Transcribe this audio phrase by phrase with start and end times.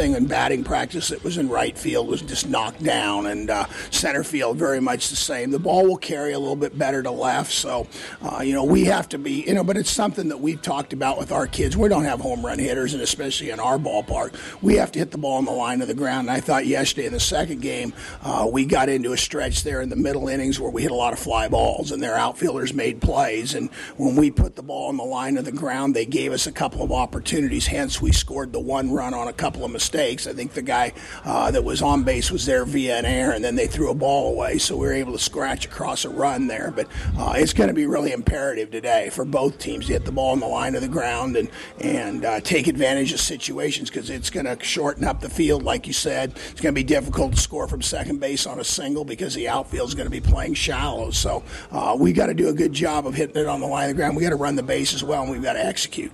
[0.00, 3.66] thing in batting practice that was in right field was just knocked down, and uh,
[3.90, 5.50] center field very much the same.
[5.50, 7.86] The ball will carry a little bit better to left, so
[8.22, 10.94] uh, you know we have to be you know, but it's something that we've talked
[10.94, 11.76] about with our kids.
[11.76, 15.10] We don't have home run hitters, and especially in our ballpark, we have to hit
[15.10, 16.28] the ball on the line of the ground.
[16.28, 17.92] And I thought yesterday in the second game
[18.22, 20.94] uh, we got into a stretch there in the middle innings where we hit a
[20.94, 23.52] lot of fly balls, and their outfielders made plays.
[23.52, 26.46] And when we put the ball on the line of the ground, they gave us
[26.46, 27.66] a couple of opportunities.
[27.66, 30.28] Hence, we scored the one run on a couple of mistakes mistakes.
[30.28, 30.92] I think the guy
[31.24, 33.94] uh, that was on base was there via an error, and then they threw a
[33.94, 36.72] ball away, so we were able to scratch across a run there.
[36.74, 36.86] But
[37.18, 40.30] uh, it's going to be really imperative today for both teams to hit the ball
[40.30, 41.50] on the line of the ground and
[41.80, 45.88] and uh, take advantage of situations because it's going to shorten up the field, like
[45.88, 46.30] you said.
[46.50, 49.48] It's going to be difficult to score from second base on a single because the
[49.48, 51.10] outfield is going to be playing shallow.
[51.10, 53.90] So uh, we got to do a good job of hitting it on the line
[53.90, 54.16] of the ground.
[54.16, 56.12] We got to run the base as well, and we've got to execute.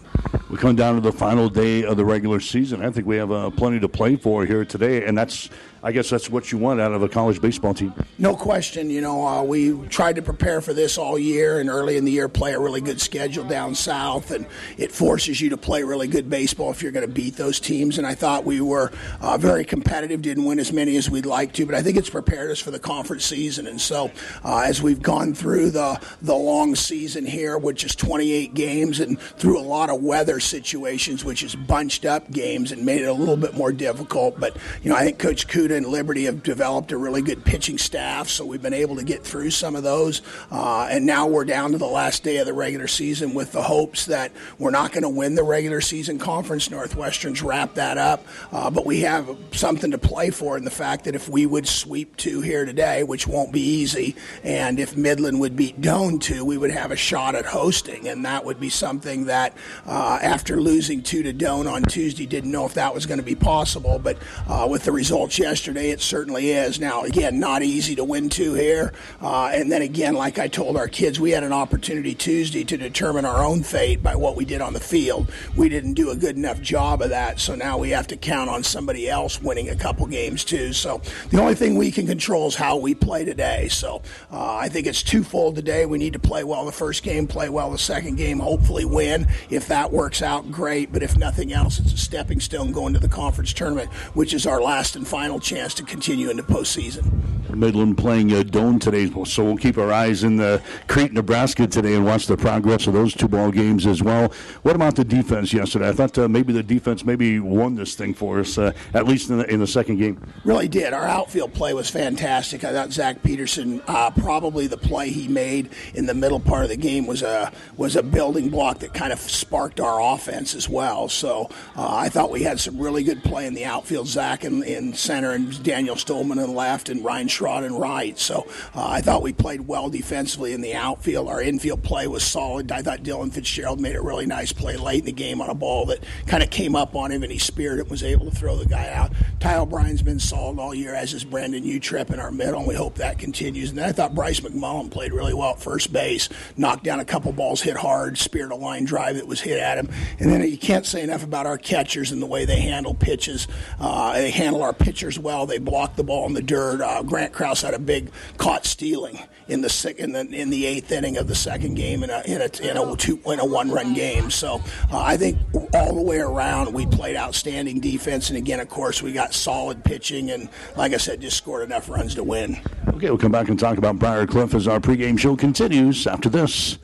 [0.49, 2.85] We come down to the final day of the regular season.
[2.85, 5.51] I think we have uh, plenty to play for here today, and that's
[5.87, 7.95] I guess that's what you want out of a college baseball team.
[8.19, 8.91] No question.
[8.91, 12.11] You know, uh, we tried to prepare for this all year, and early in the
[12.11, 14.47] year, play a really good schedule down south, and
[14.79, 17.99] it forces you to play really good baseball if you're going to beat those teams.
[17.99, 20.23] And I thought we were uh, very competitive.
[20.23, 22.73] Didn't win as many as we'd like to, but I think it's prepared us for
[22.73, 23.69] the conference season.
[23.69, 24.11] And so,
[24.45, 29.21] uh, as we've gone through the the long season here, which is 28 games, and
[29.21, 33.13] through a lot of weather situations, which is bunched up games and made it a
[33.13, 34.41] little bit more difficult.
[34.41, 37.79] But you know, I think Coach Kuda and Liberty have developed a really good pitching
[37.79, 40.23] staff, so we've been able to get through some of those.
[40.51, 43.63] Uh, and now we're down to the last day of the regular season with the
[43.63, 46.71] hopes that we're not going to win the regular season conference.
[46.71, 51.05] Northwestern's wrap that up, uh, but we have something to play for in the fact
[51.05, 55.41] that if we would sweep two here today, which won't be easy, and if Midland
[55.41, 58.71] would beat Doane two, we would have a shot at hosting, and that would be
[58.71, 63.05] something that uh, after losing two to Doane on Tuesday, didn't know if that was
[63.05, 64.17] going to be possible, but
[64.49, 65.89] uh, with the results yesterday yesterday.
[65.89, 66.79] It certainly is.
[66.79, 68.93] Now, again, not easy to win two here.
[69.23, 72.77] Uh, and then again, like I told our kids, we had an opportunity Tuesday to
[72.77, 75.33] determine our own fate by what we did on the field.
[75.57, 78.51] We didn't do a good enough job of that, so now we have to count
[78.51, 80.75] on somebody else winning a couple games too.
[80.75, 83.69] So the only thing we can control is how we play today.
[83.69, 85.87] So uh, I think it's twofold today.
[85.87, 89.27] We need to play well the first game, play well the second game, hopefully win.
[89.49, 90.93] If that works out, great.
[90.93, 94.47] But if nothing else, it's a stepping stone going to the conference tournament, which is
[94.47, 97.23] our last and final chance to continue in the postseason.
[97.55, 101.95] Midland playing uh, Doane today, so we'll keep our eyes in the Crete, Nebraska today
[101.95, 104.33] and watch the progress of those two ball games as well.
[104.63, 105.89] What about the defense yesterday?
[105.89, 109.31] I thought uh, maybe the defense maybe won this thing for us, uh, at least
[109.31, 110.21] in the, in the second game.
[110.45, 110.93] Really did.
[110.93, 112.65] Our outfield play was fantastic.
[112.65, 116.69] I thought Zach Peterson, uh, probably the play he made in the middle part of
[116.69, 120.69] the game was a was a building block that kind of sparked our offense as
[120.69, 121.09] well.
[121.09, 124.09] So uh, I thought we had some really good play in the outfield.
[124.09, 128.19] Zach in, in center and Daniel Stolman in left and Ryan Schrod in right.
[128.19, 131.29] So uh, I thought we played well defensively in the outfield.
[131.29, 132.73] Our infield play was solid.
[132.73, 135.55] I thought Dylan Fitzgerald made a really nice play late in the game on a
[135.55, 138.29] ball that kind of came up on him and he speared it and was able
[138.29, 139.13] to throw the guy out.
[139.39, 142.75] Ty O'Brien's been solid all year, as is Brandon Utrep in our middle, and we
[142.75, 143.71] hope that continues.
[143.71, 147.05] And then I thought Bryce McMullen played really well at first base, knocked down a
[147.05, 149.89] couple balls, hit hard, speared a line drive that was hit at him.
[150.19, 153.47] And then you can't say enough about our catchers and the way they handle pitches.
[153.79, 155.45] Uh, they handle our pitchers well.
[155.45, 156.81] They blocked the ball in the dirt.
[156.81, 160.65] Uh, Grant Kraus had a big caught stealing in the six, in the in the
[160.67, 163.45] eighth inning of the second game in a in a in a, two, in a
[163.45, 164.31] one run game.
[164.31, 165.39] So uh, I think
[165.75, 169.85] all the way around we played outstanding defense, and again, of course, we got solid
[169.85, 172.61] pitching, and like I said, just scored enough runs to win.
[172.89, 176.29] Okay, we'll come back and talk about Briar Cliff as our pregame show continues after
[176.29, 176.79] this.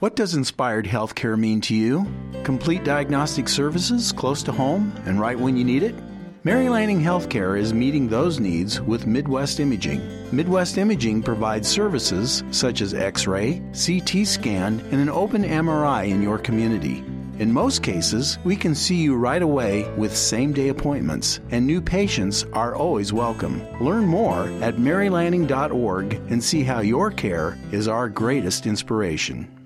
[0.00, 2.06] What does inspired healthcare mean to you?
[2.42, 5.94] Complete diagnostic services close to home and right when you need it?
[6.42, 10.00] Mary Lanning Healthcare is meeting those needs with Midwest Imaging.
[10.34, 16.22] Midwest Imaging provides services such as X ray, CT scan, and an open MRI in
[16.22, 17.04] your community.
[17.38, 21.82] In most cases, we can see you right away with same day appointments, and new
[21.82, 23.62] patients are always welcome.
[23.78, 29.59] Learn more at marylanning.org and see how your care is our greatest inspiration.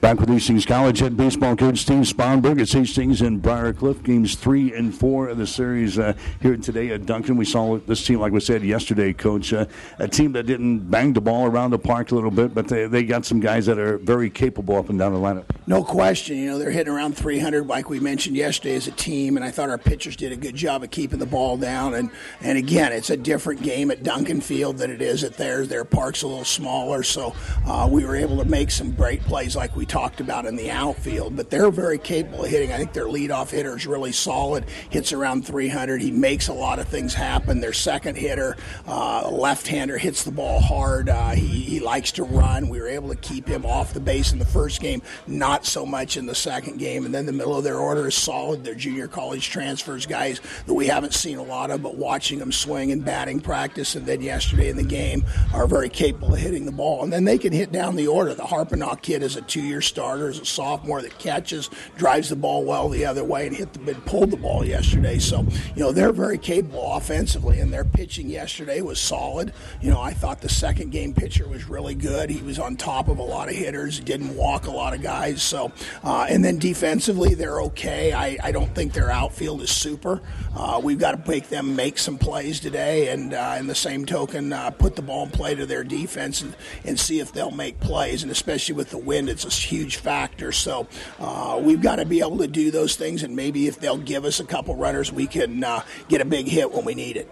[0.00, 2.60] Back with Hastings College head baseball coach Steve Sponberg.
[2.60, 6.90] It's Hastings and Briar Cliff games three and four of the series uh, here today
[6.90, 7.36] at Duncan.
[7.36, 9.66] We saw this team, like we said yesterday, coach, uh,
[9.98, 12.86] a team that didn't bang the ball around the park a little bit, but they,
[12.86, 15.46] they got some guys that are very capable up and down the lineup.
[15.66, 16.36] No question.
[16.36, 19.50] You know, they're hitting around 300, like we mentioned yesterday, as a team, and I
[19.50, 21.94] thought our pitchers did a good job of keeping the ball down.
[21.94, 25.68] And, and again, it's a different game at Duncan Field than it is at theirs.
[25.68, 27.34] Their park's a little smaller, so
[27.66, 30.70] uh, we were able to make some great plays like we talked about in the
[30.70, 31.36] outfield.
[31.36, 32.72] But they're very capable of hitting.
[32.72, 36.00] I think their leadoff hitter is really solid, hits around 300.
[36.00, 37.60] He makes a lot of things happen.
[37.60, 38.56] Their second hitter,
[38.86, 41.08] uh, left-hander, hits the ball hard.
[41.08, 42.68] Uh, he, he likes to run.
[42.68, 45.84] We were able to keep him off the base in the first game, not so
[45.84, 47.04] much in the second game.
[47.04, 48.64] And then the middle of their order is solid.
[48.64, 52.52] They're junior college transfers, guys that we haven't seen a lot of, but watching them
[52.52, 56.64] swing in batting practice and then yesterday in the game are very capable of hitting
[56.64, 57.02] the ball.
[57.02, 58.34] And then they can hit down the order.
[58.34, 59.42] The Harpenock kid is a
[59.78, 63.56] two-year starter, is a sophomore that catches, drives the ball well the other way, and
[63.56, 65.18] hit the pulled the ball yesterday.
[65.18, 65.42] So
[65.74, 69.52] you know they're very capable offensively, and their pitching yesterday was solid.
[69.80, 72.30] You know I thought the second game pitcher was really good.
[72.30, 75.02] He was on top of a lot of hitters, He didn't walk a lot of
[75.02, 75.42] guys.
[75.42, 75.72] So
[76.04, 78.12] uh, and then defensively they're okay.
[78.12, 80.20] I, I don't think their outfield is super.
[80.56, 84.04] Uh, we've got to make them make some plays today, and uh, in the same
[84.04, 87.50] token, uh, put the ball in play to their defense and, and see if they'll
[87.50, 88.22] make plays.
[88.22, 90.52] And especially with the wind, it's a huge factor.
[90.52, 90.86] So
[91.18, 94.24] uh, we've got to be able to do those things, and maybe if they'll give
[94.24, 97.30] us a couple runners, we can uh, get a big hit when we need it.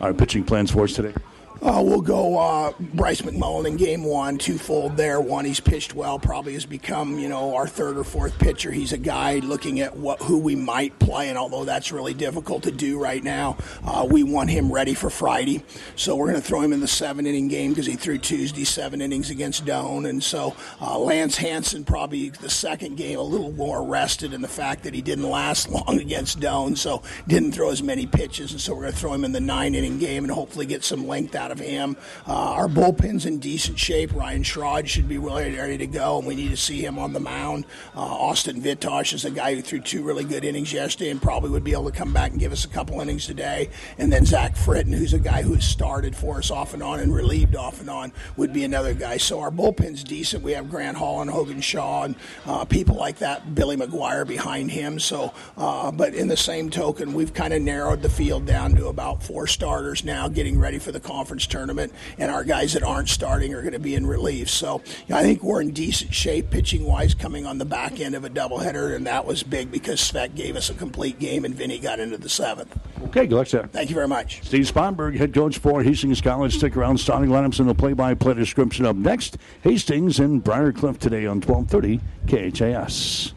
[0.00, 1.14] Our pitching plans for us today.
[1.60, 5.20] Uh, we'll go uh, Bryce McMullen in game one, twofold there.
[5.20, 8.70] One, he's pitched well, probably has become, you know, our third or fourth pitcher.
[8.70, 12.62] He's a guy looking at what who we might play, and although that's really difficult
[12.62, 15.64] to do right now, uh, we want him ready for Friday.
[15.96, 18.64] So we're going to throw him in the seven inning game because he threw Tuesday
[18.64, 23.52] seven innings against Doane, and so uh, Lance Hanson probably the second game a little
[23.52, 27.70] more rested in the fact that he didn't last long against Doane, so didn't throw
[27.70, 30.22] as many pitches, and so we're going to throw him in the nine inning game
[30.22, 31.96] and hopefully get some length out out of him.
[32.26, 34.14] Uh, our bullpen's in decent shape.
[34.14, 37.20] Ryan Schrod should be ready to go, and we need to see him on the
[37.20, 37.64] mound.
[37.96, 41.48] Uh, Austin Vitosh is a guy who threw two really good innings yesterday and probably
[41.48, 43.70] would be able to come back and give us a couple innings today.
[43.96, 47.14] And then Zach Fritton, who's a guy who started for us off and on and
[47.14, 49.16] relieved off and on, would be another guy.
[49.16, 50.42] So our bullpen's decent.
[50.42, 52.14] We have Grant Hall and Hogan Shaw and
[52.44, 53.54] uh, people like that.
[53.54, 55.00] Billy McGuire behind him.
[55.00, 58.88] So, uh, but in the same token, we've kind of narrowed the field down to
[58.88, 62.82] about four starters now, getting ready for the conference conference tournament, and our guys that
[62.82, 64.50] aren't starting are going to be in relief.
[64.50, 68.00] So you know, I think we're in decent shape pitching wise coming on the back
[68.00, 71.44] end of a doubleheader, and that was big because Svet gave us a complete game
[71.44, 72.76] and Vinny got into the seventh.
[73.04, 73.68] Okay, good luck, sir.
[73.72, 74.42] Thank you very much.
[74.44, 76.56] Steve Sponberg, head coach for Hastings College.
[76.56, 76.98] Stick around.
[76.98, 79.38] Starting lineups and the play-by-play description up next.
[79.62, 83.34] Hastings and Briar Cliff today on 1230 KHAS.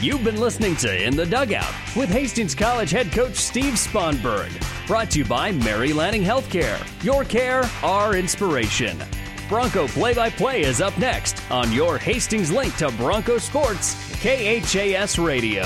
[0.00, 4.50] You've been listening to In the Dugout with Hastings College head coach Steve Sponberg.
[4.86, 6.78] Brought to you by Mary Lanning Healthcare.
[7.02, 9.02] Your care, our inspiration.
[9.48, 15.18] Bronco play by play is up next on your Hastings link to Bronco Sports, KHAS
[15.18, 15.62] Radio.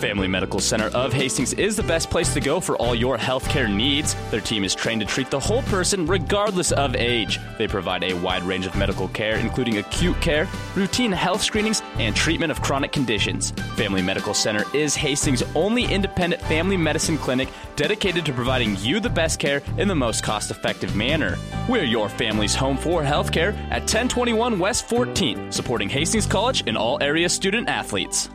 [0.00, 3.70] Family Medical Center of Hastings is the best place to go for all your healthcare
[3.70, 4.16] needs.
[4.30, 7.38] Their team is trained to treat the whole person regardless of age.
[7.58, 12.16] They provide a wide range of medical care, including acute care, routine health screenings, and
[12.16, 13.50] treatment of chronic conditions.
[13.76, 19.10] Family Medical Center is Hastings' only independent family medicine clinic dedicated to providing you the
[19.10, 21.36] best care in the most cost effective manner.
[21.68, 26.96] We're your family's home for healthcare at 1021 West 14th, supporting Hastings College and all
[27.02, 28.30] area student athletes.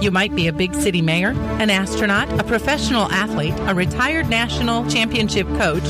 [0.00, 4.88] You might be a big city mayor, an astronaut, a professional athlete, a retired national
[4.88, 5.82] championship coach,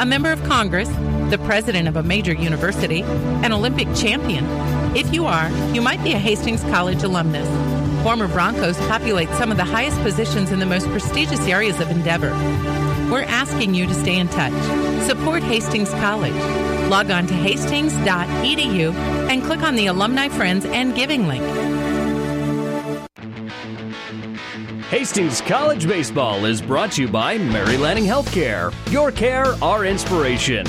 [0.00, 0.88] a member of Congress,
[1.30, 4.46] the president of a major university, an Olympic champion.
[4.96, 7.48] If you are, you might be a Hastings College alumnus.
[8.04, 12.30] Former Broncos populate some of the highest positions in the most prestigious areas of endeavor.
[13.10, 14.54] We're asking you to stay in touch.
[15.08, 16.34] Support Hastings College.
[16.88, 18.94] Log on to hastings.edu
[19.28, 21.75] and click on the Alumni Friends and Giving link.
[24.90, 28.72] Hastings College Baseball is brought to you by Mary Lanning Healthcare.
[28.92, 30.64] Your care, our inspiration.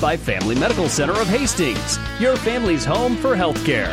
[0.00, 3.92] By Family Medical Center of Hastings, your family's home for healthcare.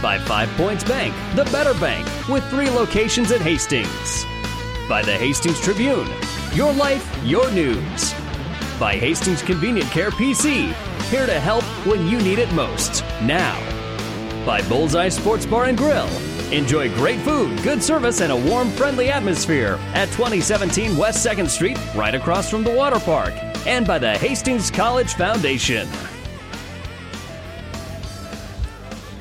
[0.00, 4.24] By Five Points Bank, the better bank, with three locations at Hastings.
[4.88, 6.08] By the Hastings Tribune,
[6.54, 8.14] your life, your news.
[8.78, 10.72] By Hastings Convenient Care PC,
[11.10, 13.02] here to help when you need it most.
[13.22, 13.79] Now.
[14.44, 16.08] By Bullseye Sports Bar and Grill,
[16.52, 21.78] Enjoy great food, good service, and a warm, friendly atmosphere at 2017 West 2nd Street,
[21.94, 23.32] right across from the water park,
[23.66, 25.88] and by the Hastings College Foundation.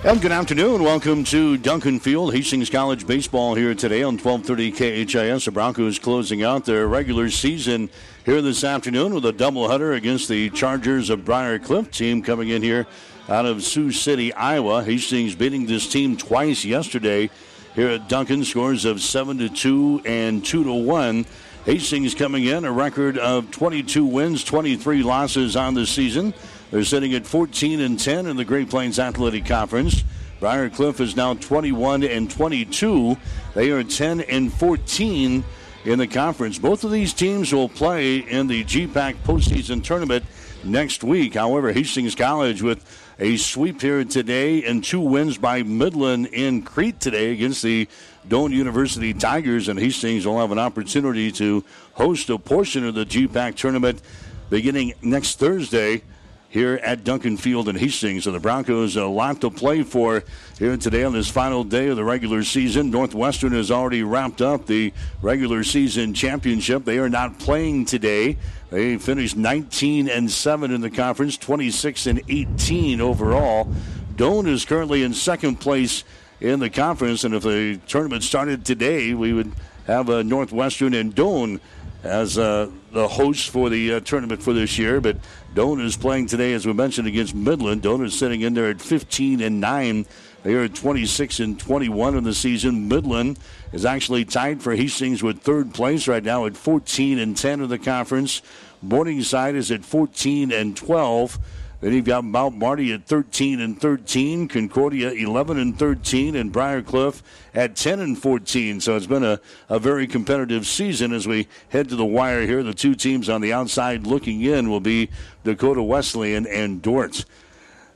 [0.04, 0.82] And good afternoon.
[0.82, 5.46] Welcome to Duncan Field, Hastings College baseball here today on 12:30 KHAS.
[5.46, 7.92] The Broncos closing out their regular season
[8.26, 12.64] here this afternoon with a doubleheader against the Chargers of Briar Cliff team coming in
[12.64, 12.88] here
[13.30, 14.84] out of Sioux City, Iowa.
[14.84, 17.30] Hastings beating this team twice yesterday
[17.76, 18.44] here at Duncan.
[18.44, 21.26] Scores of 7 to 2 and 2 to 1.
[21.66, 26.34] Hastings coming in a record of 22 wins, 23 losses on the season.
[26.72, 30.04] They're sitting at 14 and 10 in the Great Plains Athletic Conference.
[30.40, 33.18] Briar Cliff is now 21 and 22.
[33.54, 35.44] They are 10 and 14
[35.86, 36.58] in the conference.
[36.58, 40.24] Both of these teams will play in the GPAC postseason tournament
[40.64, 41.36] next week.
[41.36, 42.86] However, Hastings College with
[43.20, 47.88] a sweep here today and two wins by Midland in Crete today against the
[48.28, 49.68] Doane University Tigers.
[49.68, 51.64] And Hastings will have an opportunity to
[51.94, 54.02] host a portion of the GPAC tournament
[54.50, 56.04] beginning next Thursday
[56.50, 58.24] here at Duncan Field in Hastings.
[58.24, 60.24] So the Broncos a lot to play for
[60.58, 62.90] here today on this final day of the regular season.
[62.90, 66.86] Northwestern has already wrapped up the regular season championship.
[66.86, 68.38] They are not playing today.
[68.70, 73.68] They finished 19 and 7 in the conference, 26 and 18 overall.
[74.16, 76.04] Doane is currently in second place
[76.40, 79.52] in the conference, and if the tournament started today, we would
[79.88, 81.60] have a Northwestern and Doane
[82.04, 85.02] as uh, the host for the uh, tournament for this year.
[85.02, 85.18] But
[85.56, 87.82] Doane is playing today, as we mentioned, against Midland.
[87.82, 90.06] Doane is sitting in there at 15 and 9.
[90.44, 92.88] They are at 26 and 21 in the season.
[92.88, 93.40] Midland
[93.74, 97.70] is actually tied for Hastings with third place right now at 14 and 10 in
[97.70, 98.42] the conference.
[98.82, 101.40] Morningside is at 14 and 12.
[101.82, 106.82] Then you've got Mount Marty at 13 and 13, Concordia 11 and 13, and Briar
[106.82, 108.82] Cliff at 10 and 14.
[108.82, 112.64] So it's been a, a very competitive season as we head to the wire here.
[112.64, 115.10] The two teams on the outside looking in will be
[115.46, 117.24] Dakota Wesleyan and Dordt.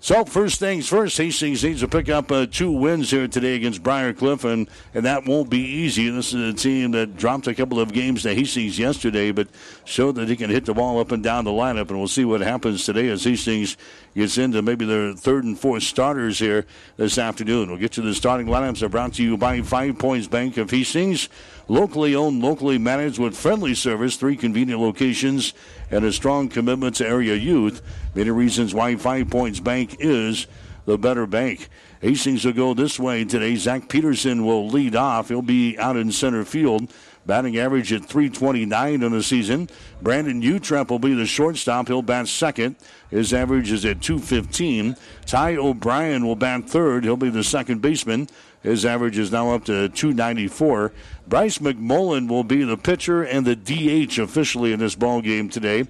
[0.04, 3.82] So first things first, Hastings needs to pick up uh, two wins here today against
[3.82, 6.10] Briar Cliff, and, and that won't be easy.
[6.10, 9.48] This is a team that dropped a couple of games to Hastings yesterday, but
[9.86, 12.26] showed that he can hit the ball up and down the lineup, and we'll see
[12.26, 13.78] what happens today as Hastings
[14.14, 16.66] gets into maybe their third and fourth starters here
[16.98, 17.70] this afternoon.
[17.70, 18.84] We'll get to the starting lineups.
[18.84, 21.30] Are brought to you by Five Points Bank of Hastings,
[21.68, 25.54] locally owned, locally managed with friendly service, three convenient locations,
[25.92, 27.82] and a strong commitment to area youth.
[28.16, 30.48] Many reasons why Five Points Bank is
[30.86, 31.70] the better bank.
[32.02, 33.56] Hastings will go this way today.
[33.56, 35.30] Zach Peterson will lead off.
[35.30, 36.92] He'll be out in center field.
[37.26, 39.70] Batting average at 329 in the season.
[40.02, 41.88] Brandon Utrep will be the shortstop.
[41.88, 42.76] He'll bat second.
[43.10, 44.98] His average is at 215.
[45.26, 47.06] Ty O'Brien will bat third.
[47.06, 48.28] He'll be the second baseman.
[48.64, 50.94] His average is now up to 294.
[51.28, 55.86] Bryce McMullen will be the pitcher and the DH officially in this ball game today.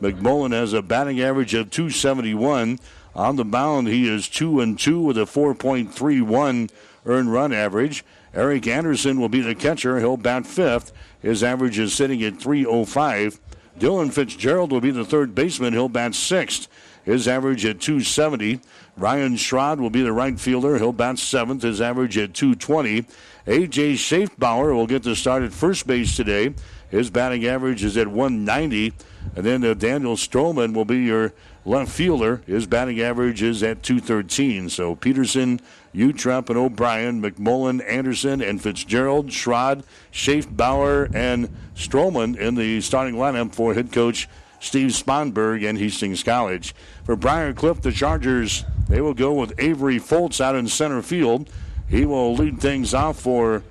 [0.00, 2.78] McMullen has a batting average of 271.
[3.16, 6.70] On the mound, he is 2 and 2 with a 4.31
[7.06, 8.04] earned run average.
[8.34, 9.98] Eric Anderson will be the catcher.
[9.98, 10.92] He'll bat fifth.
[11.20, 13.40] His average is sitting at 305.
[13.78, 15.72] Dylan Fitzgerald will be the third baseman.
[15.72, 16.68] He'll bat sixth.
[17.08, 18.60] His average at 270.
[18.98, 20.76] Ryan Schrod will be the right fielder.
[20.76, 21.62] He'll bat seventh.
[21.62, 23.06] His average at 220.
[23.46, 23.94] A.J.
[23.94, 26.54] Schaefbauer will get the start at first base today.
[26.90, 28.92] His batting average is at 190.
[29.34, 31.32] And then uh, Daniel Stroman will be your
[31.64, 32.42] left fielder.
[32.46, 34.68] His batting average is at 213.
[34.68, 35.62] So Peterson,
[35.94, 43.54] Utrep, and O'Brien, McMullen, Anderson, and Fitzgerald, Schrod, Schaefbauer, and Stroman in the starting lineup
[43.54, 44.28] for head coach
[44.60, 46.74] Steve Sponberg and Hastings College.
[47.08, 51.48] For Briar Cliff, the Chargers, they will go with Avery Foltz out in center field.
[51.88, 53.62] He will lead things off for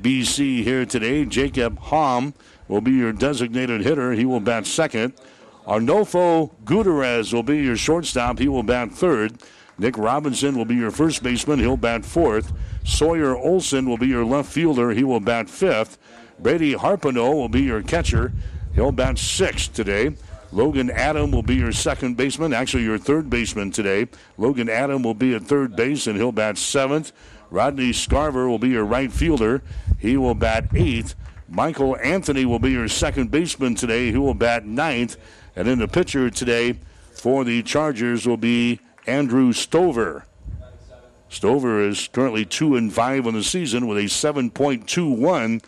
[0.00, 1.24] BC here today.
[1.24, 2.34] Jacob Hom
[2.68, 4.12] will be your designated hitter.
[4.12, 5.14] He will bat second.
[5.66, 8.38] Arnolfo Gutierrez will be your shortstop.
[8.38, 9.42] He will bat third.
[9.76, 11.58] Nick Robinson will be your first baseman.
[11.58, 12.52] He'll bat fourth.
[12.84, 14.90] Sawyer Olson will be your left fielder.
[14.90, 15.98] He will bat fifth.
[16.38, 18.32] Brady Harpino will be your catcher.
[18.72, 20.14] He'll bat sixth today.
[20.54, 24.06] Logan Adam will be your second baseman, actually your third baseman today.
[24.38, 27.10] Logan Adam will be at third base and he'll bat seventh.
[27.50, 29.64] Rodney Scarver will be your right fielder.
[29.98, 31.16] He will bat eighth.
[31.48, 34.12] Michael Anthony will be your second baseman today.
[34.12, 35.16] He will bat ninth.
[35.56, 36.78] And then the pitcher today
[37.12, 40.24] for the Chargers will be Andrew Stover.
[41.28, 45.64] Stover is currently 2 and 5 on the season with a 7.21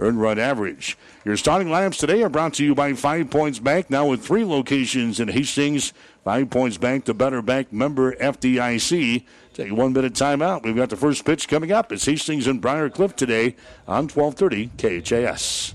[0.00, 0.98] earned run average.
[1.24, 4.44] Your starting lineups today are brought to you by Five Points Bank, now with three
[4.44, 5.92] locations in Hastings.
[6.24, 9.24] Five Points Bank, the better bank member FDIC.
[9.54, 10.62] Take one minute timeout.
[10.62, 11.92] We've got the first pitch coming up.
[11.92, 15.74] It's Hastings and Briar Cliff today on 1230 KHAS.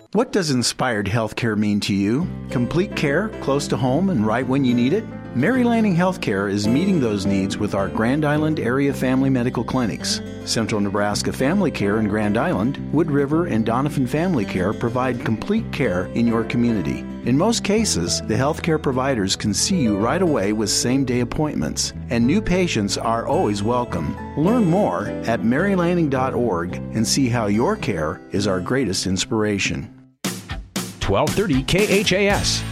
[0.09, 2.27] What does inspired healthcare mean to you?
[2.49, 5.05] Complete care, close to home, and right when you need it?
[5.35, 10.19] Mary Lanning Healthcare is meeting those needs with our Grand Island area family medical clinics.
[10.43, 15.71] Central Nebraska Family Care in Grand Island, Wood River, and Doniphan Family Care provide complete
[15.71, 17.05] care in your community.
[17.23, 21.93] In most cases, the healthcare providers can see you right away with same day appointments,
[22.09, 24.17] and new patients are always welcome.
[24.35, 29.83] Learn more at marylanning.org and see how your care is our greatest inspiration.
[31.05, 32.70] 1230 KHAS.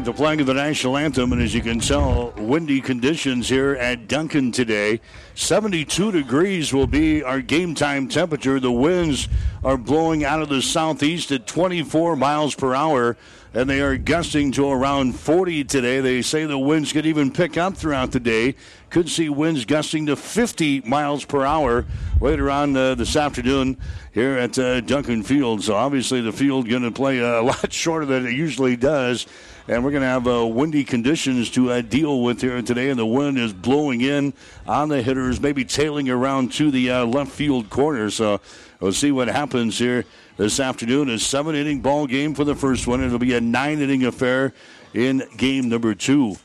[0.00, 4.08] The flag of the national anthem, and as you can tell, windy conditions here at
[4.08, 5.00] Duncan today.
[5.34, 8.58] 72 degrees will be our game time temperature.
[8.58, 9.28] The winds
[9.62, 13.16] are blowing out of the southeast at 24 miles per hour,
[13.52, 16.00] and they are gusting to around 40 today.
[16.00, 18.54] They say the winds could even pick up throughout the day.
[18.88, 21.84] Could see winds gusting to 50 miles per hour
[22.20, 23.76] later on uh, this afternoon
[24.12, 25.62] here at uh, Duncan Field.
[25.62, 29.26] So obviously the field going to play a lot shorter than it usually does
[29.68, 32.90] and we're going to have uh, windy conditions to uh, deal with here today.
[32.90, 34.32] And the wind is blowing in
[34.66, 38.10] on the hitters, maybe tailing around to the uh, left field corner.
[38.10, 38.40] So
[38.80, 40.04] we'll see what happens here
[40.36, 41.10] this afternoon.
[41.10, 43.02] A seven inning ball game for the first one.
[43.02, 44.52] It'll be a nine inning affair
[44.94, 46.36] in game number two.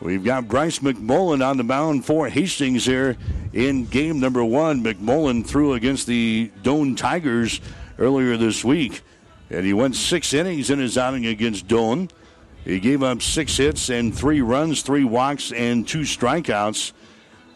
[0.00, 3.16] We've got Bryce McMullen on the mound for Hastings here
[3.52, 4.82] in game number one.
[4.82, 7.60] McMullen threw against the Doane Tigers
[8.00, 9.02] earlier this week,
[9.48, 12.10] and he went six innings in his outing against Doane.
[12.64, 16.92] He gave up six hits and three runs, three walks, and two strikeouts.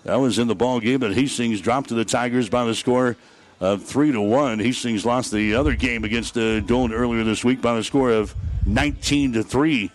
[0.04, 3.16] That was in the ball game that Hastings dropped to the Tigers by the score
[3.60, 4.58] of three to one.
[4.58, 8.34] Hastings lost the other game against uh, Doane earlier this week by the score of
[8.66, 9.90] 19 to three.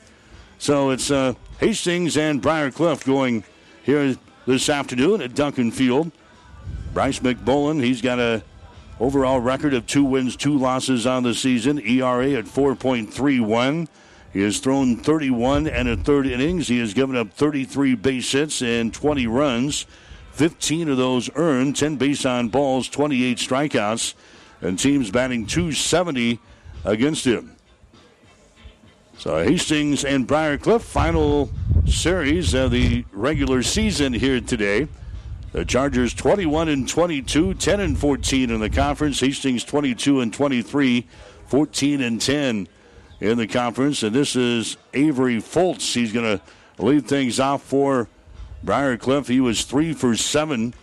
[0.58, 3.44] So it's uh, Hastings and Briar Cliff going
[3.84, 6.12] here this afternoon at Duncan Field.
[6.94, 8.44] Bryce McMullen, he's got a
[9.00, 11.80] overall record of two wins, two losses on the season.
[11.80, 13.88] ERA at 4.31.
[14.34, 16.68] He has thrown 31 and a third innings.
[16.68, 19.86] He has given up 33 base hits and 20 runs.
[20.32, 24.14] 15 of those earned, 10 base on balls, 28 strikeouts,
[24.62, 26.40] and teams batting 270
[26.86, 27.56] against him.
[29.18, 31.52] So Hastings and Briar Cliff, final
[31.86, 34.88] series of the regular season here today.
[35.52, 39.20] The Chargers 21 and 22, 10 and 14 in the conference.
[39.20, 41.06] Hastings 22 and 23,
[41.48, 42.68] 14 and 10
[43.22, 44.04] in the conference.
[44.04, 45.94] And this is Avery Foltz.
[45.94, 48.10] He's going to lead things off for
[48.64, 49.28] Briar Cliff.
[49.28, 50.74] He was three for seven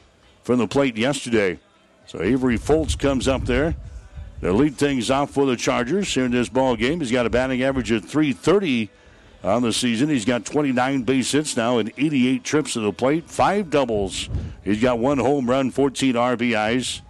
[0.45, 1.59] from the plate yesterday.
[2.07, 3.75] So Avery Foltz comes up there
[4.41, 7.01] to lead things off for the Chargers here in this ball game.
[7.01, 8.89] He's got a batting average of 330
[9.43, 10.09] on the season.
[10.09, 14.31] He's got 29 base hits now and 88 trips to the plate, five doubles.
[14.65, 17.03] He's got one home run, 14 RBIs.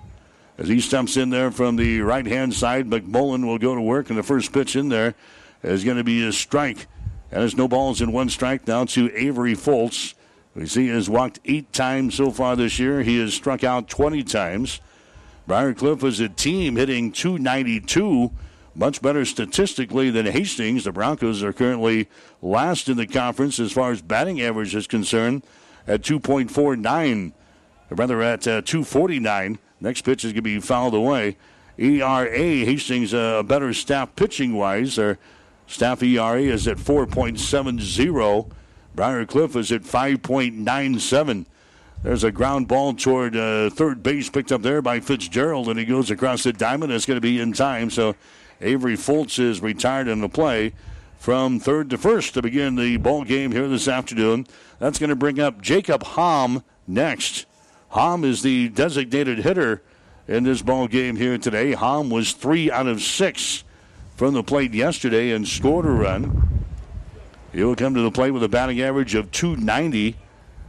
[0.59, 4.11] As he stumps in there from the right hand side, McMullen will go to work,
[4.11, 5.15] and the first pitch in there
[5.63, 6.89] is going to be a strike.
[7.31, 10.15] And there's no balls in one strike now to Avery Foltz.
[10.57, 13.03] We see has walked eight times so far this year.
[13.03, 14.81] He has struck out 20 times.
[15.47, 18.33] Briar Cliff is a team hitting 292,
[18.75, 20.83] much better statistically than Hastings.
[20.83, 22.09] The Broncos are currently
[22.43, 25.45] last in the conference as far as batting average is concerned
[25.87, 27.33] at 2.49,
[27.91, 29.59] or rather at uh, 249.
[29.81, 31.37] Next pitch is going to be fouled away.
[31.79, 34.97] ERA, Hastings uh, better staff pitching wise.
[34.97, 35.19] Their
[35.67, 38.51] staff ERA is at 4.70.
[38.95, 41.47] Briar Cliff is at 5.97.
[42.03, 45.85] There's a ground ball toward uh, third base picked up there by Fitzgerald, and he
[45.85, 46.93] goes across the diamond.
[46.93, 47.91] It's going to be in time.
[47.91, 48.15] So
[48.61, 50.73] Avery Foltz is retired in the play
[51.19, 54.47] from third to first to begin the ball game here this afternoon.
[54.79, 57.47] That's going to bring up Jacob Hom next.
[57.91, 59.83] Hom is the designated hitter
[60.27, 61.73] in this ball game here today.
[61.73, 63.65] Hom was three out of six
[64.17, 66.65] from the plate yesterday and scored a run.
[67.53, 70.17] He'll come to the plate with a batting average of 290.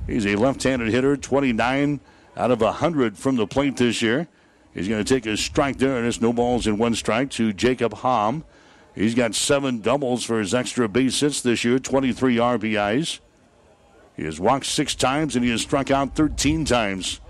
[0.07, 1.99] He's a left-handed hitter, 29
[2.37, 4.27] out of 100 from the plate this year.
[4.73, 7.51] He's going to take a strike there, and it's no balls in one strike to
[7.51, 8.45] Jacob Hom.
[8.95, 13.19] He's got seven doubles for his extra base hits this year, 23 RBIs.
[14.19, 17.21] He has walked six times and he has struck out 13 times.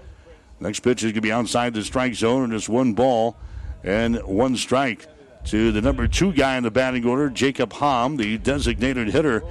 [0.60, 3.38] Next pitch is going to be outside the strike zone, and it's one ball
[3.84, 5.06] and one strike
[5.46, 9.44] to the number two guy in the batting order, Jacob Hom, the designated hitter.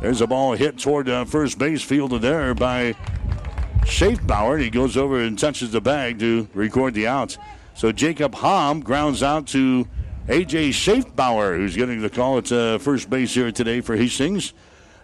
[0.00, 2.94] There's a ball hit toward uh, first base, fielded there by
[3.84, 4.60] Schaefbauer.
[4.60, 7.38] He goes over and touches the bag to record the out.
[7.74, 9.86] So Jacob Hom grounds out to
[10.28, 10.70] A.J.
[10.70, 14.52] Schaefbauer, who's getting the call at uh, first base here today for Hastings.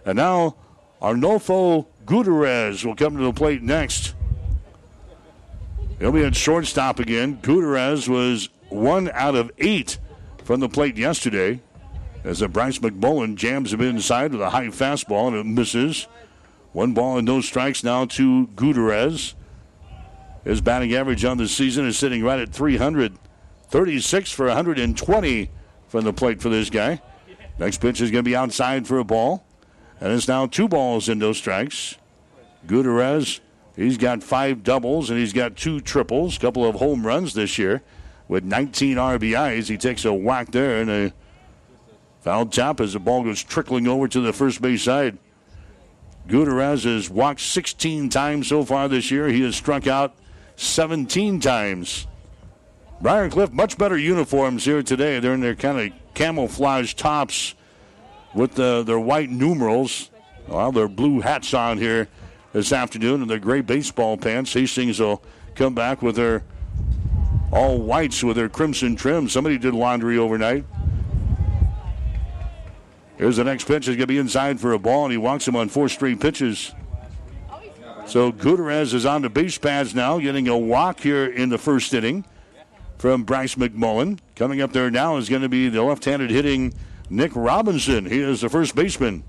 [0.05, 0.57] And now
[1.01, 4.15] Arnolfo Gutierrez will come to the plate next.
[5.99, 7.39] He'll be at shortstop again.
[7.41, 9.97] Gutierrez was one out of eight
[10.43, 11.61] from the plate yesterday
[12.23, 16.07] as a Bryce McMullen jams him inside with a high fastball and it misses.
[16.73, 19.35] One ball and no strikes now to Gutierrez.
[20.43, 23.17] His batting average on the season is sitting right at 300.
[23.69, 25.51] 36 for 120
[25.87, 27.01] from the plate for this guy.
[27.57, 29.45] Next pitch is going to be outside for a ball.
[30.01, 31.95] And it's now two balls and no strikes.
[32.65, 33.41] Gutierrez,
[33.75, 37.57] he's got five doubles and he's got two triples, a couple of home runs this
[37.57, 37.81] year
[38.27, 39.67] with 19 RBIs.
[39.67, 41.13] He takes a whack there and a
[42.21, 45.17] foul tap as the ball goes trickling over to the first base side.
[46.27, 49.27] Gutierrez has walked 16 times so far this year.
[49.29, 50.15] He has struck out
[50.55, 52.07] 17 times.
[53.01, 55.19] Briar Cliff, much better uniforms here today.
[55.19, 57.55] They're in their kind of camouflage tops
[58.33, 60.09] with the, their white numerals.
[60.47, 62.07] Well, their blue hats on here
[62.53, 64.53] this afternoon and their gray baseball pants.
[64.53, 65.23] Hastings will
[65.55, 66.43] come back with their
[67.51, 69.27] all whites with their crimson trim.
[69.27, 70.65] Somebody did laundry overnight.
[73.17, 73.85] Here's the next pitch.
[73.85, 76.19] He's going to be inside for a ball, and he walks him on four straight
[76.19, 76.73] pitches.
[78.05, 81.93] So Gutierrez is on the base pads now, getting a walk here in the first
[81.93, 82.25] inning
[82.97, 84.19] from Bryce McMullen.
[84.35, 86.73] Coming up there now is going to be the left-handed hitting
[87.09, 88.05] Nick Robinson.
[88.05, 89.23] He is the first baseman.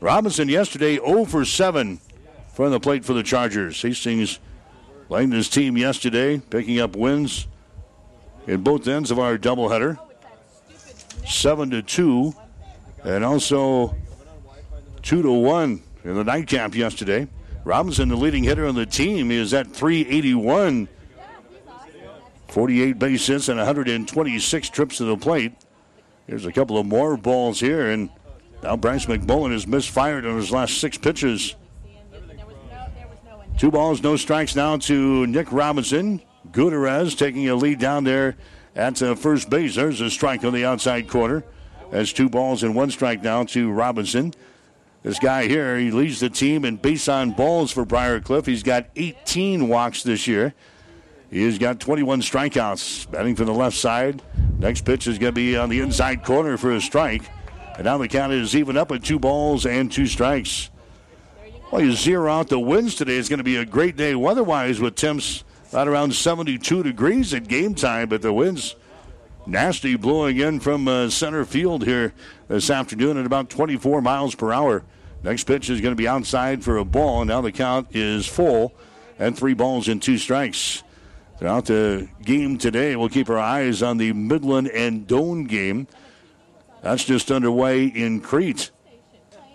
[0.00, 2.00] Robinson yesterday 0 for 7
[2.52, 3.80] from the plate for the Chargers.
[3.80, 4.38] Hastings
[5.08, 7.46] his team yesterday, picking up wins
[8.46, 9.98] in both ends of our doubleheader.
[11.26, 12.34] 7 to 2,
[13.04, 13.94] and also
[15.02, 17.26] 2 to 1 in the nightcap yesterday.
[17.64, 20.88] Robinson, the leading hitter on the team, is at 381.
[22.48, 25.52] 48 base hits and 126 trips to the plate.
[26.26, 28.10] Here's a couple of more balls here, and
[28.62, 31.54] now Bryce McMullen has misfired on his last six pitches.
[33.58, 36.20] Two balls, no strikes now to Nick Robinson.
[36.52, 38.36] Gutierrez taking a lead down there
[38.74, 39.76] at uh, first base.
[39.76, 41.44] There's a strike on the outside corner.
[41.90, 44.34] That's two balls and one strike now to Robinson.
[45.02, 48.46] This guy here, he leads the team in base on balls for Briar Cliff.
[48.46, 50.52] He's got 18 walks this year.
[51.30, 53.10] He's got 21 strikeouts.
[53.10, 54.22] Batting from the left side.
[54.58, 57.22] Next pitch is going to be on the inside corner for a strike.
[57.76, 60.70] And now the count is even up at two balls and two strikes.
[61.70, 63.16] Well, you zero out the winds today.
[63.16, 67.48] It's going to be a great day weather-wise with temps right around 72 degrees at
[67.48, 68.76] game time, but the winds
[69.46, 72.14] nasty blowing in from uh, center field here
[72.48, 74.84] this afternoon at about 24 miles per hour.
[75.22, 77.24] Next pitch is going to be outside for a ball.
[77.24, 78.72] Now the count is full
[79.18, 80.84] and three balls and two strikes.
[81.38, 85.86] Throughout the game today, we'll keep our eyes on the Midland and Doane game.
[86.82, 88.70] That's just underway in Crete.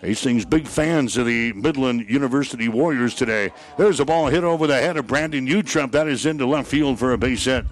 [0.00, 3.52] Hastings big fans of the Midland University Warriors today.
[3.78, 5.92] There's a ball hit over the head of Brandon Utrep.
[5.92, 7.64] That is into left field for a base hit.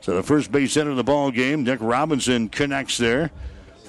[0.00, 3.30] So the first base hit of the ball game, Nick Robinson connects there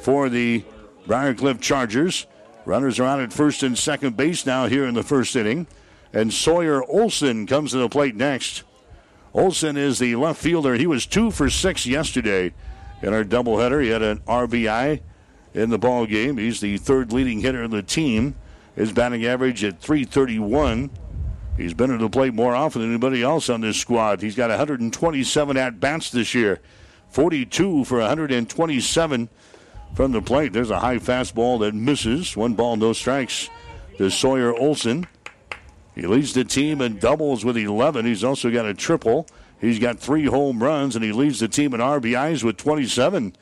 [0.01, 0.63] for the
[1.05, 2.25] Briar Cliff Chargers.
[2.65, 5.67] Runners are on at first and second base now here in the first inning.
[6.13, 8.63] And Sawyer Olson comes to the plate next.
[9.33, 10.75] Olson is the left fielder.
[10.75, 12.53] He was two for six yesterday
[13.01, 13.81] in our doubleheader.
[13.83, 15.01] He had an RBI
[15.53, 16.37] in the ball game.
[16.37, 18.35] He's the third leading hitter of the team.
[18.75, 20.89] His batting average at 331.
[21.57, 24.21] He's been at the plate more often than anybody else on this squad.
[24.21, 26.59] He's got 127 at bats this year,
[27.09, 29.29] 42 for 127
[29.93, 30.53] from the plate.
[30.53, 32.35] There's a high fastball that misses.
[32.37, 33.49] One ball, no strikes
[33.97, 35.07] to Sawyer Olson.
[35.95, 38.05] He leads the team in doubles with 11.
[38.05, 39.27] He's also got a triple.
[39.59, 43.35] He's got three home runs, and he leads the team in RBIs with 27.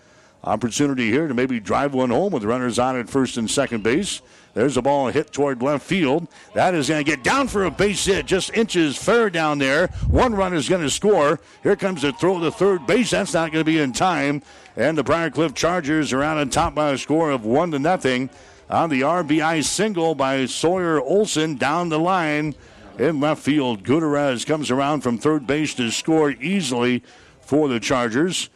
[0.44, 4.22] Opportunity here to maybe drive one home with runners on at first and second base.
[4.54, 6.28] There's a ball hit toward left field.
[6.54, 9.88] That is going to get down for a base hit, just inches fair down there.
[10.08, 11.40] One run is going to score.
[11.62, 13.12] Here comes the throw to third base.
[13.12, 14.42] That's not going to be in time.
[14.76, 17.80] And the Briar Cliff Chargers are out on top by a score of one to
[17.80, 18.30] nothing
[18.70, 22.54] on the RBI single by Sawyer Olson down the line
[22.98, 23.84] in left field.
[23.84, 27.04] Gutierrez comes around from third base to score easily
[27.42, 28.50] for the Chargers.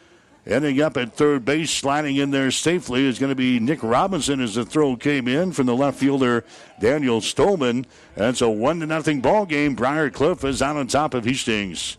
[0.46, 4.40] Ending up at third base, sliding in there safely is going to be Nick Robinson
[4.40, 6.44] as the throw came in from the left fielder
[6.80, 7.86] Daniel Stolman.
[8.14, 9.74] That's a one to nothing ball game.
[9.74, 11.96] Briar Cliff is out on top of Hastings.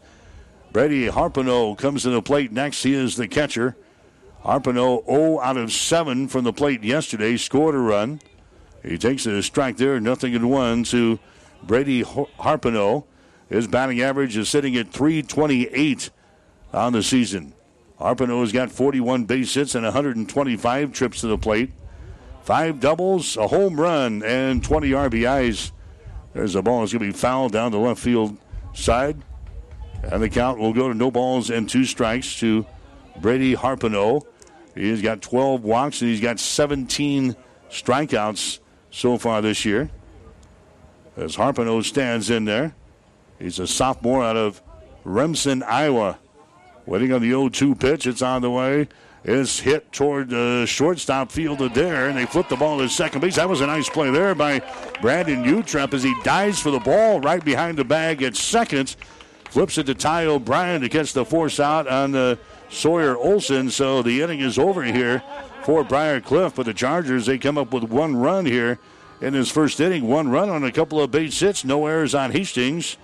[0.71, 2.83] Brady Harpino comes to the plate next.
[2.83, 3.75] He is the catcher.
[4.45, 8.21] Harpino 0 out of 7 from the plate yesterday, scored a run.
[8.83, 11.17] He takes a strike there, nothing in one to
[11.63, 13.05] Brady Harpino.
[13.49, 16.11] His batting average is sitting at 328
[16.73, 17.55] on the season.
[17.99, 21.71] Harpino has got 41 base hits and 125 trips to the plate.
[22.43, 25.71] Five doubles, a home run, and 20 RBIs.
[26.33, 28.37] There's a ball that's going to be fouled down the left field
[28.73, 29.17] side.
[30.03, 32.67] And the count will go to no balls and two strikes to
[33.19, 34.23] Brady Harpino.
[34.75, 37.35] He's got 12 walks and he's got 17
[37.69, 38.59] strikeouts
[38.91, 39.89] so far this year.
[41.15, 42.75] As Harpino stands in there,
[43.39, 44.61] he's a sophomore out of
[45.05, 46.19] Remsen, Iowa.
[46.85, 48.05] Waiting on the 0 2 pitch.
[48.05, 48.87] It's on the way.
[49.23, 53.21] It's hit toward the shortstop field of there, and they flip the ball to second
[53.21, 53.37] base.
[53.37, 54.61] That was a nice play there by
[55.01, 58.95] Brandon Utrep as he dives for the ball right behind the bag at second.
[59.45, 62.37] Flips it to Ty O'Brien to catch the force out on the
[62.69, 63.69] Sawyer Olson.
[63.69, 65.23] So the inning is over here
[65.63, 66.55] for Briar Cliff.
[66.55, 68.79] But the Chargers, they come up with one run here
[69.21, 70.07] in his first inning.
[70.07, 71.63] One run on a couple of base hits.
[71.63, 72.97] No errors on Hastings.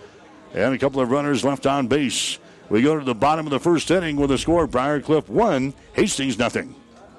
[0.53, 2.37] And a couple of runners left on base.
[2.69, 5.73] We go to the bottom of the first inning with a score Briar Cliff 1,
[5.93, 6.75] Hastings nothing.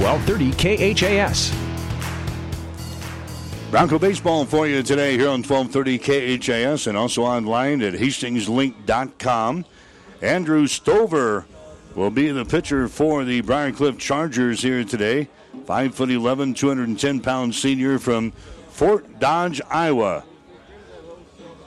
[0.00, 1.54] 1230 KHAS.
[3.70, 9.66] Bronco baseball for you today here on 1230 KHAS and also online at hastingslink.com.
[10.22, 11.44] Andrew Stover
[11.94, 15.28] will be the pitcher for the Briar Cliff Chargers here today.
[15.66, 18.30] 5 foot 11, 210 pound senior from
[18.70, 20.24] Fort Dodge, Iowa.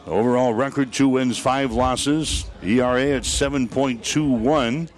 [0.07, 2.45] Overall record two wins, five losses.
[2.63, 4.89] ERA at 7.21.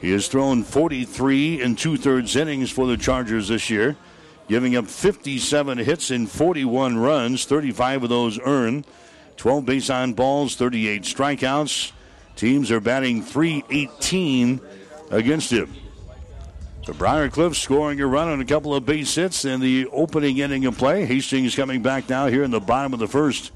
[0.00, 3.96] He has thrown 43 and two thirds innings for the Chargers this year,
[4.48, 8.86] giving up 57 hits and 41 runs, 35 of those earned,
[9.36, 11.92] 12 base on balls, 38 strikeouts.
[12.36, 14.60] Teams are batting 318
[15.10, 15.72] against him.
[16.86, 20.38] The Briar Cliff scoring a run on a couple of base hits in the opening
[20.38, 21.06] inning of play.
[21.06, 23.52] Hastings coming back now here in the bottom of the first.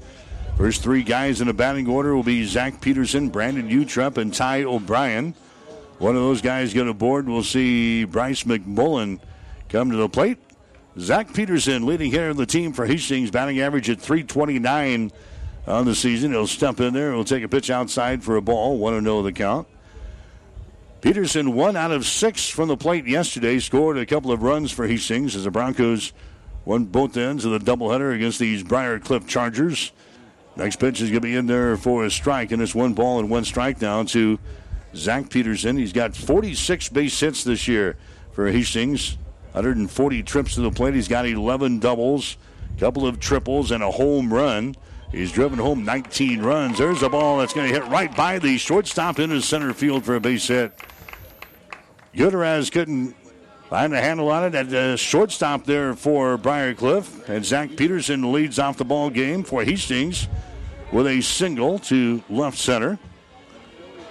[0.57, 4.63] First three guys in the batting order will be Zach Peterson, Brandon Utrep, and Ty
[4.63, 5.35] O'Brien.
[5.99, 7.27] One of those guys get aboard.
[7.27, 9.19] We'll see Bryce McMullen
[9.67, 10.37] come to the plate.
[10.97, 15.11] Zach Peterson leading here in the team for Hastings, batting average at 329
[15.67, 16.31] on the season.
[16.31, 17.11] He'll step in there.
[17.13, 18.77] He'll take a pitch outside for a ball.
[18.77, 19.67] One to know the count.
[21.01, 24.87] Peterson, one out of six from the plate yesterday, scored a couple of runs for
[24.87, 26.13] Hastings as the Broncos
[26.65, 29.91] won both ends of the doubleheader against these Briar Cliff Chargers.
[30.55, 33.19] Next pitch is going to be in there for a strike, and it's one ball
[33.19, 34.39] and one strike down to
[34.95, 35.77] Zach Peterson.
[35.77, 37.97] He's got 46 base hits this year
[38.31, 39.17] for Hastings.
[39.51, 40.93] 140 trips to the plate.
[40.93, 42.37] He's got 11 doubles,
[42.75, 44.75] a couple of triples, and a home run.
[45.11, 46.77] He's driven home 19 runs.
[46.77, 50.15] There's a ball that's going to hit right by the shortstop into center field for
[50.15, 50.71] a base hit.
[52.15, 53.15] Gutierrez couldn't
[53.69, 57.27] find a handle on it at the shortstop there for Briar Cliff.
[57.27, 60.27] And Zach Peterson leads off the ball game for Hastings
[60.91, 62.99] with a single to left center.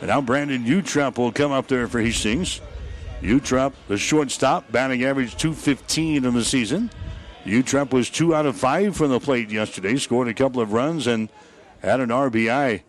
[0.00, 2.60] And now Brandon Utrep will come up there for Hastings.
[3.20, 6.90] Utrep, the shortstop, batting average 215 in the season.
[7.44, 11.06] Utrep was two out of five from the plate yesterday, scored a couple of runs
[11.06, 11.28] and
[11.80, 12.82] had an RBI.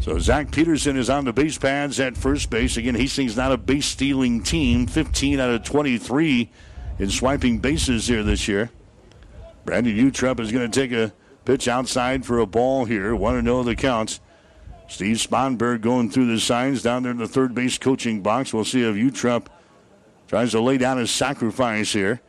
[0.00, 2.78] So Zach Peterson is on the base pads at first base.
[2.78, 6.50] Again, Hastings not a base stealing team, 15 out of 23
[6.98, 8.70] in swiping bases here this year.
[9.66, 11.12] Brandon Utrep is going to take a
[11.44, 13.14] pitch outside for a ball here.
[13.14, 14.20] Want to know the counts.
[14.90, 18.52] Steve Sponberg going through the signs down there in the third base coaching box.
[18.52, 19.46] We'll see if Utrep
[20.28, 22.20] tries to lay down his sacrifice here.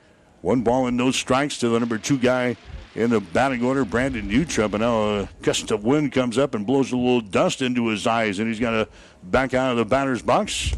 [0.41, 2.55] One ball and no strikes to the number two guy
[2.95, 4.73] in the batting order, Brandon Utrep.
[4.73, 8.05] And now a gust of wind comes up and blows a little dust into his
[8.07, 8.87] eyes, and he's got to
[9.23, 10.73] back out of the batter's box.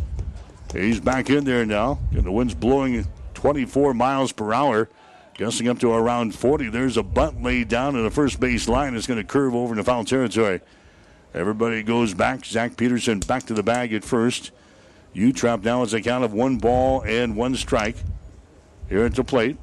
[0.73, 4.89] He's back in there now, and the wind's blowing 24 miles per hour
[5.35, 6.69] Gusting up to around 40.
[6.69, 8.95] There's a bunt laid down in the first base line.
[8.95, 10.61] It's going to curve over into foul territory.
[11.33, 12.45] Everybody goes back.
[12.45, 14.51] Zach Peterson back to the bag at first.
[15.15, 17.97] Utrap now has a count of one ball and one strike
[18.89, 19.57] here at the plate.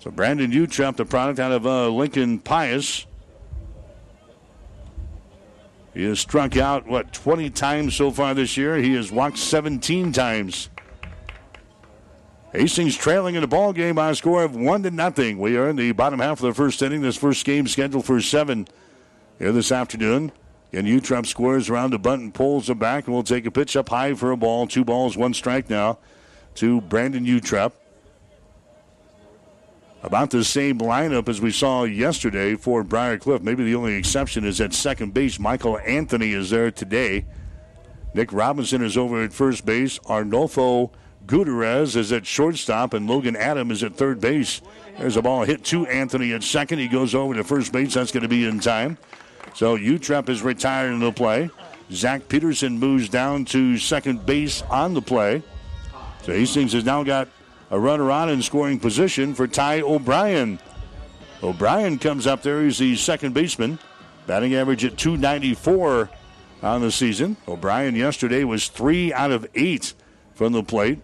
[0.00, 3.06] So Brandon Utrap, the product out of uh, Lincoln Pius.
[5.92, 8.76] He has struck out, what, 20 times so far this year.
[8.76, 10.70] He has walked 17 times.
[12.52, 15.38] Hastings trailing in the ball game by a score of one to nothing.
[15.38, 17.02] We are in the bottom half of the first inning.
[17.02, 18.66] This first game scheduled for seven
[19.40, 20.30] here this afternoon.
[20.72, 23.74] And Utrep squares around the bunt and pulls it back, and we'll take a pitch
[23.74, 24.68] up high for a ball.
[24.68, 25.98] Two balls, one strike now
[26.54, 27.72] to Brandon Utrep.
[30.02, 33.42] About the same lineup as we saw yesterday for Briar Cliff.
[33.42, 35.40] Maybe the only exception is at second base.
[35.40, 37.26] Michael Anthony is there today.
[38.14, 39.98] Nick Robinson is over at first base.
[40.00, 40.90] Arnolfo
[41.26, 44.62] Gutierrez is at shortstop, and Logan Adam is at third base.
[44.98, 46.78] There's a ball hit to Anthony at second.
[46.78, 47.94] He goes over to first base.
[47.94, 48.96] That's going to be in time.
[49.54, 51.50] So Utrep is retired in the play.
[51.92, 55.42] Zach Peterson moves down to second base on the play.
[56.22, 57.28] So Hastings has now got
[57.70, 60.58] a runner on in scoring position for Ty O'Brien.
[61.42, 62.62] O'Brien comes up there.
[62.62, 63.78] He's the second baseman.
[64.26, 66.10] Batting average at 294
[66.62, 67.36] on the season.
[67.48, 69.94] O'Brien yesterday was three out of eight
[70.34, 71.00] from the plate.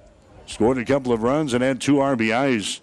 [0.46, 2.80] Scored a couple of runs and had two RBIs.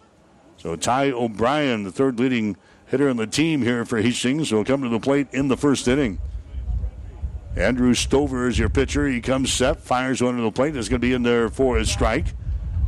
[0.57, 2.57] So Ty O'Brien, the third leading
[2.93, 5.87] hitter on the team here for Hastings, will come to the plate in the first
[5.87, 6.19] inning.
[7.55, 9.07] Andrew Stover is your pitcher.
[9.07, 10.75] He comes set, fires one to the plate.
[10.75, 12.27] It's going to be in there for a strike.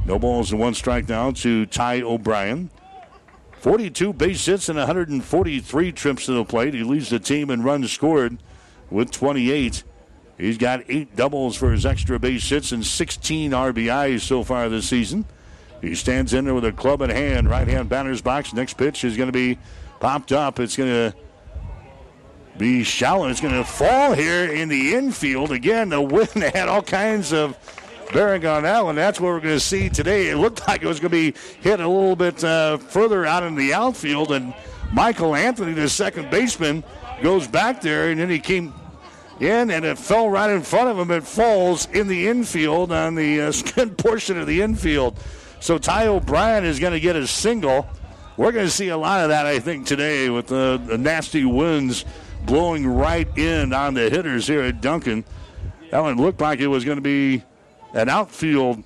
[0.05, 2.69] No balls and one strike now to Ty O'Brien.
[3.57, 6.75] 42 base hits and 143 trips to the plate.
[6.75, 8.37] He leads the team in runs scored
[8.91, 9.83] with 28.
[10.37, 14.87] He's got eight doubles for his extra base hits and 16 RBIs so far this
[14.87, 15.25] season.
[15.81, 18.53] He stands in there with a club in hand, right hand batter's box.
[18.53, 19.57] Next pitch is going to be
[19.99, 20.59] popped up.
[20.59, 21.17] It's going to
[22.57, 23.27] be shallow.
[23.27, 25.51] It's going to fall here in the infield.
[25.51, 27.57] Again, the wind had all kinds of
[28.13, 28.95] bearing on that one.
[28.95, 30.29] That's what we're going to see today.
[30.29, 33.43] It looked like it was going to be hit a little bit uh, further out
[33.43, 34.53] in the outfield, and
[34.93, 36.83] Michael Anthony, the second baseman,
[37.21, 38.73] goes back there, and then he came
[39.39, 41.11] in, and it fell right in front of him.
[41.11, 45.19] It falls in the infield on the uh, skin portion of the infield.
[45.59, 47.87] So Ty O'Brien is going to get a single.
[48.37, 51.45] We're going to see a lot of that, I think, today with the, the nasty
[51.45, 52.03] winds
[52.45, 55.23] blowing right in on the hitters here at Duncan.
[55.91, 57.43] That one looked like it was going to be
[57.93, 58.83] an outfield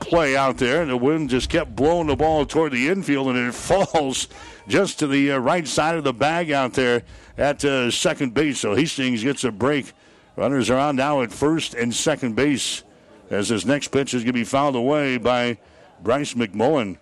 [0.00, 3.36] play out there, and the wind just kept blowing the ball toward the infield, and
[3.36, 4.26] it falls
[4.68, 7.02] just to the uh, right side of the bag out there
[7.36, 8.60] at uh, second base.
[8.60, 9.92] So Hastings gets a break.
[10.34, 12.84] Runners are on now at first and second base
[13.28, 15.58] as his next pitch is going to be fouled away by
[16.02, 16.96] Bryce McMullen.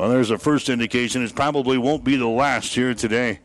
[0.00, 1.22] Well, there's a first indication.
[1.22, 3.40] It probably won't be the last here today.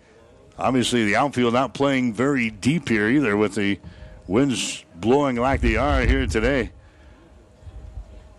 [0.57, 3.77] Obviously, the outfield not playing very deep here either with the
[4.25, 6.71] winds blowing like they are here today.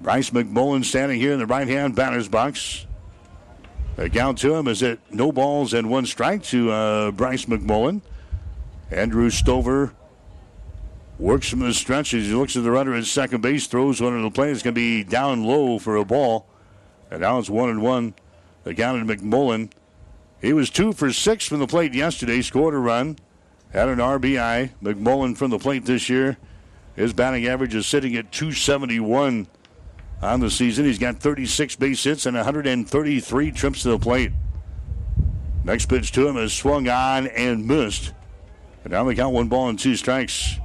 [0.00, 2.86] Bryce McMullen standing here in the right hand batter's box.
[3.96, 8.00] The count to him is at no balls and one strike to uh, Bryce McMullen.
[8.90, 9.92] Andrew Stover
[11.18, 14.16] works from the stretch as he looks at the runner at second base, throws one
[14.16, 14.52] to the plate.
[14.52, 16.48] It's going to be down low for a ball.
[17.10, 18.14] And now it's one and one.
[18.64, 19.70] The count to McMullen.
[20.40, 23.16] He was two for six from the plate yesterday, scored a run,
[23.72, 24.70] had an RBI.
[24.82, 26.36] McMullen from the plate this year.
[26.94, 29.46] His batting average is sitting at 271
[30.22, 30.84] on the season.
[30.84, 34.32] He's got 36 base hits and 133 trips to the plate.
[35.64, 38.12] Next pitch to him is swung on and missed.
[38.84, 40.58] And now they count one ball and two strikes.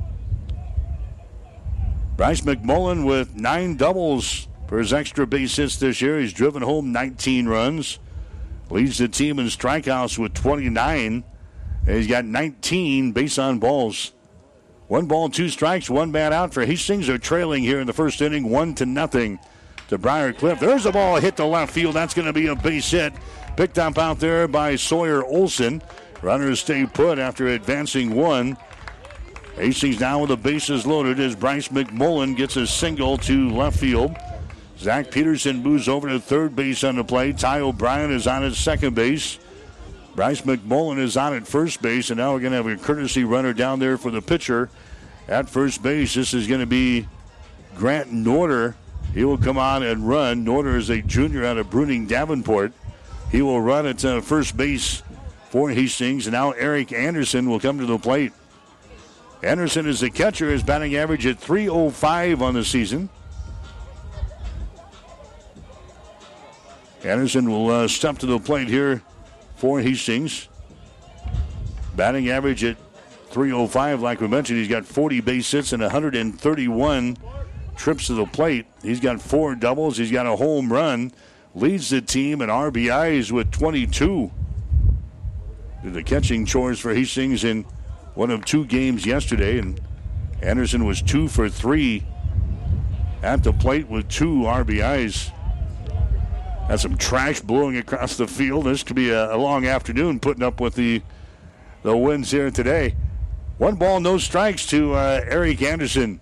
[2.17, 6.17] Bryce McMullen with nine doubles for his extra base hits this year.
[6.17, 7.99] He's driven home 19 runs.
[8.69, 11.25] Leads the team in strikeouts with 29.
[11.86, 14.13] He's got 19 base on balls.
[14.88, 17.10] One ball, two strikes, one bat out for Hastings.
[17.10, 19.39] Are trailing here in the first inning, one to nothing
[19.89, 20.62] to Briar Cliff.
[20.62, 21.95] There's a ball hit to left field.
[21.95, 23.12] That's going to be a base hit.
[23.57, 25.82] Picked up out there by Sawyer Olson.
[26.22, 28.55] Runners stay put after advancing one.
[29.57, 34.15] Hastings now with the bases loaded as Bryce McMullen gets a single to left field.
[34.82, 37.34] Zach Peterson moves over to third base on the play.
[37.34, 39.38] Ty O'Brien is on at second base.
[40.15, 43.23] Bryce McMullen is on at first base, and now we're going to have a courtesy
[43.23, 44.71] runner down there for the pitcher
[45.27, 46.15] at first base.
[46.15, 47.07] This is going to be
[47.75, 48.73] Grant Norder.
[49.13, 50.43] He will come on and run.
[50.43, 52.73] Norder is a junior out of Bruning Davenport.
[53.32, 55.03] He will run at uh, first base
[55.51, 58.34] for Hastings, and now Eric Anderson will come to the plate.
[59.43, 63.09] Anderson is the catcher, his batting average at 305 on the season.
[67.04, 69.02] Anderson will uh, step to the plate here
[69.56, 70.47] for Hastings.
[71.95, 72.78] Batting average at
[73.32, 74.60] 305, like we mentioned.
[74.60, 77.18] He's got 40 base hits and 131
[77.76, 78.66] trips to the plate.
[78.84, 79.97] He's got four doubles.
[79.97, 81.12] He's got a home run.
[81.56, 84.32] Leads the team in RBIs with 22.
[85.84, 87.64] Did the catching chores for Hastings in
[88.14, 89.82] one of two games yesterday, and
[90.41, 92.06] Anderson was two for three
[93.24, 95.32] at the plate with two RBIs.
[96.68, 98.66] Had some trash blowing across the field.
[98.66, 101.01] This could be a, a long afternoon putting up with the
[101.84, 102.95] the wins here today.
[103.57, 106.22] One ball, no strikes to uh, Eric Anderson.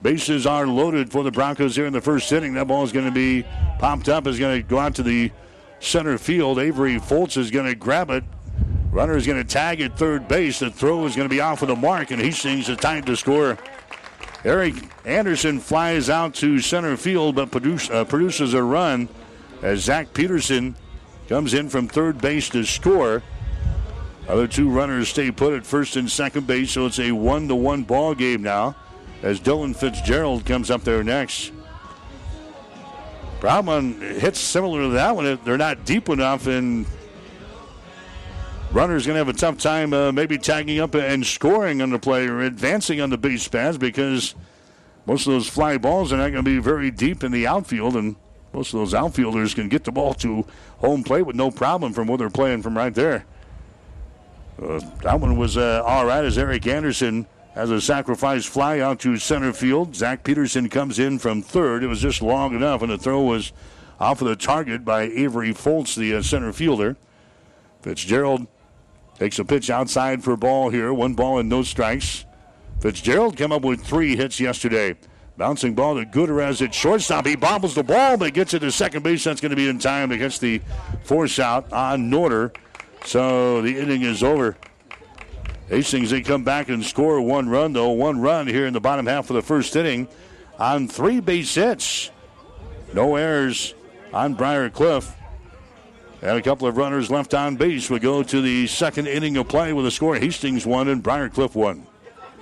[0.00, 2.54] Bases are loaded for the Broncos here in the first inning.
[2.54, 3.44] That ball is going to be
[3.78, 5.30] popped up, is going to go out to the
[5.78, 6.58] center field.
[6.58, 8.24] Avery Foltz is going to grab it.
[8.90, 10.58] Runner is going to tag at third base.
[10.58, 13.16] The throw is going to be off of the mark, and Hastings the time to
[13.16, 13.56] score.
[14.44, 14.74] Eric
[15.04, 19.08] Anderson flies out to center field, but produce, uh, produces a run
[19.62, 20.76] as Zach Peterson
[21.28, 23.22] comes in from third base to score.
[24.28, 27.54] Other two runners stay put at first and second base, so it's a one to
[27.54, 28.76] one ball game now
[29.22, 31.52] as Dylan Fitzgerald comes up there next.
[33.40, 35.38] Problem hits similar to that one.
[35.44, 36.86] They're not deep enough, and
[38.70, 41.98] runner's going to have a tough time uh, maybe tagging up and scoring on the
[41.98, 44.34] play or advancing on the base paths because
[45.06, 47.96] most of those fly balls are not going to be very deep in the outfield,
[47.96, 48.14] and
[48.52, 50.46] most of those outfielders can get the ball to
[50.78, 53.24] home plate with no problem from where they're playing from right there.
[54.60, 59.00] Uh, that one was uh, all right as Eric Anderson has a sacrifice fly out
[59.00, 59.94] to center field.
[59.94, 61.82] Zach Peterson comes in from third.
[61.82, 63.52] It was just long enough, and the throw was
[64.00, 66.96] off of the target by Avery Foltz, the uh, center fielder.
[67.82, 68.46] Fitzgerald
[69.18, 70.92] takes a pitch outside for a ball here.
[70.92, 72.24] One ball and no strikes.
[72.80, 74.96] Fitzgerald came up with three hits yesterday.
[75.42, 77.26] Bouncing ball to Gutierrez at shortstop.
[77.26, 79.24] He bobbles the ball, but gets it to second base.
[79.24, 80.60] That's going to be in time to catch the
[81.02, 82.54] force out on Norder.
[83.06, 84.56] So the inning is over.
[85.68, 87.90] Hastings, they come back and score one run, though.
[87.90, 90.06] One run here in the bottom half of the first inning
[90.60, 92.12] on three base hits.
[92.94, 93.74] No errors
[94.14, 95.12] on Briar Cliff.
[96.20, 97.90] And a couple of runners left on base.
[97.90, 100.14] We go to the second inning of play with a score.
[100.14, 101.88] Hastings one and Briar Cliff one.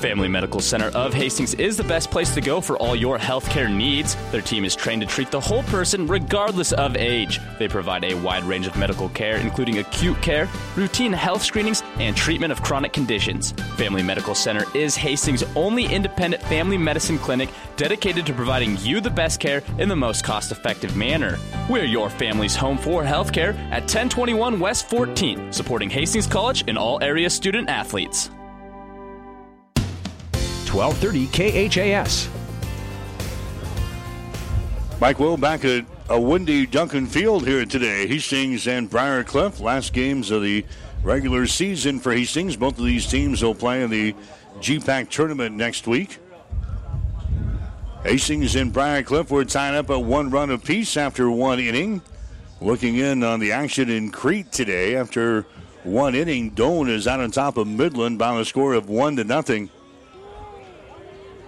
[0.00, 3.70] Family Medical Center of Hastings is the best place to go for all your healthcare
[3.70, 4.16] needs.
[4.32, 7.38] Their team is trained to treat the whole person regardless of age.
[7.58, 12.16] They provide a wide range of medical care, including acute care, routine health screenings, and
[12.16, 13.52] treatment of chronic conditions.
[13.76, 19.10] Family Medical Center is Hastings' only independent family medicine clinic dedicated to providing you the
[19.10, 21.38] best care in the most cost effective manner.
[21.68, 27.02] We're your family's home for healthcare at 1021 West 14th, supporting Hastings College and all
[27.02, 28.30] area student athletes.
[30.72, 32.28] 1230 KHAS.
[35.00, 38.06] Mike Will back at a windy Duncan Field here today.
[38.06, 40.64] Hastings and Briar Cliff, last games of the
[41.02, 42.56] regular season for Hastings.
[42.56, 44.14] Both of these teams will play in the
[44.58, 46.18] GPAC tournament next week.
[48.04, 52.02] Hastings and Briar Cliff were tied up at one run apiece after one inning.
[52.60, 55.46] Looking in on the action in Crete today after
[55.82, 59.24] one inning, Doane is out on top of Midland by a score of one to
[59.24, 59.70] nothing.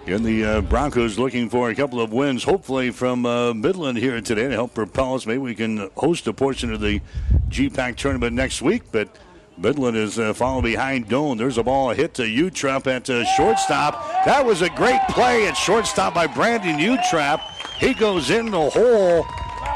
[0.05, 4.19] And the uh, Broncos looking for a couple of wins, hopefully from uh, Midland here
[4.19, 5.25] today to help propel us.
[5.25, 6.99] Maybe we can host a portion of the
[7.47, 8.83] GPAC tournament next week.
[8.91, 9.17] But
[9.57, 11.37] Midland is uh, following behind Doane.
[11.37, 14.25] There's a ball hit to Utrep at uh, shortstop.
[14.25, 17.39] That was a great play at shortstop by Brandon Utrep.
[17.77, 19.25] He goes in the hole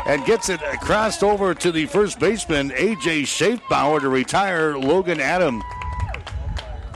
[0.07, 3.23] and gets it crossed over to the first baseman, A.J.
[3.23, 5.63] Schaefbauer, to retire Logan Adam.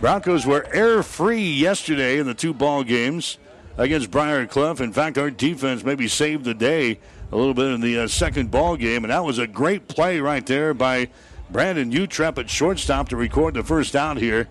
[0.01, 3.37] Broncos were air free yesterday in the two ball games
[3.77, 4.81] against Briar Cliff.
[4.81, 6.97] In fact, our defense maybe saved the day
[7.31, 10.19] a little bit in the uh, second ball game, and that was a great play
[10.19, 11.07] right there by
[11.51, 14.47] Brandon Utrep at shortstop to record the first out here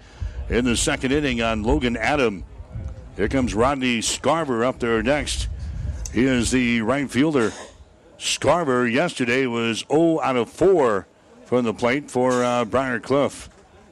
[0.49, 2.45] in the second inning on Logan Adam.
[3.17, 5.49] Here comes Rodney Scarver up there next.
[6.15, 7.53] He is the right fielder.
[8.21, 11.09] Scarver yesterday was 0 out of 4
[11.45, 13.50] from the plate for uh, Briar Cliff.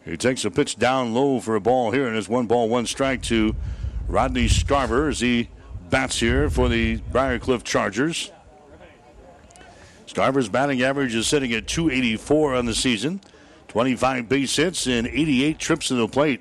[0.08, 2.86] He takes a pitch down low for a ball here, and it's one ball, one
[2.86, 3.54] strike to
[4.08, 5.50] Rodney Scarver as he
[5.90, 8.32] bats here for the Briar Cliff Chargers.
[10.06, 13.20] Scarver's batting average is sitting at 284 on the season.
[13.68, 16.40] 25 base hits and 88 trips to the plate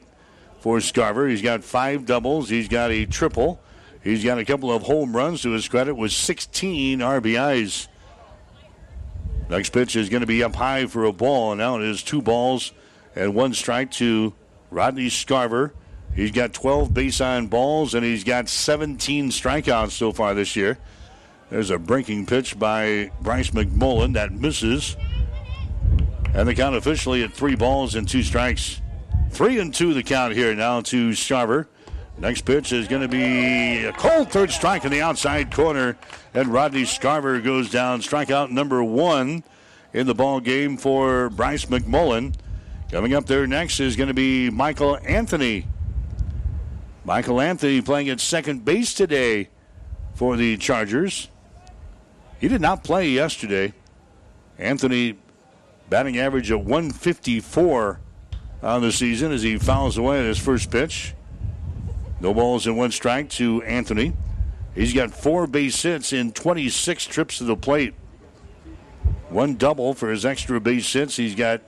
[0.61, 1.29] for Scarver.
[1.29, 2.47] He's got five doubles.
[2.47, 3.59] He's got a triple.
[4.01, 7.89] He's got a couple of home runs to his credit with 16 RBIs.
[9.49, 11.51] Next pitch is going to be up high for a ball.
[11.51, 12.71] and Now it is two balls
[13.17, 14.33] and one strike to
[14.69, 15.71] Rodney Scarver.
[16.15, 20.77] He's got 12 base on balls and he's got 17 strikeouts so far this year.
[21.49, 24.97] There's a breaking pitch by Bryce McMullen that misses.
[26.33, 28.81] And the count officially at three balls and two strikes.
[29.31, 31.67] Three and two the count here now to Scarver.
[32.19, 35.97] Next pitch is going to be a cold third strike in the outside corner,
[36.33, 38.01] and Rodney Scarver goes down.
[38.01, 39.43] Strikeout number one
[39.93, 42.33] in the ball game for Bryce McMullen.
[42.91, 45.67] Coming up there next is going to be Michael Anthony.
[47.03, 49.49] Michael Anthony playing at second base today
[50.13, 51.29] for the Chargers.
[52.39, 53.73] He did not play yesterday.
[54.57, 55.17] Anthony
[55.89, 57.99] batting average of 154
[58.63, 61.13] on the season as he fouls away at his first pitch.
[62.21, 64.13] No balls and one strike to Anthony.
[64.73, 67.95] He's got four base hits in 26 trips to the plate.
[69.29, 71.17] One double for his extra base hits.
[71.17, 71.61] He's got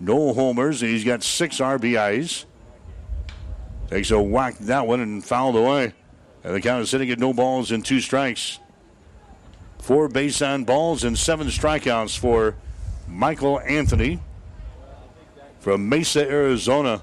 [0.00, 2.44] no homers and he's got six RBIs.
[3.90, 5.94] Takes a whack that one and fouled away.
[6.44, 8.58] And the count is sitting at no balls and two strikes.
[9.78, 12.54] Four base on balls and seven strikeouts for
[13.06, 14.20] Michael Anthony
[15.60, 17.02] from Mesa, Arizona.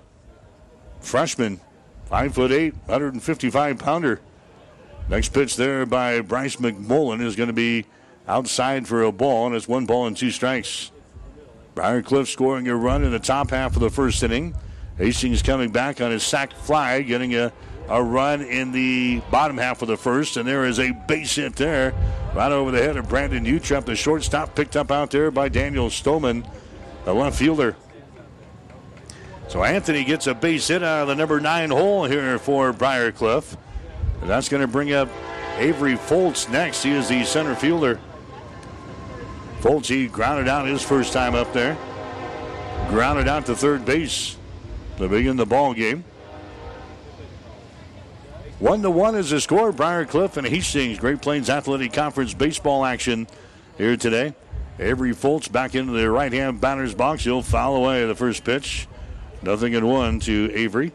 [1.00, 1.60] Freshman,
[2.06, 4.20] five foot eight, 155 pounder.
[5.08, 7.86] Next pitch there by Bryce McMullen is going to be
[8.28, 10.92] outside for a ball, and it's one ball and two strikes.
[11.76, 14.56] Briar Cliff scoring a run in the top half of the first inning.
[14.98, 17.52] Hastings coming back on his sac fly, getting a,
[17.90, 21.58] a run in the bottom half of the first, and there is a base hit
[21.58, 21.94] there,
[22.34, 25.90] right over the head of Brandon Utrep, the shortstop, picked up out there by Daniel
[25.90, 26.50] Stolman,
[27.04, 27.76] the left fielder.
[29.50, 33.12] So Anthony gets a base hit out of the number nine hole here for Briar
[33.12, 33.58] Cliff.
[34.22, 35.10] And that's going to bring up
[35.58, 36.84] Avery Foltz next.
[36.84, 38.00] He is the center fielder.
[39.62, 41.78] Foltz, grounded out his first time up there.
[42.90, 44.38] Grounded out to third base
[44.98, 46.04] to begin the ball game.
[48.60, 49.72] One to one is the score.
[49.72, 53.28] Briar Cliff and Hastings, Great Plains Athletic Conference baseball action
[53.78, 54.34] here today.
[54.80, 57.24] Avery Foltz back into the right hand batter's box.
[57.24, 58.88] He'll foul away the first pitch.
[59.42, 60.92] Nothing in one to Avery.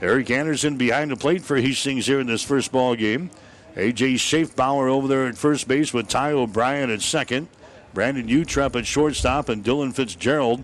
[0.00, 3.30] Eric Anderson behind the plate for Hastings here in this first ball game.
[3.74, 7.48] AJ Schaefbauer over there at first base with Ty O'Brien at second.
[7.94, 10.62] Brandon Utrep at shortstop and Dylan Fitzgerald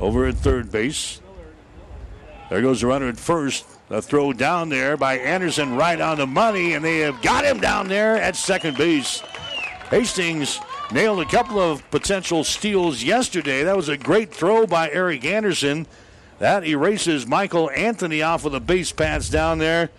[0.00, 1.20] over at third base.
[2.48, 3.64] There goes the runner at first.
[3.90, 7.60] A throw down there by Anderson right on the money, and they have got him
[7.60, 9.20] down there at second base.
[9.90, 13.62] Hastings nailed a couple of potential steals yesterday.
[13.62, 15.86] That was a great throw by Eric Anderson.
[16.40, 19.90] That erases Michael Anthony off of the base paths down there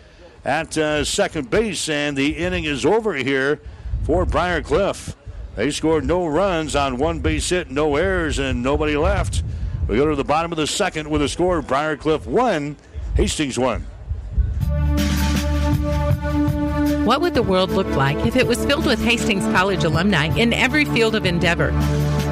[0.48, 3.60] at uh, second base, and the inning is over here
[4.04, 5.16] for Briar Cliff.
[5.56, 9.44] They scored no runs on one base hit, no errors, and nobody left.
[9.90, 12.78] We go to the bottom of the second with a score of Briar Cliff 1,
[13.16, 13.82] Hastings 1.
[17.04, 20.54] What would the world look like if it was filled with Hastings College alumni in
[20.54, 21.72] every field of endeavor?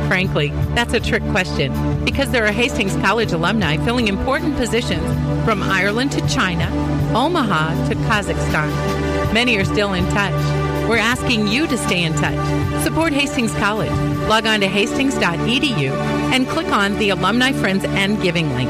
[0.08, 1.74] Frankly, that's a trick question
[2.06, 5.04] because there are Hastings College alumni filling important positions
[5.46, 6.68] from Ireland to China,
[7.16, 9.34] Omaha to Kazakhstan.
[9.34, 10.34] Many are still in touch.
[10.88, 12.84] We're asking you to stay in touch.
[12.84, 13.92] Support Hastings College.
[14.30, 15.90] Log on to hastings.edu
[16.32, 18.70] and click on the Alumni Friends and Giving link.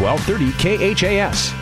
[0.00, 1.52] 1230 KHAS.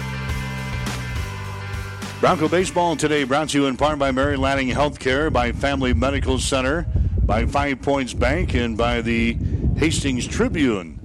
[2.20, 6.39] Bronco Baseball today brought to you in part by Mary Lanning Healthcare, by Family Medical
[6.39, 6.86] Center,
[7.24, 9.36] by Five Points Bank, and by the
[9.76, 11.01] Hastings Tribune.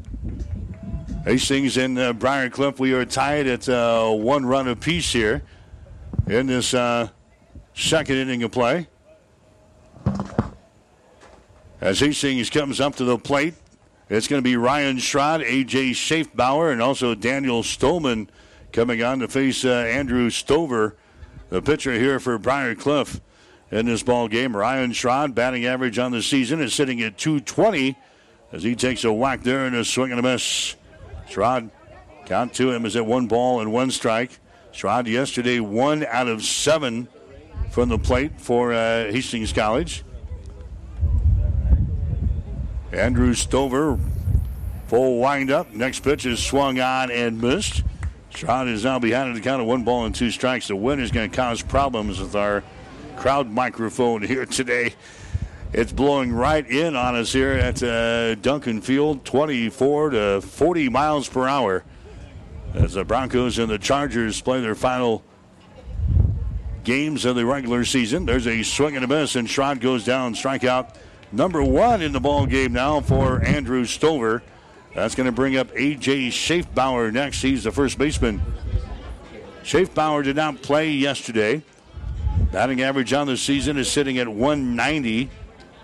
[1.26, 5.42] Hastings and uh, Briar Cliff, we are tied at uh, one run apiece here
[6.28, 7.10] in this uh,
[7.74, 8.88] second inning of play.
[11.82, 13.56] As Hastings comes up to the plate,
[14.14, 15.92] it's going to be Ryan Schrod, A.J.
[15.92, 18.28] Schaefbauer, and also Daniel Stolman
[18.72, 20.96] coming on to face uh, Andrew Stover,
[21.50, 23.20] the pitcher here for Briar Cliff
[23.72, 24.56] in this ball game.
[24.56, 27.98] Ryan Schrod, batting average on the season, is sitting at 220
[28.52, 30.76] as he takes a whack there and a swing and a miss.
[31.28, 31.72] Schrod,
[32.28, 34.40] count to him is at one ball and one strike.
[34.72, 37.08] Schrod yesterday one out of seven
[37.72, 40.04] from the plate for uh, Hastings College.
[42.94, 43.98] Andrew Stover,
[44.88, 45.74] full windup.
[45.74, 47.84] Next pitch is swung on and missed.
[48.32, 50.68] Schrod is now behind in the count of one ball and two strikes.
[50.68, 52.64] The wind is going to cause problems with our
[53.18, 54.94] crowd microphone here today.
[55.72, 61.28] It's blowing right in on us here at uh, Duncan Field, 24 to 40 miles
[61.28, 61.84] per hour.
[62.76, 65.24] As the Broncos and the Chargers play their final
[66.84, 68.26] games of the regular season.
[68.26, 70.36] There's a swing and a miss, and Schrod goes down.
[70.36, 70.96] Strikeout
[71.34, 74.44] number one in the ball game now for Andrew Stover.
[74.94, 76.30] That's going to bring up A.J.
[76.30, 77.42] Schaefbauer next.
[77.42, 78.42] He's the first baseman.
[79.64, 81.64] Schaefbauer did not play yesterday.
[82.52, 85.30] Batting average on the season is sitting at 190.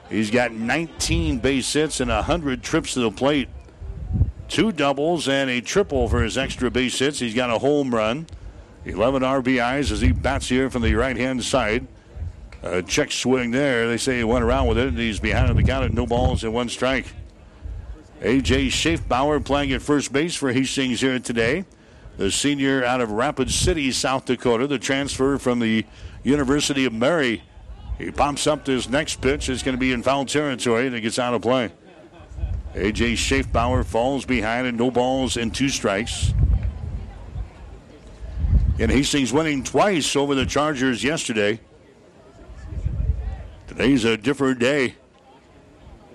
[0.10, 3.50] He's got 19 base hits and 100 trips to the plate.
[4.48, 7.20] Two doubles and a triple for his extra base hits.
[7.20, 8.28] He's got a home run.
[8.86, 11.88] 11 RBIs as he bats here from the right hand side.
[12.62, 13.88] A check swing there.
[13.88, 14.94] They say he went around with it.
[14.94, 17.06] He's behind on the count at no balls and one strike.
[18.22, 18.68] A.J.
[18.68, 21.64] Schaefbauer playing at first base for Hastings here today.
[22.18, 25.86] The senior out of Rapid City, South Dakota, the transfer from the
[26.24, 27.44] University of Mary.
[27.98, 29.48] He pumps up this next pitch.
[29.48, 31.72] It's going to be in foul territory and it gets out of play.
[32.76, 33.14] A.J.
[33.14, 36.34] Schaefbauer falls behind and no balls and two strikes.
[38.80, 41.62] And Hastings winning twice over the Chargers yesterday.
[43.80, 44.96] Today's a different day.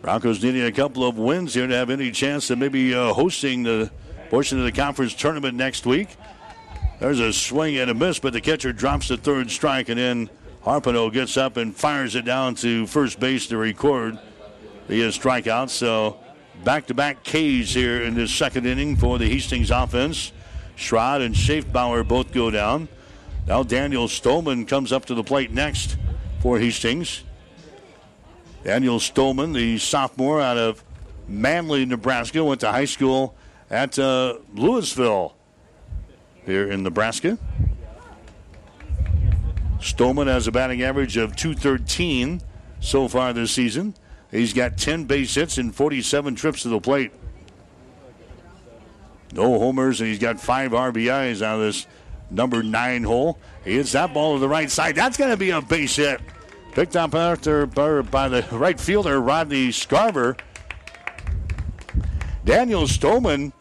[0.02, 3.62] Broncos needing a couple of wins here to have any chance of maybe uh, hosting
[3.62, 3.90] the
[4.28, 6.14] portion of the conference tournament next week.
[7.00, 10.28] There's a swing and a miss, but the catcher drops the third strike, and then
[10.62, 14.18] Harpino gets up and fires it down to first base to record
[14.86, 15.70] the uh, strikeout.
[15.70, 16.18] So
[16.64, 20.32] back to back Ks here in this second inning for the Hastings offense.
[20.76, 22.88] Schrod and Schaefbauer both go down.
[23.46, 25.96] Now Daniel Stolman comes up to the plate next
[26.42, 27.22] for Hastings.
[28.64, 30.82] Daniel Stolman, the sophomore out of
[31.28, 33.34] Manley, Nebraska, went to high school
[33.70, 35.34] at uh, Louisville
[36.46, 37.38] here in Nebraska.
[39.80, 42.40] Stolman has a batting average of 213
[42.80, 43.94] so far this season.
[44.30, 47.12] He's got 10 base hits and 47 trips to the plate.
[49.32, 51.86] No homers, and he's got five RBIs out of this
[52.30, 53.38] number nine hole.
[53.62, 54.94] He hits that ball to the right side.
[54.94, 56.20] That's going to be a base hit.
[56.74, 60.36] Picked up after by the right fielder, Rodney Scarver.
[62.44, 63.52] Daniel Stolman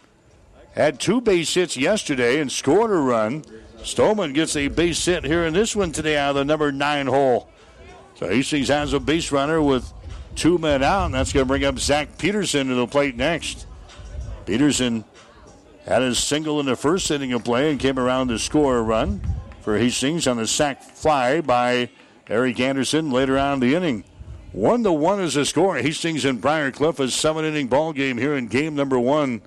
[0.73, 3.43] had two base hits yesterday and scored a run.
[3.83, 7.05] Stolman gets a base hit here in this one today out of the number nine
[7.05, 7.49] hole.
[8.15, 9.93] So Hastings has a base runner with
[10.35, 13.67] two men out, and that's going to bring up Zach Peterson to the plate next.
[14.47, 15.05] Peterson
[15.85, 18.81] had his single in the first inning of play and came around to score a
[18.81, 19.21] run
[19.61, 21.89] for Hastings on the sac fly by
[22.27, 24.03] Eric Anderson later on in the inning.
[24.53, 25.75] One to one is the score.
[25.75, 29.41] Hastings and Briar Cliff a seven inning ball game here in game number one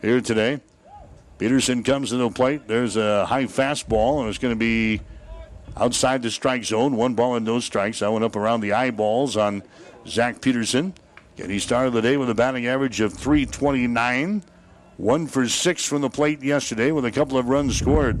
[0.00, 0.60] here today.
[1.38, 2.68] Peterson comes to the plate.
[2.68, 5.00] There's a high fastball, and it's going to be
[5.76, 6.96] outside the strike zone.
[6.96, 8.00] One ball and no strikes.
[8.00, 9.62] That went up around the eyeballs on
[10.06, 10.94] Zach Peterson.
[11.38, 14.44] And he started the day with a batting average of 329.
[14.98, 18.20] One for six from the plate yesterday with a couple of runs scored.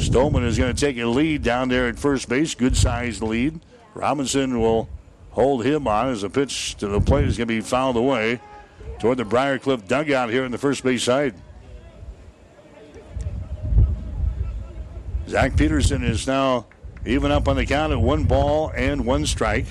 [0.00, 2.54] Stolman is going to take a lead down there at first base.
[2.54, 3.60] Good sized lead.
[3.94, 4.88] Robinson will
[5.30, 8.40] hold him on as a pitch to the plate is going to be fouled away
[8.98, 11.34] toward the Briar Cliff dugout here in the first base side.
[15.28, 16.66] Zach Peterson is now
[17.06, 19.66] even up on the count at one ball and one strike.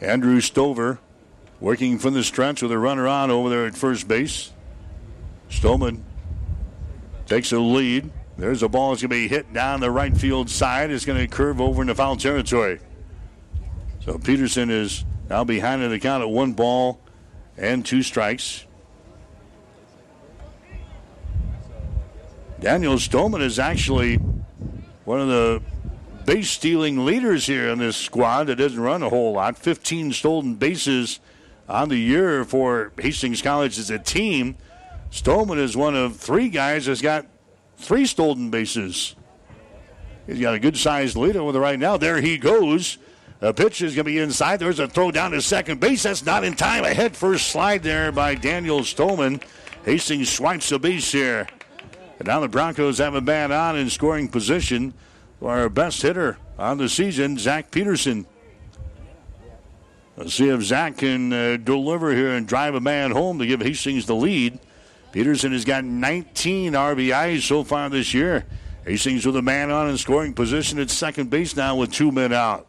[0.00, 1.00] Andrew Stover
[1.60, 4.53] working from the stretch with a runner on over there at first base.
[5.54, 6.04] Stolman
[7.26, 8.10] takes the lead.
[8.36, 10.90] There's a ball that's going to be hit down the right field side.
[10.90, 12.80] It's going to curve over into foul territory.
[14.00, 17.00] So Peterson is now behind in the count at one ball
[17.56, 18.66] and two strikes.
[22.60, 24.16] Daniel Stolman is actually
[25.04, 25.62] one of the
[26.24, 29.58] base stealing leaders here in this squad that doesn't run a whole lot.
[29.58, 31.20] 15 stolen bases
[31.68, 34.56] on the year for Hastings College as a team.
[35.14, 37.24] Stolman is one of three guys that's got
[37.76, 39.14] three stolen bases.
[40.26, 41.96] He's got a good sized lead over it right now.
[41.96, 42.98] There he goes.
[43.38, 44.58] The pitch is going to be inside.
[44.58, 46.02] There's a throw down to second base.
[46.02, 46.82] That's not in time.
[46.82, 49.40] A head first slide there by Daniel Stolman.
[49.84, 51.46] Hastings swipes the base here.
[52.18, 54.94] And now the Broncos have a man on in scoring position.
[55.40, 58.26] Our best hitter on the season, Zach Peterson.
[60.16, 63.60] Let's see if Zach can uh, deliver here and drive a man home to give
[63.60, 64.58] Hastings the lead.
[65.14, 68.44] Peterson has got 19 RBIs so far this year.
[68.84, 72.32] Hastings with a man on in scoring position at second base now with two men
[72.32, 72.66] out.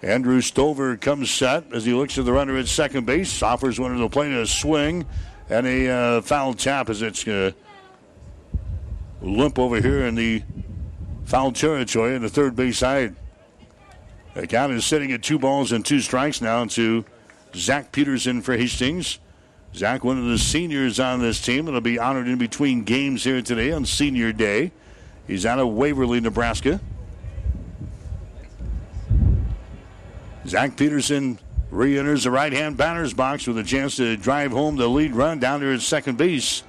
[0.00, 3.92] Andrew Stover comes set as he looks at the runner at second base, offers one
[3.92, 5.04] of the plate a swing
[5.50, 7.50] and a uh, foul tap as it's uh,
[9.22, 10.40] limp over here in the
[11.24, 13.16] foul territory in the third base side.
[14.34, 17.04] The count is sitting at two balls and two strikes now to
[17.56, 19.18] Zach Peterson for Hastings.
[19.74, 23.42] Zach, one of the seniors on this team, that'll be honored in between games here
[23.42, 24.70] today on Senior Day.
[25.26, 26.80] He's out of Waverly, Nebraska.
[30.46, 34.76] Zach Peterson re enters the right hand batter's box with a chance to drive home
[34.76, 36.62] the lead run down to his second base.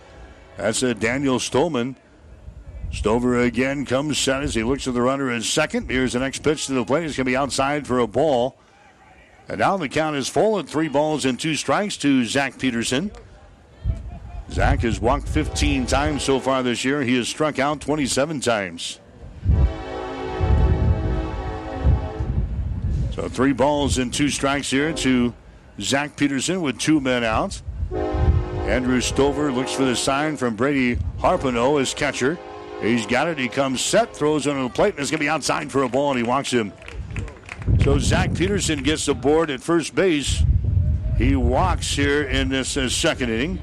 [0.58, 1.96] That's a Daniel Stolman.
[2.92, 5.92] Stover again comes set as he looks at the runner in second.
[5.92, 7.04] Here's the next pitch to the plate.
[7.04, 8.58] It's going to be outside for a ball.
[9.48, 13.12] And now the count is full at three balls and two strikes to Zach Peterson.
[14.50, 17.02] Zach has walked 15 times so far this year.
[17.02, 19.00] He has struck out 27 times.
[23.14, 25.34] So three balls and two strikes here to
[25.80, 27.62] Zach Peterson with two men out.
[27.92, 32.38] Andrew Stover looks for the sign from Brady Harpino as catcher.
[32.82, 33.38] He's got it.
[33.38, 35.84] He comes set, throws it on the plate, and it's going to be outside for
[35.84, 36.74] a ball, and he walks him.
[37.82, 40.44] So Zach Peterson gets the board at first base.
[41.18, 43.60] He walks here in this uh, second inning.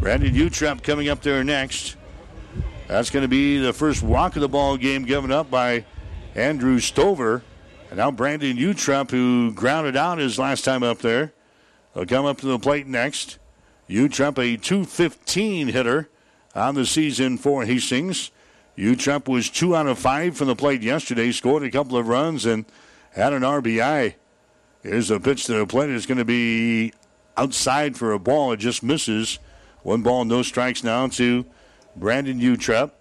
[0.00, 1.96] Brandon Utrep coming up there next.
[2.86, 5.84] That's going to be the first walk of the ball game given up by
[6.34, 7.42] Andrew Stover.
[7.90, 11.32] And now Brandon Utrep, who grounded out his last time up there,
[11.94, 13.38] will come up to the plate next.
[13.88, 16.08] Utrep, a 215 hitter
[16.54, 18.30] on the season for Hastings.
[18.78, 22.46] Utrep was two out of five from the plate yesterday, scored a couple of runs
[22.46, 22.64] and
[23.16, 24.14] had an RBI.
[24.82, 25.90] Here's a pitch to the plate.
[25.90, 26.92] It's going to be
[27.36, 28.52] outside for a ball.
[28.52, 29.38] It just misses.
[29.82, 31.46] One ball, no strikes now to
[31.96, 32.92] Brandon Utrep.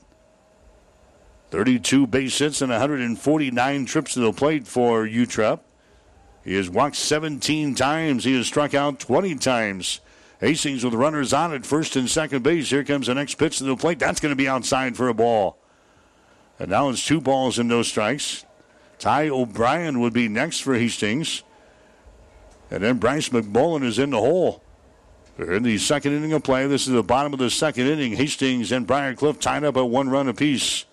[1.51, 5.59] 32 base hits and 149 trips to the plate for Utrep.
[6.43, 8.24] He has walked 17 times.
[8.24, 9.99] He has struck out 20 times.
[10.39, 12.70] Hastings with runners on at first and second base.
[12.70, 13.99] Here comes the next pitch to the plate.
[13.99, 15.57] That's going to be outside for a ball.
[16.59, 18.45] And now it's two balls and no strikes.
[18.99, 21.43] Ty O'Brien would be next for Hastings.
[22.71, 24.63] And then Bryce McMullen is in the hole.
[25.37, 26.65] They're in the second inning of play.
[26.67, 28.13] This is the bottom of the second inning.
[28.13, 30.85] Hastings and Briar Cliff tied up at one run apiece.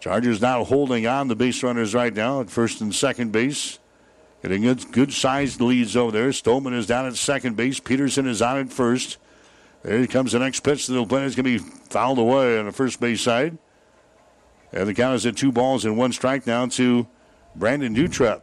[0.00, 3.78] Chargers now holding on the base runners right now at first and second base.
[4.42, 6.28] Getting good, good sized leads over there.
[6.28, 7.80] Stolman is down at second base.
[7.80, 9.16] Peterson is on at first.
[9.82, 11.24] There comes the next pitch to the plate.
[11.24, 13.56] It's going to be fouled away on the first base side.
[14.74, 17.06] And the count is at two balls and one strike now to
[17.54, 18.42] Brandon Utrep.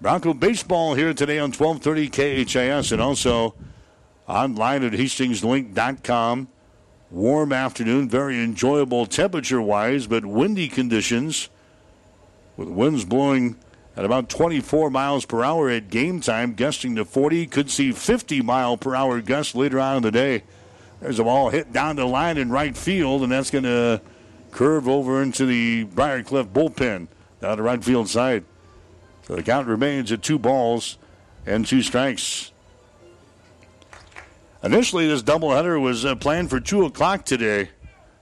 [0.00, 3.54] Bronco baseball here today on 1230 KHAS and also
[4.26, 6.48] online at hastingslink.com.
[7.10, 11.50] Warm afternoon, very enjoyable temperature wise, but windy conditions
[12.56, 13.56] with winds blowing
[13.96, 17.46] at about 24 miles per hour at game time, gusting to 40.
[17.46, 20.44] Could see 50 mile per hour gusts later on in the day.
[21.00, 24.00] There's a ball hit down the line in right field, and that's going to
[24.50, 27.08] curve over into the Briar Cliff bullpen
[27.40, 28.44] down the right field side.
[29.22, 30.98] So the count remains at two balls
[31.46, 32.52] and two strikes.
[34.62, 37.70] Initially, this doubleheader was uh, planned for 2 o'clock today.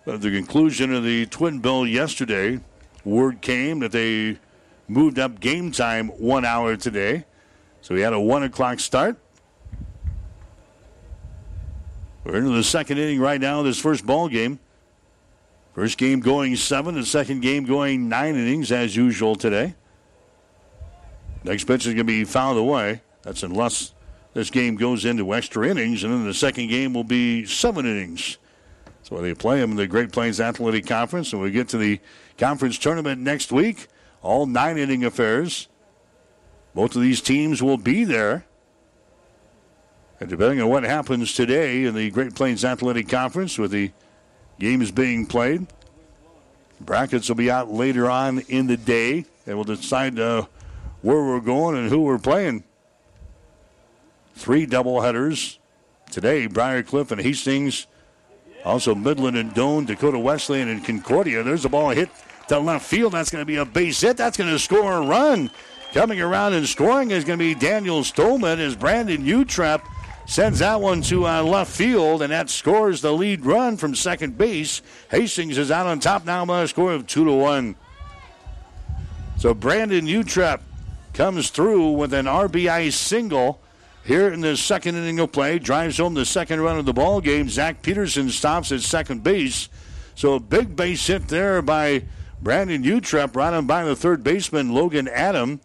[0.06, 2.60] At the conclusion of the Twin Bill yesterday,
[3.04, 4.38] word came that they
[4.86, 7.24] moved up game time one hour today.
[7.80, 9.16] So we had a 1 o'clock start.
[12.24, 14.58] We're into the second inning right now, this first ball game.
[15.76, 19.74] First game going seven, the second game going nine innings as usual today.
[21.44, 23.02] Next pitch is going to be fouled away.
[23.20, 23.92] That's unless
[24.32, 28.38] this game goes into extra innings, and then the second game will be seven innings.
[29.02, 32.00] So they play them in the Great Plains Athletic Conference, and we get to the
[32.38, 33.88] conference tournament next week.
[34.22, 35.68] All nine inning affairs.
[36.74, 38.46] Both of these teams will be there.
[40.20, 43.92] And depending on what happens today in the Great Plains Athletic Conference with the
[44.58, 45.66] games being played,
[46.80, 50.46] brackets will be out later on in the day, and we'll decide uh,
[51.02, 52.64] where we're going and who we're playing.
[54.34, 55.58] Three doubleheaders
[56.10, 57.86] today Briar Cliff and Hastings.
[58.64, 61.44] Also, Midland and Doane, Dakota Wesleyan and Concordia.
[61.44, 62.10] There's a ball hit
[62.48, 63.12] to left field.
[63.12, 64.16] That's going to be a base hit.
[64.16, 65.50] That's going to score a run.
[65.92, 69.82] Coming around and scoring is going to be Daniel Stolman as Brandon Utrep
[70.26, 74.36] sends that one to uh, left field, and that scores the lead run from second
[74.36, 74.82] base.
[75.10, 77.76] Hastings is out on top now by a score of two to one.
[79.38, 80.60] So Brandon Utrep
[81.14, 83.60] comes through with an RBI single
[84.04, 85.58] here in the second inning of play.
[85.58, 87.48] Drives home the second run of the ball game.
[87.48, 89.68] Zach Peterson stops at second base.
[90.14, 92.04] So a big base hit there by
[92.40, 95.60] Brandon Utrep, running by the third baseman Logan Adam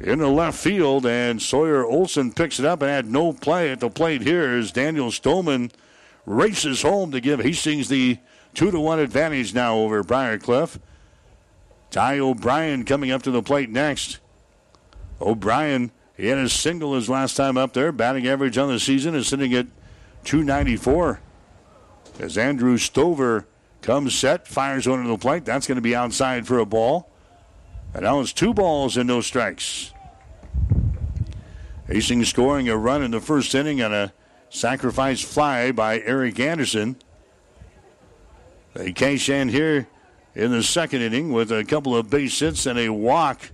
[0.00, 3.80] in the left field, and Sawyer Olson picks it up and had no play at
[3.80, 5.70] the plate here as Daniel Stolman
[6.24, 8.18] races home to give Hastings the
[8.54, 10.78] two to one advantage now over Briar Cliff.
[11.90, 14.20] Ty O'Brien coming up to the plate next.
[15.20, 17.92] O'Brien, he had a single his last time up there.
[17.92, 19.66] Batting average on the season is sitting at
[20.24, 21.20] 294.
[22.20, 23.46] As Andrew Stover
[23.82, 25.44] comes set, fires one to the plate.
[25.44, 27.09] That's going to be outside for a ball.
[27.94, 29.92] And now it's two balls and no strikes.
[31.86, 34.12] Hastings scoring a run in the first inning on a
[34.48, 36.96] sacrifice fly by Eric Anderson.
[38.74, 39.88] They cash in here
[40.34, 43.50] in the second inning with a couple of base hits and a walk.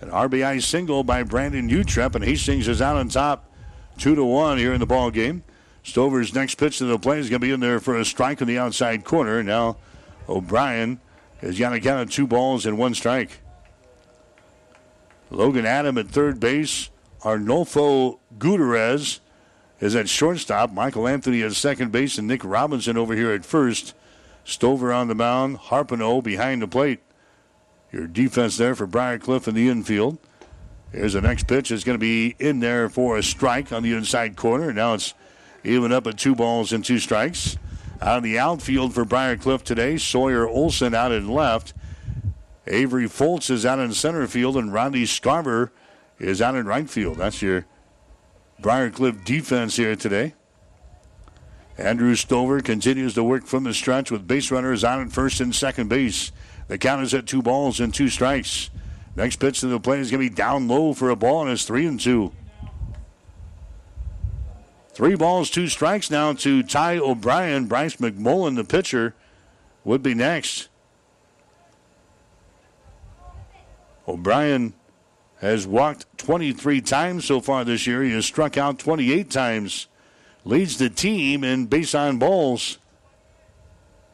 [0.00, 3.50] An RBI single by Brandon Utrep, and Hastings is out on top,
[3.98, 5.44] two to one here in the ball game.
[5.82, 8.40] Stover's next pitch to the plate is going to be in there for a strike
[8.40, 9.42] in the outside corner.
[9.42, 9.76] Now
[10.28, 11.00] O'Brien
[11.40, 13.40] has got a count of two balls and one strike.
[15.34, 16.90] Logan Adam at third base.
[17.22, 19.20] Arnolfo Gutierrez
[19.80, 20.72] is at shortstop.
[20.72, 23.94] Michael Anthony at second base, and Nick Robinson over here at first.
[24.44, 25.58] Stover on the mound.
[25.58, 27.00] Harpino behind the plate.
[27.90, 30.18] Your defense there for Briar Cliff in the infield.
[30.92, 31.70] Here's the next pitch.
[31.70, 34.72] It's going to be in there for a strike on the inside corner.
[34.72, 35.14] Now it's
[35.64, 37.56] even up at two balls and two strikes.
[38.02, 41.72] Out of the outfield for Briar Cliff today, Sawyer Olson out in left.
[42.66, 45.70] Avery Foltz is out in center field, and Rodney Scarver
[46.18, 47.18] is out in right field.
[47.18, 47.66] That's your
[48.60, 50.34] Briar Cliff defense here today.
[51.76, 55.54] Andrew Stover continues to work from the stretch with base runners out at first and
[55.54, 56.30] second base.
[56.68, 58.70] The count is at two balls and two strikes.
[59.16, 61.50] Next pitch to the plate is going to be down low for a ball, and
[61.50, 62.32] it's three and two.
[64.92, 67.66] Three balls, two strikes now to Ty O'Brien.
[67.66, 69.14] Bryce McMullen, the pitcher,
[69.82, 70.68] would be next.
[74.06, 74.74] O'Brien
[75.40, 78.02] has walked 23 times so far this year.
[78.02, 79.88] He has struck out 28 times.
[80.44, 82.78] Leads the team in base on balls.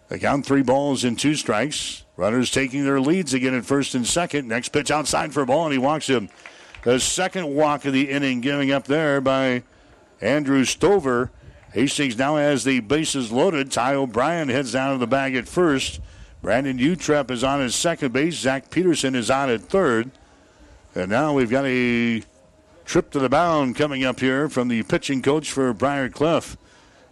[0.09, 2.05] They count three balls and two strikes.
[2.17, 4.49] Runners taking their leads again at first and second.
[4.49, 6.29] Next pitch outside for a ball, and he walks him.
[6.83, 9.63] The second walk of the inning giving up there by
[10.21, 11.31] Andrew Stover.
[11.73, 13.71] Hastings now has the bases loaded.
[13.71, 16.01] Ty O'Brien heads down to the bag at first.
[16.43, 18.37] Brandon Utrep is on at second base.
[18.37, 20.11] Zach Peterson is on at third.
[20.95, 22.23] And now we've got a
[22.85, 26.57] trip to the mound coming up here from the pitching coach for Briar Cliff.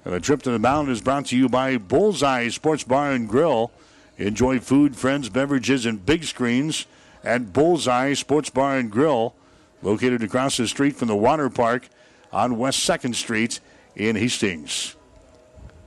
[0.05, 3.29] And the trip to the mound is brought to you by Bullseye Sports Bar and
[3.29, 3.71] Grill.
[4.17, 6.87] Enjoy food, friends, beverages, and big screens
[7.23, 9.35] at Bullseye Sports Bar and Grill,
[9.83, 11.89] located across the street from the water park
[12.33, 13.61] on West 2nd Street
[13.95, 14.97] in Hastings.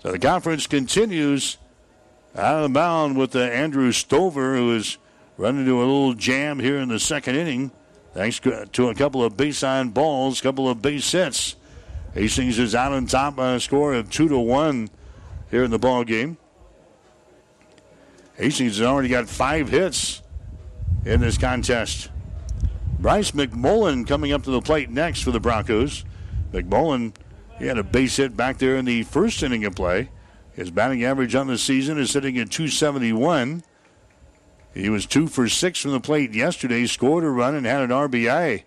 [0.01, 1.57] So the conference continues
[2.35, 4.97] out of the mound with the Andrew Stover, who is
[5.37, 7.71] running into a little jam here in the second inning,
[8.13, 11.55] thanks to a couple of base on balls, a couple of base hits.
[12.13, 14.89] Hastings is out on top by a score of two to one
[15.49, 16.37] here in the ball game.
[18.35, 20.21] Hastings has already got five hits
[21.05, 22.09] in this contest.
[22.99, 26.05] Bryce McMullen coming up to the plate next for the Broncos.
[26.51, 27.15] McMullen,
[27.57, 30.09] he had a base hit back there in the first inning of play.
[30.53, 33.63] His batting average on the season is sitting at 271.
[34.73, 37.89] He was two for six from the plate yesterday, scored a run and had an
[37.89, 38.63] RBI.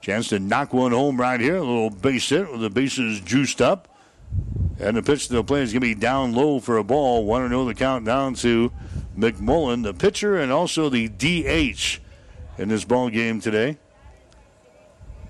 [0.00, 1.56] Chance to knock one home right here.
[1.56, 3.88] A little base hit with the bases juiced up.
[4.78, 7.24] And the pitch to the plate is going to be down low for a ball.
[7.24, 8.70] 1 0 the count down to
[9.16, 12.00] McMullen, the pitcher, and also the DH
[12.58, 13.78] in this ball game today.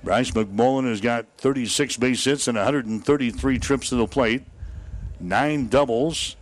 [0.02, 4.42] Bryce McMullen has got 36 base hits and 133 trips to the plate,
[5.20, 6.36] nine doubles,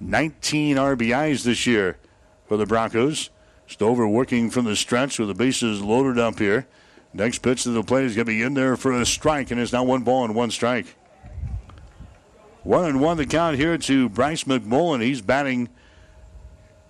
[0.00, 1.96] 19 RBIs this year
[2.46, 3.30] for the Broncos.
[3.66, 6.66] Stover working from the stretch with the bases loaded up here.
[7.12, 9.60] Next pitch to the plate is going to be in there for a strike, and
[9.60, 10.96] it's now one ball and one strike.
[12.62, 15.02] One and one the count here to Bryce McMullen.
[15.02, 15.68] He's batting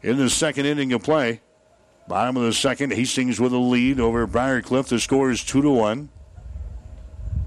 [0.02, 1.40] in the second inning of play.
[2.08, 4.88] Bottom of the second, Hastings with a lead over Briar Cliff.
[4.88, 6.08] The score is two to one.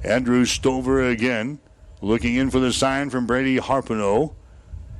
[0.03, 1.59] Andrew Stover again,
[2.03, 4.33] looking in for the sign from Brady Harpino.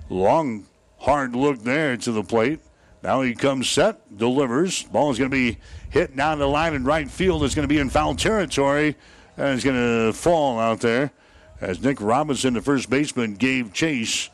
[0.10, 0.66] Long,
[0.99, 2.62] hard look there to the plate.
[3.04, 4.84] Now he comes set, delivers.
[4.84, 5.58] Ball is going to be
[5.89, 7.43] hit down the line in right field.
[7.43, 8.95] It's going to be in foul territory,
[9.36, 11.12] and it's going to fall out there.
[11.60, 14.30] as Nick Robinson, the first baseman, gave chase,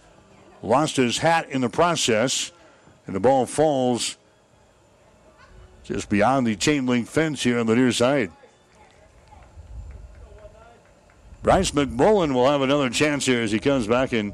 [0.62, 2.52] lost his hat in the process,
[3.08, 4.16] and the ball falls
[5.84, 8.32] just beyond the chain link fence here on the near side.
[11.42, 14.34] Bryce McMullen will have another chance here as he comes back and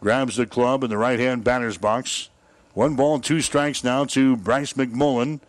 [0.00, 2.30] grabs the club in the right hand batter's box.
[2.74, 5.40] One ball, two strikes now to Bryce McMullen.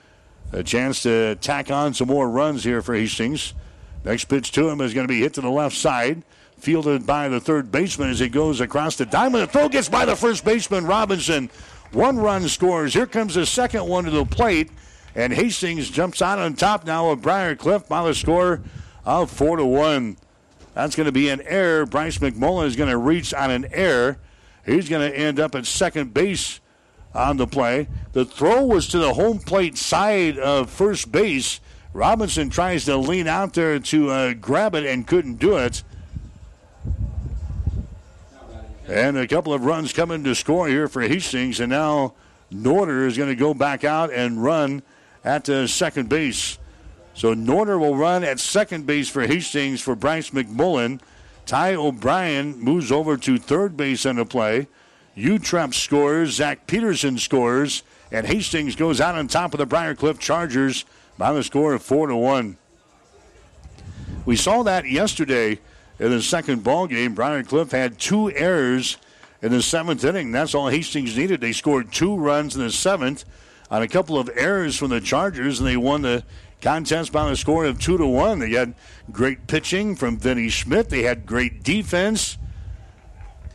[0.51, 3.53] A chance to tack on some more runs here for Hastings.
[4.03, 6.23] Next pitch to him is going to be hit to the left side.
[6.57, 9.43] Fielded by the third baseman as he goes across the diamond.
[9.43, 11.51] The throw gets by the first baseman, Robinson.
[11.91, 12.95] One run scores.
[12.95, 14.71] Here comes the second one to the plate.
[15.13, 18.61] And Hastings jumps out on top now of Briar Cliff by the score
[19.05, 20.17] of 4 to 1.
[20.79, 21.85] That's going to be an error.
[21.85, 24.17] Bryce McMullen is going to reach on an error.
[24.65, 26.61] He's going to end up at second base
[27.13, 27.89] on the play.
[28.13, 31.59] The throw was to the home plate side of first base.
[31.91, 35.83] Robinson tries to lean out there to uh, grab it and couldn't do it.
[38.87, 41.59] And a couple of runs coming to score here for Hastings.
[41.59, 42.13] And now
[42.53, 44.83] Norder is going to go back out and run
[45.25, 46.57] at uh, second base.
[47.19, 51.01] So Norder will run at second base for Hastings for Bryce McMullen.
[51.45, 54.69] Ty O'Brien moves over to third base on the play.
[55.17, 56.29] Utrep scores.
[56.29, 57.83] Zach Peterson scores.
[58.09, 60.85] And Hastings goes out on top of the Briar Cliff Chargers
[61.17, 62.57] by the score of 4 to 1.
[64.25, 65.59] We saw that yesterday
[65.99, 67.15] in the second ball game.
[67.15, 68.95] Briar Cliff had two errors
[69.41, 70.31] in the seventh inning.
[70.31, 71.41] That's all Hastings needed.
[71.41, 73.25] They scored two runs in the seventh
[73.69, 76.23] on a couple of errors from the Chargers, and they won the
[76.61, 78.39] contest by a score of two to one.
[78.39, 78.73] They had
[79.11, 80.89] great pitching from Vinny Schmidt.
[80.89, 82.37] They had great defense.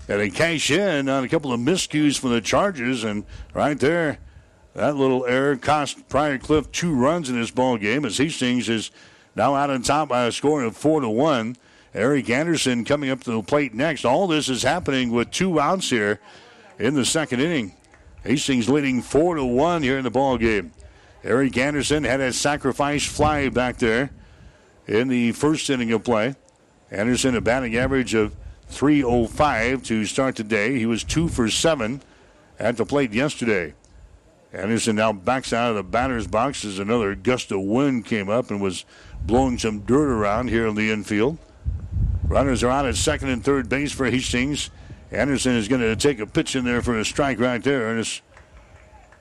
[0.08, 3.24] And they cash in on a couple of miscues from the Chargers, and
[3.54, 4.18] right there,
[4.74, 8.04] that little error cost Briar Cliff two runs in this ball game.
[8.04, 8.90] As Hastings is
[9.34, 11.56] now out on top by a score of four to one.
[11.94, 14.04] Eric Anderson coming up to the plate next.
[14.04, 16.20] All this is happening with two outs here
[16.78, 17.74] in the second inning.
[18.24, 20.72] Hastings leading four to one here in the ball game.
[21.24, 24.10] Eric Anderson had a sacrifice fly back there
[24.86, 26.34] in the first inning of play.
[26.90, 28.36] Anderson a batting average of
[28.68, 30.78] 305 to start the day.
[30.78, 32.02] He was two for seven
[32.58, 33.72] at the plate yesterday.
[34.52, 38.50] Anderson now backs out of the batter's box as another gust of wind came up
[38.50, 38.84] and was
[39.22, 41.38] blowing some dirt around here in the infield.
[42.28, 44.70] Runners are out at second and third base for Hastings.
[45.10, 47.90] Anderson is going to take a pitch in there for a strike right there.
[47.90, 48.20] And it's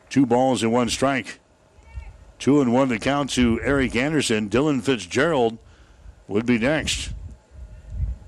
[0.09, 1.39] two balls and one strike.
[2.43, 4.49] Two and one to count to Eric Anderson.
[4.49, 5.57] Dylan Fitzgerald
[6.27, 7.13] would be next.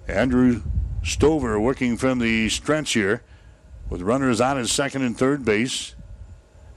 [0.08, 0.62] Andrew
[1.04, 3.24] Stover working from the stretch here
[3.90, 5.96] with runners on at second and third base.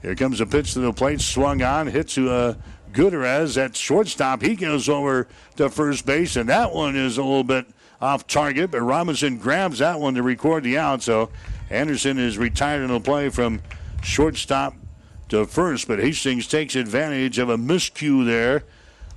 [0.01, 2.53] Here comes a pitch to the plate, swung on, hit to uh,
[2.91, 4.41] Gutierrez at shortstop.
[4.41, 5.25] He goes over
[5.55, 7.67] to first base, and that one is a little bit
[8.01, 11.03] off target, but Robinson grabs that one to record the out.
[11.03, 11.29] So
[11.69, 13.61] Anderson is retired in the play from
[14.03, 14.73] shortstop
[15.29, 18.63] to first, but Hastings takes advantage of a miscue there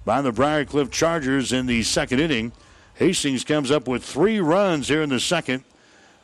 [0.05, 2.53] by the Briar Cliff Chargers in the second inning.
[2.95, 5.65] Hastings comes up with three runs here in the second.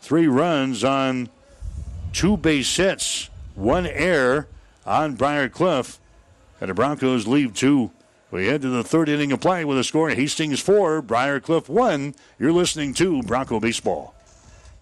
[0.01, 1.29] Three runs on
[2.13, 4.47] two base hits, one error
[4.87, 5.99] on Briar Cliff,
[6.61, 7.91] and the Broncos leave two.
[8.31, 11.69] We head to the third inning of play with a score Hastings 4, Briar Cliff
[11.69, 12.15] 1.
[12.39, 14.15] You're listening to Bronco Baseball.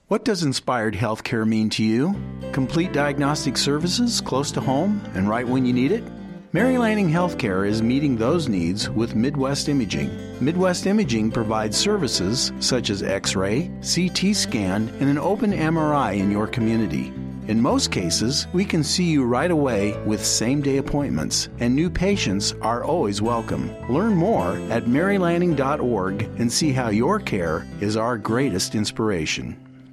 [0.09, 2.15] What does inspired healthcare mean to you?
[2.53, 6.05] Complete diagnostic services close to home and right when you need it?
[6.53, 10.17] Mary Lanning Healthcare is meeting those needs with Midwest Imaging.
[10.39, 16.31] Midwest Imaging provides services such as X ray, CT scan, and an open MRI in
[16.31, 17.13] your community.
[17.49, 21.91] In most cases, we can see you right away with same day appointments, and new
[21.91, 23.75] patients are always welcome.
[23.93, 29.66] Learn more at marylanning.org and see how your care is our greatest inspiration.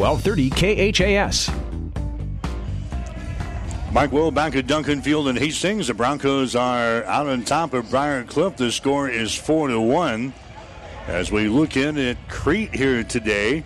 [0.00, 1.50] 1230 KHAS.
[3.92, 5.88] Mike Will back at Duncan Field in Hastings.
[5.88, 8.56] The Broncos are out on top of Briar Cliff.
[8.56, 10.32] The score is four to one.
[11.06, 13.62] As we look in at Crete here today,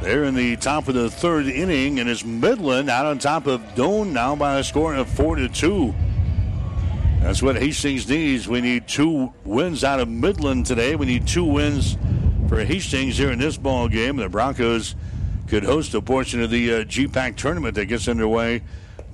[0.00, 3.60] they're in the top of the third inning, and it's Midland out on top of
[3.74, 5.94] Doane now by a score of four to two.
[7.20, 8.48] That's what Hastings needs.
[8.48, 10.96] We need two wins out of Midland today.
[10.96, 11.98] We need two wins
[12.48, 14.16] for Hastings here in this ball game.
[14.16, 14.94] The Broncos
[15.48, 18.62] could host a portion of the uh, GPAC tournament that gets underway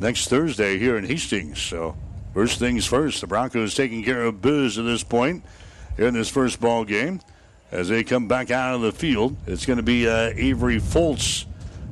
[0.00, 1.60] next Thursday here in Hastings.
[1.60, 1.96] So,
[2.34, 5.44] first things first, the Broncos taking care of biz at this point
[5.96, 7.20] here in this first ball game.
[7.70, 11.46] As they come back out of the field, it's going to be uh, Avery Foltz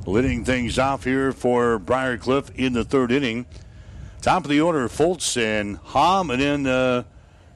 [0.05, 3.45] leading things off here for Briar Cliff in the third inning.
[4.21, 7.03] Top of the order, Foltz and Hom, and then uh,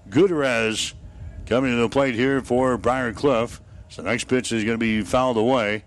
[0.10, 0.94] Gutierrez
[1.46, 3.62] coming to the plate here for Briar Cliff.
[3.90, 5.84] So the next pitch is going to be fouled away.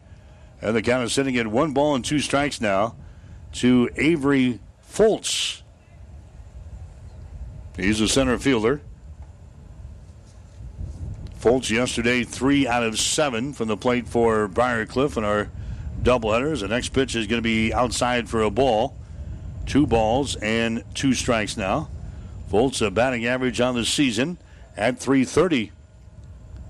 [0.62, 2.96] And the count is sitting at one ball and two strikes now
[3.54, 5.62] to Avery Foltz.
[7.76, 8.82] He's a center fielder.
[11.40, 15.50] Foltz yesterday, three out of seven from the plate for Briar Cliff in our
[16.02, 16.60] doubleheaders.
[16.60, 18.94] The next pitch is going to be outside for a ball.
[19.64, 21.88] Two balls and two strikes now.
[22.50, 24.36] Foltz, a batting average on the season
[24.76, 25.72] at 330.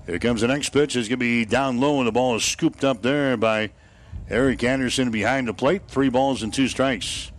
[0.05, 0.95] Here comes the next pitch.
[0.95, 3.71] It's going to be down low, and the ball is scooped up there by
[4.31, 5.83] Eric Anderson behind the plate.
[5.89, 7.31] Three balls and two strikes.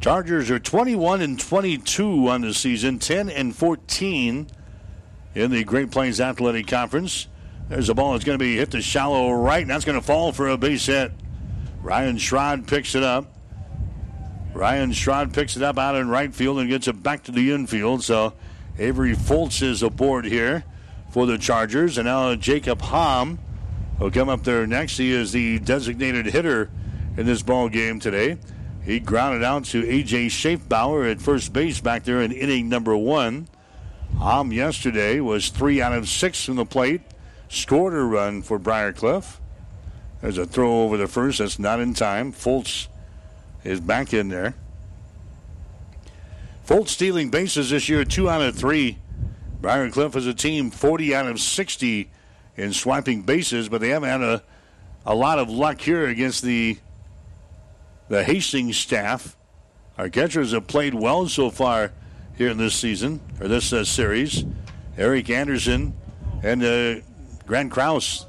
[0.00, 4.46] Chargers are 21 and 22 on the season, 10 and 14
[5.34, 7.26] in the Great Plains Athletic Conference.
[7.68, 10.04] There's a ball that's going to be hit to shallow right, and that's going to
[10.04, 11.12] fall for a base hit.
[11.80, 13.36] Ryan Schrod picks it up.
[14.54, 17.52] Ryan Schrod picks it up out in right field and gets it back to the
[17.52, 18.04] infield.
[18.04, 18.34] So
[18.78, 20.64] Avery Foltz is aboard here
[21.10, 21.98] for the Chargers.
[21.98, 23.38] And now Jacob Hom
[24.02, 24.96] will come up there next.
[24.96, 26.70] He is the designated hitter
[27.16, 28.36] in this ball game today.
[28.84, 30.26] He grounded out to A.J.
[30.26, 33.48] Schaefbauer at first base back there in inning number one.
[34.18, 37.02] Hom yesterday was three out of six from the plate,
[37.48, 39.40] scored a run for Briar Cliff.
[40.20, 41.38] There's a throw over the first.
[41.38, 42.32] That's not in time.
[42.32, 42.88] Foltz
[43.64, 44.54] is back in there.
[46.66, 48.98] Foltz stealing bases this year, two out of three.
[49.60, 52.10] Briar Cliff as a team, 40 out of 60
[52.56, 54.42] in swiping bases, but they haven't had a,
[55.06, 56.78] a lot of luck here against the
[58.08, 59.36] the Hastings staff.
[59.96, 61.92] Our catchers have played well so far
[62.36, 64.44] here in this season, or this uh, series.
[64.98, 65.94] Eric Anderson
[66.42, 67.00] and uh,
[67.46, 68.26] Grant Kraus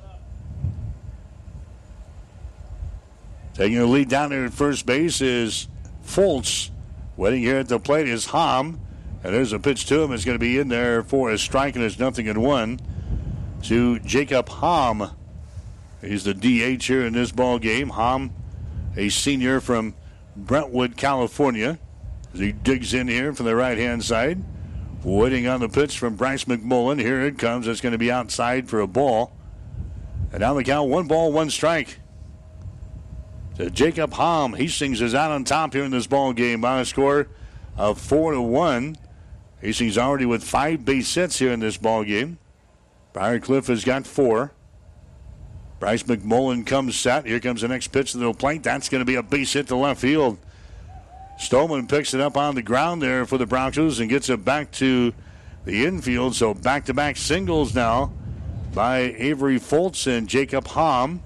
[3.53, 5.67] Taking the lead down there at first base is
[6.03, 6.71] Foltz.
[7.17, 8.80] Waiting here at the plate is Hom.
[9.24, 10.11] And there's a pitch to him.
[10.11, 12.80] It's going to be in there for a strike, and it's nothing in one
[13.64, 15.16] to Jacob Hom.
[16.01, 17.89] He's the DH here in this ball game.
[17.89, 18.34] Hom,
[18.95, 19.95] a senior from
[20.36, 21.80] Brentwood, California.
[22.34, 24.43] As he digs in here from the right hand side.
[25.03, 26.99] Waiting on the pitch from Bryce McMullen.
[26.99, 27.68] Here it comes.
[27.68, 29.34] It's going to be outside for a ball.
[30.32, 31.99] And now the count one ball, one strike
[33.57, 34.53] to Jacob Hom.
[34.53, 37.28] Hastings is out on top here in this ball game by a score
[37.78, 38.97] of four to one.
[39.61, 42.39] Hastings already with five base hits here in this ball game.
[43.14, 44.51] Briar Cliff has got four.
[45.80, 47.26] Bryce McMullen comes set.
[47.26, 48.64] Here comes the next pitch to the plate.
[48.64, 50.39] That's going to be a base hit to left field.
[51.39, 54.72] Stolman picks it up on the ground there for the Broncos and gets it back
[54.72, 55.14] to
[55.66, 56.36] the infield.
[56.36, 58.11] So back to back singles now
[58.74, 61.22] by Avery Foltz and Jacob Hom.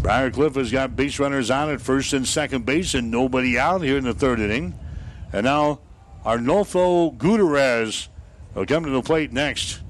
[0.00, 3.82] Briar Cliff has got base runners on at first and second base and nobody out
[3.82, 4.78] here in the third inning.
[5.32, 5.80] And now
[6.24, 8.08] Arnolfo Gutierrez
[8.54, 9.80] will come to the plate next.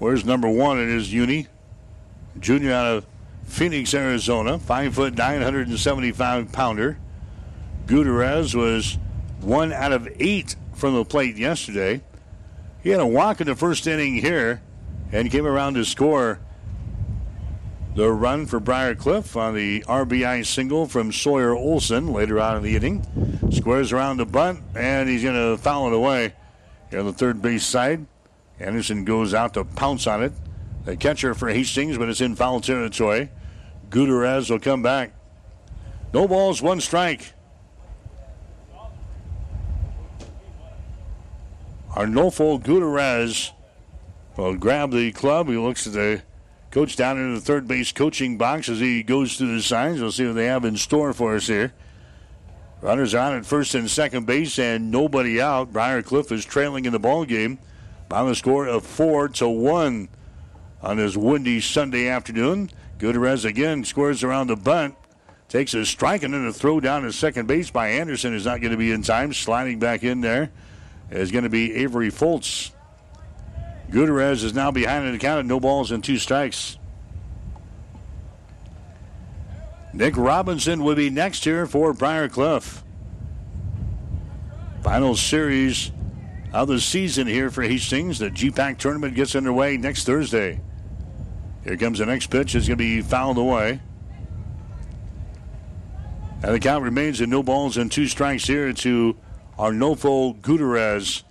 [0.00, 1.46] Where's number one in his uni?
[2.38, 3.06] Junior out of
[3.44, 4.58] Phoenix, Arizona.
[4.58, 6.98] Five foot, 975 pounder.
[7.86, 8.96] Gutierrez was
[9.42, 12.00] one out of eight from the plate yesterday.
[12.82, 14.62] He had a walk in the first inning here
[15.12, 16.40] and came around to score
[17.94, 22.62] the run for Briar Cliff on the RBI single from Sawyer Olson later on in
[22.62, 23.50] the inning.
[23.52, 26.32] Squares around the bunt, and he's going to foul it away
[26.88, 28.06] here on the third base side.
[28.60, 30.32] Anderson goes out to pounce on it.
[30.84, 33.30] The catcher for Hastings, but it's in foul territory.
[33.88, 35.12] Gutierrez will come back.
[36.12, 37.32] No balls, one strike.
[41.90, 43.52] Arnolfo Gutierrez
[44.36, 45.48] will grab the club.
[45.48, 46.22] He looks at the
[46.70, 50.00] coach down in the third base coaching box as he goes through the signs.
[50.00, 51.72] We'll see what they have in store for us here.
[52.80, 55.72] Runners on at first and second base, and nobody out.
[55.72, 57.58] Briar Cliff is trailing in the ball game
[58.10, 60.08] by score of four to one
[60.82, 62.68] on this windy Sunday afternoon.
[62.98, 64.96] Gutierrez again scores around the bunt,
[65.48, 68.60] takes a strike, and then a throw down to second base by Anderson is not
[68.60, 69.32] going to be in time.
[69.32, 70.50] Sliding back in there
[71.08, 72.72] is going to be Avery Foltz.
[73.90, 76.78] Gutierrez is now behind in the count at no balls and two strikes.
[79.92, 82.82] Nick Robinson will be next here for Briar Cliff.
[84.82, 85.92] Final series
[86.52, 88.18] of the season here for Hastings.
[88.18, 90.60] The GPAC tournament gets underway next Thursday.
[91.64, 92.54] Here comes the next pitch.
[92.54, 93.80] It's going to be fouled away.
[96.42, 99.16] And the count remains at no balls and two strikes here to
[99.58, 101.22] Arnolfo Gutierrez.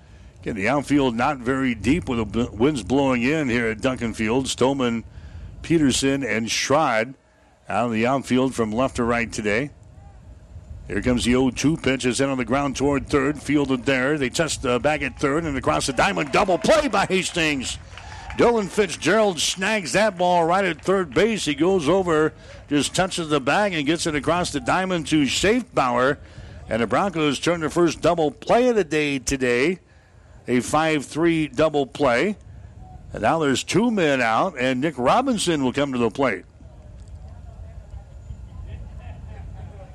[0.41, 4.45] Again, the outfield not very deep with the winds blowing in here at Duncan Field.
[4.45, 5.03] Stolman,
[5.63, 7.15] Peterson, and Schrod
[7.67, 9.71] out of the outfield from left to right today.
[10.89, 12.03] Here comes the 0 2 pitch.
[12.03, 13.39] Is in on the ground toward third.
[13.39, 14.17] Fielded there.
[14.17, 16.31] They test the bag at third and across the diamond.
[16.31, 17.77] Double play by Hastings.
[18.37, 21.45] Dylan Fitzgerald snags that ball right at third base.
[21.45, 22.33] He goes over,
[22.69, 26.17] just touches the bag and gets it across the diamond to Schaefbauer.
[26.69, 29.79] And the Broncos turn their first double play of the day today.
[30.47, 32.35] A 5 3 double play.
[33.13, 36.45] And now there's two men out, and Nick Robinson will come to the plate.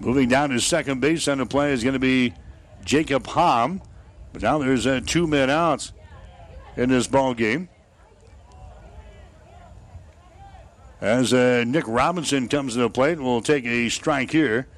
[0.05, 2.35] Moving down to second base on the play is going to be
[2.85, 3.81] Jacob Hom.
[4.35, 5.91] But now there's uh, two men out
[6.77, 7.71] in this ball game.
[11.01, 14.69] As uh, Nick Robinson comes to the plate, we'll take a strike here.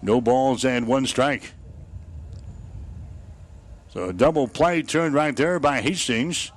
[0.00, 1.52] No balls and one strike.
[3.88, 6.52] So a double play turned right there by Hastings.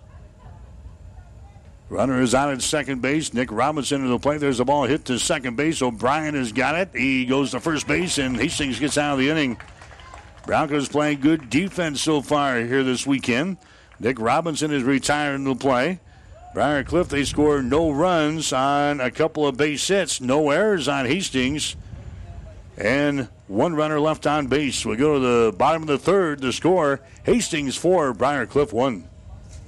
[1.90, 3.34] Runner is out at second base.
[3.34, 4.40] Nick Robinson to the plate.
[4.40, 5.82] There's a ball hit to second base.
[5.82, 6.90] O'Brien has got it.
[6.94, 9.57] He goes to first base, and Hastings gets out of the inning.
[10.45, 13.57] Broncos playing good defense so far here this weekend.
[13.99, 15.99] Nick Robinson is retiring to play.
[16.53, 21.06] Briar Cliff, they score no runs on a couple of base hits, no errors on
[21.06, 21.76] Hastings,
[22.78, 24.86] and one runner left on base.
[24.86, 26.41] We go to the bottom of the third.
[26.41, 29.07] The score Hastings 4, Briar Cliff 1.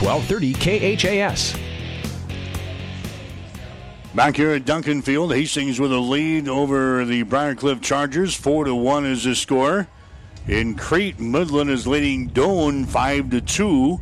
[0.00, 1.56] 1230 KHAS.
[4.14, 8.34] Back here at Duncan Field, Hastings with a lead over the Briar Cliff Chargers.
[8.34, 9.88] Four to one is the score.
[10.48, 14.00] In Crete, Midland is leading Doane five to two.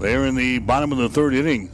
[0.00, 1.70] They're in the bottom of the third inning.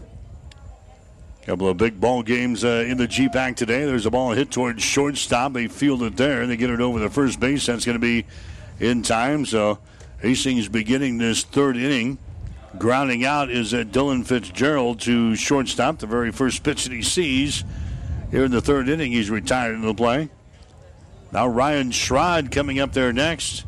[1.46, 3.86] Couple of big ball games uh, in the GPAC today.
[3.86, 5.54] There's a ball hit towards shortstop.
[5.54, 6.46] They field it there.
[6.46, 7.64] They get it over the first base.
[7.64, 8.26] That's going to be
[8.80, 9.46] in time.
[9.46, 9.78] So
[10.20, 12.18] Hastings beginning this third inning.
[12.78, 15.98] Grounding out is uh, Dylan Fitzgerald to shortstop.
[15.98, 17.64] The very first pitch that he sees
[18.30, 20.28] here in the third inning, he's retired in the play.
[21.32, 23.64] Now Ryan Schrod coming up there next.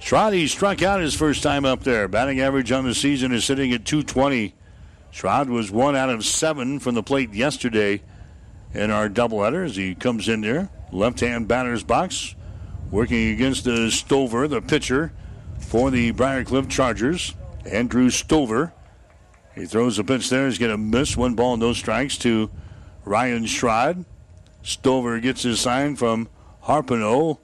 [0.00, 2.08] Schrod, he struck out his first time up there.
[2.08, 4.54] Batting average on the season is sitting at 220.
[5.12, 8.02] Schrod was one out of seven from the plate yesterday
[8.72, 10.70] in our doubleheader as he comes in there.
[10.90, 12.34] Left hand batter's box,
[12.90, 15.12] working against the Stover, the pitcher
[15.58, 17.34] for the Briar Cliff Chargers.
[17.66, 18.72] Andrew Stover.
[19.54, 20.46] He throws a pitch there.
[20.46, 21.16] He's going to miss.
[21.16, 22.50] One ball, no strikes to
[23.04, 24.04] Ryan Schrod.
[24.62, 26.28] Stover gets his sign from
[26.64, 27.38] Harpino.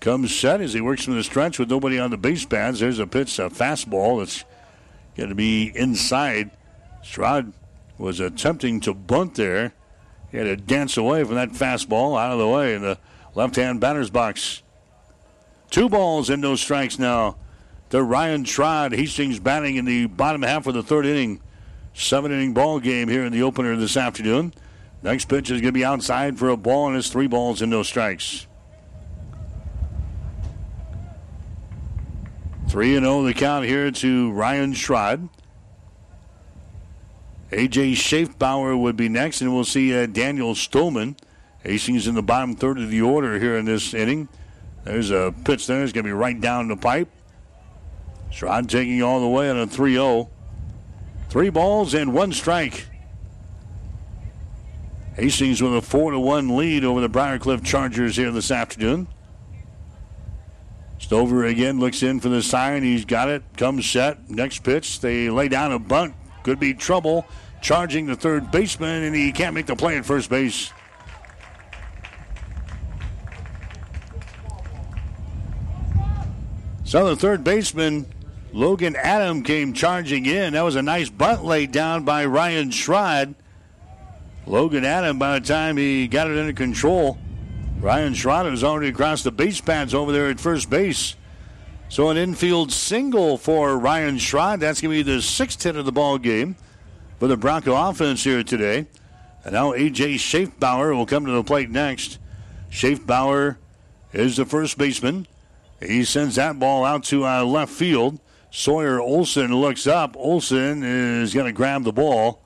[0.00, 2.80] Comes set as he works from the stretch with nobody on the base pads.
[2.80, 4.44] There's a pitch, a fastball that's
[5.16, 6.50] going to be inside.
[7.02, 7.52] Schrod
[7.96, 9.72] was attempting to bunt there.
[10.30, 12.98] He had to dance away from that fastball out of the way in the
[13.34, 14.62] left hand batter's box.
[15.70, 17.36] Two balls and no strikes now
[17.90, 18.94] to Ryan Schrod.
[18.94, 21.40] Hastings batting in the bottom half of the third inning.
[21.94, 24.52] Seven inning ball game here in the opener this afternoon.
[25.02, 27.70] Next pitch is going to be outside for a ball, and it's three balls and
[27.70, 28.46] no strikes.
[32.68, 35.30] 3 0 the count here to Ryan Schrod.
[37.50, 41.16] AJ Schaefbauer would be next, and we'll see uh, Daniel Stolman.
[41.64, 44.28] Hastings in the bottom third of the order here in this inning.
[44.84, 45.82] There's a pitch there.
[45.82, 47.08] It's going to be right down the pipe.
[48.30, 50.30] Schrod taking all the way on a 3 0.
[51.28, 52.86] Three balls and one strike.
[55.16, 59.08] Hastings with a 4 to 1 lead over the Briar Cliff Chargers here this afternoon.
[60.98, 62.82] Stover again looks in for the sign.
[62.82, 63.42] He's got it.
[63.56, 64.28] Comes set.
[64.30, 65.00] Next pitch.
[65.00, 66.14] They lay down a bunt.
[66.42, 67.26] Could be trouble.
[67.60, 70.72] Charging the third baseman, and he can't make the play at first base.
[76.84, 78.06] So the third baseman,
[78.58, 80.54] Logan Adam, came charging in.
[80.54, 83.36] That was a nice bunt laid down by Ryan Schrod.
[84.46, 87.18] Logan Adam, by the time he got it under control,
[87.78, 91.14] Ryan Schrod was already across the base pads over there at first base.
[91.88, 94.58] So an infield single for Ryan Schrod.
[94.58, 96.56] That's going to be the sixth hit of the ball game
[97.20, 98.88] for the Bronco offense here today.
[99.44, 100.16] And now A.J.
[100.16, 102.18] Schaefbauer will come to the plate next.
[102.72, 103.58] Schaefbauer
[104.12, 105.28] is the first baseman.
[105.80, 108.18] He sends that ball out to uh, left field.
[108.50, 110.16] Sawyer Olson looks up.
[110.16, 112.40] Olson is going to grab the ball.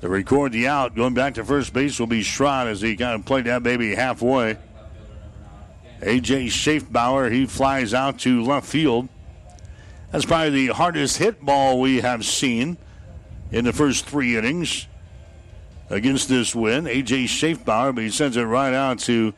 [0.00, 3.18] To record the out, going back to first base will be Schrod as he kind
[3.18, 4.56] of played that baby halfway.
[6.02, 6.46] A.J.
[6.46, 9.08] Schaefbauer, he flies out to left field.
[10.12, 12.78] That's probably the hardest hit ball we have seen
[13.50, 14.86] in the first three innings
[15.90, 16.86] against this win.
[16.86, 17.24] A.J.
[17.24, 19.34] Schaefbauer, but he sends it right out to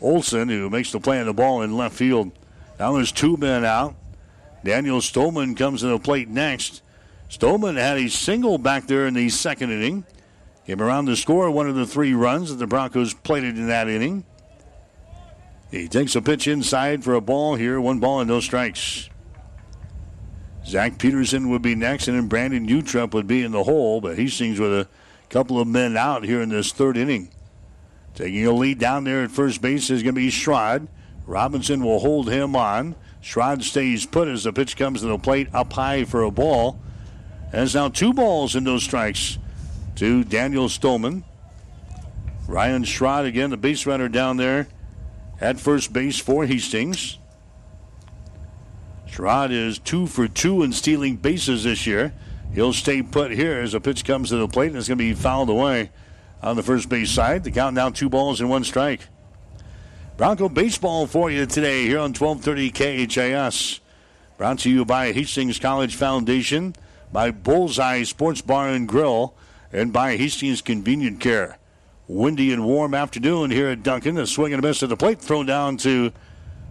[0.00, 2.30] Olson, who makes the play on the ball in left field.
[2.78, 3.96] Now there's two men out.
[4.64, 6.82] Daniel Stolman comes to the plate next.
[7.28, 10.04] Stolman had a single back there in the second inning.
[10.66, 13.88] Came around to score one of the three runs that the Broncos plated in that
[13.88, 14.24] inning.
[15.70, 17.80] He takes a pitch inside for a ball here.
[17.80, 19.08] One ball and no strikes.
[20.66, 24.16] Zach Peterson would be next, and then Brandon Utrep would be in the hole, but
[24.16, 24.88] Hastings with a
[25.30, 27.30] couple of men out here in this third inning.
[28.14, 30.88] Taking a lead down there at first base is going to be Schrod.
[31.26, 32.96] Robinson will hold him on.
[33.22, 36.78] Schrod stays put as the pitch comes to the plate up high for a ball.
[37.52, 39.38] It's now two balls and no strikes
[39.96, 41.24] to Daniel Stolman.
[42.46, 44.68] Ryan Schrod again, the base runner down there
[45.40, 47.18] at first base for Hastings.
[49.06, 52.14] Schrod is two for two in stealing bases this year.
[52.54, 55.04] He'll stay put here as the pitch comes to the plate and it's going to
[55.04, 55.90] be fouled away
[56.42, 57.44] on the first base side.
[57.44, 59.08] The count now two balls and one strike.
[60.18, 63.78] Bronco baseball for you today here on 1230 KHAS.
[64.36, 66.74] Brought to you by Hastings College Foundation,
[67.12, 69.36] by Bullseye Sports Bar and Grill,
[69.72, 71.58] and by Hastings Convenient Care.
[72.08, 74.18] Windy and warm afternoon here at Duncan.
[74.18, 76.10] A swing and a miss at the plate thrown down to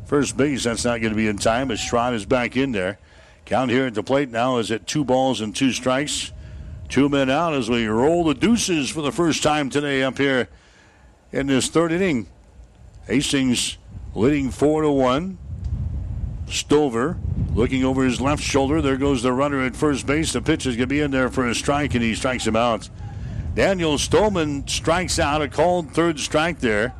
[0.08, 0.66] first base.
[0.66, 3.00] That's not going to be in time as Schrod is back in there.
[3.46, 6.34] Count here at the plate now is at two balls and two strikes.
[6.90, 10.50] Two men out as we roll the deuces for the first time today up here
[11.32, 12.28] in this third inning.
[13.08, 13.78] Hastings
[14.14, 15.38] leading four to one.
[16.50, 17.18] Stover
[17.56, 18.82] looking over his left shoulder.
[18.82, 20.34] There goes the runner at first base.
[20.34, 22.56] The pitch is going to be in there for a strike, and he strikes him
[22.56, 22.90] out.
[23.56, 26.94] Daniel Stolman strikes out a called third strike there.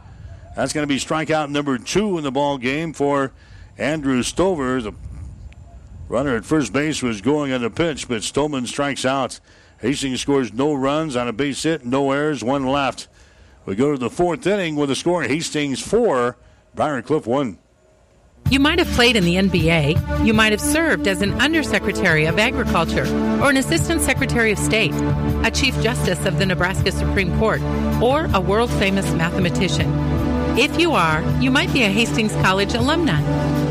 [0.56, 3.32] That's going to be strikeout number two in the ball game for
[3.78, 4.82] Andrew Stover.
[4.82, 4.94] The
[6.10, 9.40] runner at first base was going on the pitch, but Stolman strikes out.
[9.82, 13.08] Hastings scores no runs on a base hit, no errors, one left.
[13.68, 16.38] We go to the fourth inning with a score Hastings four,
[16.74, 17.58] Briar Cliff one.
[18.50, 20.26] You might have played in the NBA.
[20.26, 23.04] You might have served as an Undersecretary of Agriculture
[23.42, 24.94] or an Assistant Secretary of State,
[25.44, 27.62] a Chief Justice of the Nebraska Supreme Court,
[28.02, 29.92] or a world famous mathematician.
[30.58, 33.20] If you are, you might be a Hastings College alumni.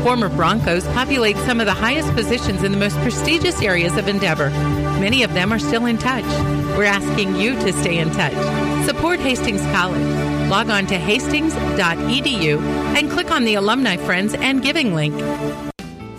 [0.07, 4.49] Former Broncos populate some of the highest positions in the most prestigious areas of endeavor.
[5.01, 6.23] Many of them are still in touch.
[6.77, 8.31] We're asking you to stay in touch.
[8.85, 10.49] Support Hastings College.
[10.49, 12.61] Log on to hastings.edu
[12.97, 15.13] and click on the Alumni Friends and Giving link.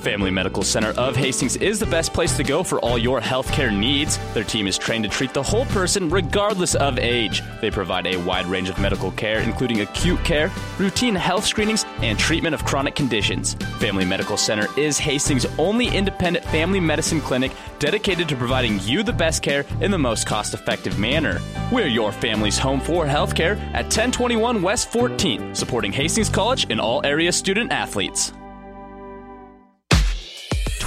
[0.09, 3.71] Family Medical Center of Hastings is the best place to go for all your healthcare
[3.71, 4.19] needs.
[4.33, 7.43] Their team is trained to treat the whole person regardless of age.
[7.61, 12.19] They provide a wide range of medical care, including acute care, routine health screenings, and
[12.19, 13.53] treatment of chronic conditions.
[13.81, 19.13] Family Medical Center is Hastings' only independent family medicine clinic dedicated to providing you the
[19.13, 21.39] best care in the most cost effective manner.
[21.71, 27.05] We're your family's home for healthcare at 1021 West 14th, supporting Hastings College and all
[27.05, 28.33] area student athletes.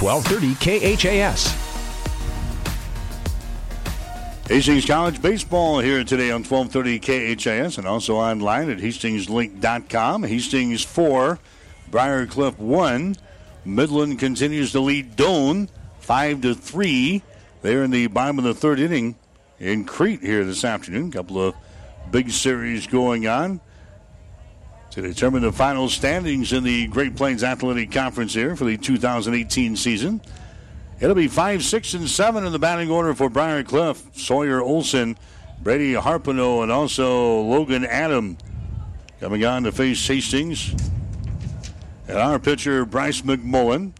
[0.02, 1.54] 1230 KHAS.
[4.48, 10.24] Hastings College Baseball here today on 1230 KHAS and also online at hastingslink.com.
[10.24, 11.38] Hastings 4,
[11.88, 13.14] Briar Cliff 1.
[13.64, 15.68] Midland continues to lead Doane
[16.00, 17.22] 5 to 3.
[17.62, 19.14] They're in the bottom of the third inning
[19.60, 21.10] in Crete here this afternoon.
[21.10, 21.54] A couple of
[22.10, 23.60] big series going on
[24.92, 29.74] to determine the final standings in the Great Plains Athletic Conference here for the 2018
[29.74, 30.20] season.
[31.00, 34.04] It'll be 5, 6, and 7 in the batting order for Briar Cliff.
[34.14, 35.16] Sawyer Olson,
[35.62, 38.36] Brady Harpino, and also Logan Adam
[39.18, 40.74] coming on to face Hastings.
[42.06, 43.92] And our pitcher, Bryce McMullen.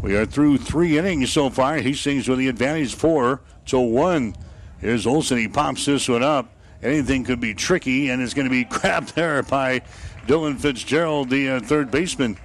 [0.00, 1.76] We are through three innings so far.
[1.76, 4.34] Hastings with the advantage four to one.
[4.78, 5.36] Here's Olson.
[5.36, 6.53] He pops this one up.
[6.84, 9.80] Anything could be tricky, and it's going to be grabbed there by
[10.26, 12.38] Dylan Fitzgerald, the uh, third baseman.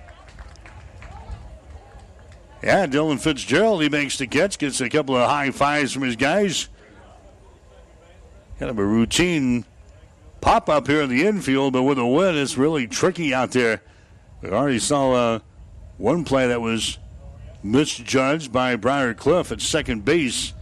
[2.63, 6.15] Yeah, Dylan Fitzgerald, he makes the catch, gets a couple of high fives from his
[6.15, 6.69] guys.
[8.59, 9.65] Kind of a routine
[10.41, 13.81] pop up here in the infield, but with a win, it's really tricky out there.
[14.41, 15.39] We already saw uh,
[15.97, 16.97] one play that was
[17.61, 20.53] misjudged by Briar Cliff at second base.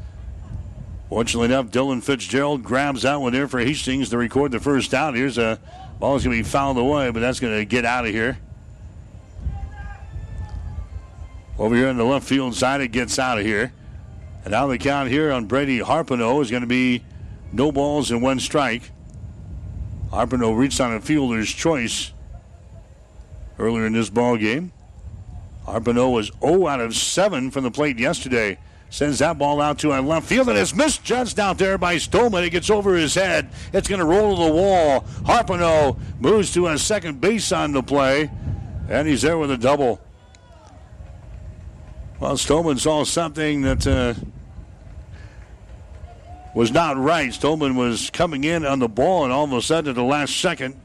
[1.09, 5.15] Fortunately enough, Dylan Fitzgerald grabs that one there for Hastings to record the first out.
[5.15, 5.59] Here's a
[5.99, 8.37] ball is going to be fouled away, but that's going to get out of here.
[11.57, 13.71] Over here on the left field side, it gets out of here.
[14.43, 17.03] And now the count here on Brady Harpino is going to be
[17.51, 18.91] no balls and one strike.
[20.11, 22.11] Harpino reached on a fielder's choice
[23.57, 24.71] earlier in this ball game.
[25.65, 28.57] Harpino was 0 out of 7 from the plate yesterday.
[28.89, 32.43] Sends that ball out to a left field and is misjudged out there by Stolman.
[32.43, 33.49] It gets over his head.
[33.73, 35.01] It's going to roll to the wall.
[35.23, 38.31] Harpino moves to a second base on the play,
[38.89, 39.99] and he's there with a double.
[42.19, 44.13] Well, Stolman saw something that uh,
[46.55, 47.29] was not right.
[47.29, 50.37] Stolman was coming in on the ball, and all of a sudden, at the last
[50.37, 50.79] second,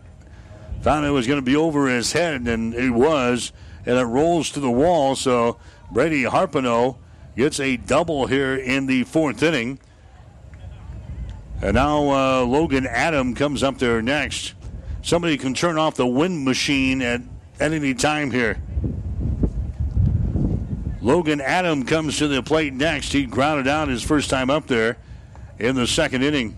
[0.83, 3.53] found it was going to be over his head, and it was,
[3.87, 5.15] and it rolls to the wall.
[5.15, 5.59] So
[5.93, 6.97] Brady Harpino
[7.37, 9.79] gets a double here in the fourth inning.
[11.61, 14.55] And now uh, Logan Adam comes up there next.
[15.03, 17.21] Somebody can turn off the wind machine at,
[17.61, 18.61] at any time here.
[21.01, 23.13] Logan Adam comes to the plate next.
[23.13, 24.99] He grounded out his first time up there
[25.59, 26.57] in the second inning.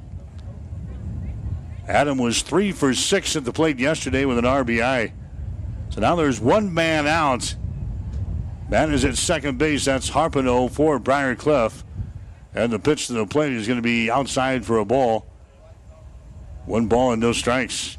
[1.89, 5.13] Adam was three for six at the plate yesterday with an RBI.
[5.91, 7.55] So now there's one man out.
[8.75, 9.85] Man is at second base.
[9.85, 11.85] That's Harpino for Briar Cliff.
[12.57, 15.27] And the pitch to the plate is going to be outside for a ball.
[16.67, 17.97] One ball and no strikes.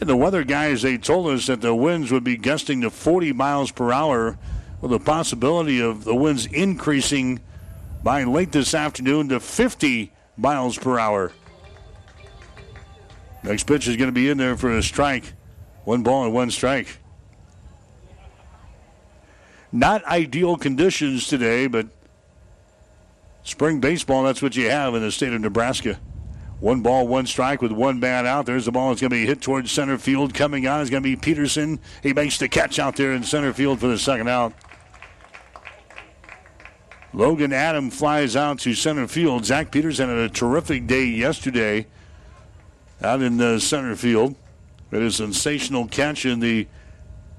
[0.00, 3.34] And the weather guys, they told us that the winds would be gusting to 40
[3.34, 4.38] miles per hour
[4.80, 7.40] with the possibility of the winds increasing
[8.02, 11.30] by late this afternoon to 50 miles per hour.
[13.42, 15.34] Next pitch is going to be in there for a strike.
[15.84, 17.00] One ball and one strike.
[19.76, 21.86] Not ideal conditions today, but
[23.42, 26.00] spring baseball, that's what you have in the state of Nebraska.
[26.60, 28.46] One ball, one strike with one man out.
[28.46, 28.92] There's the ball.
[28.92, 30.32] It's going to be hit towards center field.
[30.32, 31.78] Coming on is going to be Peterson.
[32.02, 34.54] He makes the catch out there in center field for the second out.
[37.12, 39.44] Logan Adam flies out to center field.
[39.44, 41.86] Zach Peterson had a terrific day yesterday
[43.02, 44.36] out in the center field.
[44.90, 46.66] It is a sensational catch in the,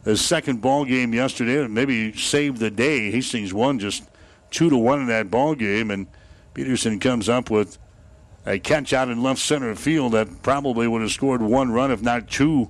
[0.07, 1.67] the second ball game yesterday.
[1.67, 3.11] Maybe saved the day.
[3.11, 4.09] Hastings won just
[4.49, 6.07] two to one in that ball game, and
[6.53, 7.77] Peterson comes up with
[8.45, 12.01] a catch out in left center field that probably would have scored one run, if
[12.01, 12.69] not two,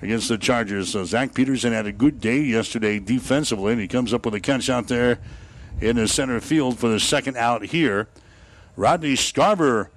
[0.00, 0.90] against the Chargers.
[0.90, 4.40] So Zach Peterson had a good day yesterday defensively, and he comes up with a
[4.40, 5.18] catch out there
[5.80, 8.06] in the center field for the second out here.
[8.76, 9.88] Rodney Scarver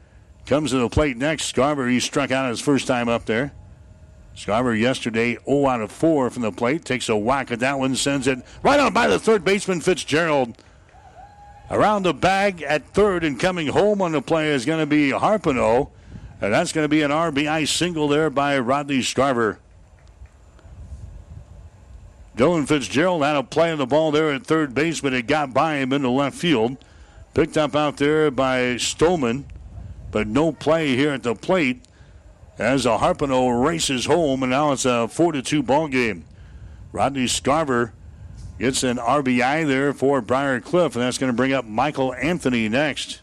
[0.48, 1.54] comes to the plate next.
[1.54, 3.54] Scarver, he struck out his first time up there.
[4.40, 6.86] Scarver yesterday 0 out of 4 from the plate.
[6.86, 10.58] Takes a whack at that one, sends it right on by the third baseman, Fitzgerald.
[11.70, 15.12] Around the bag at third and coming home on the play is going to be
[15.12, 15.90] Harpino.
[16.42, 19.58] And that's going to be an RBI single there by Rodney Scarver.
[22.38, 25.54] Dylan Fitzgerald had a play on the ball there at third base, but it got
[25.54, 26.78] by him into left field.
[27.34, 29.44] Picked up out there by Stolman,
[30.12, 31.82] but no play here at the plate
[32.60, 36.26] as a Harpino races home, and now it's a 4 to 2 ball game.
[36.92, 37.94] Rodney Scarver
[38.60, 42.68] gets an RBI there for Briar Cliff, and that's going to bring up Michael Anthony
[42.68, 43.22] next.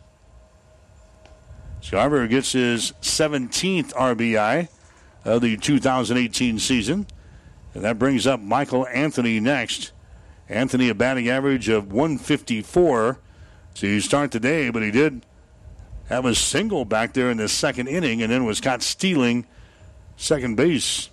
[1.83, 4.69] Scarver gets his 17th RBI
[5.25, 7.07] of the 2018 season.
[7.75, 9.93] And that brings up Michael Anthony next.
[10.49, 13.19] Anthony, a batting average of 154.
[13.75, 15.27] So you start day, but he did
[16.09, 19.47] have a single back there in the second inning and then was caught stealing
[20.17, 21.11] second base.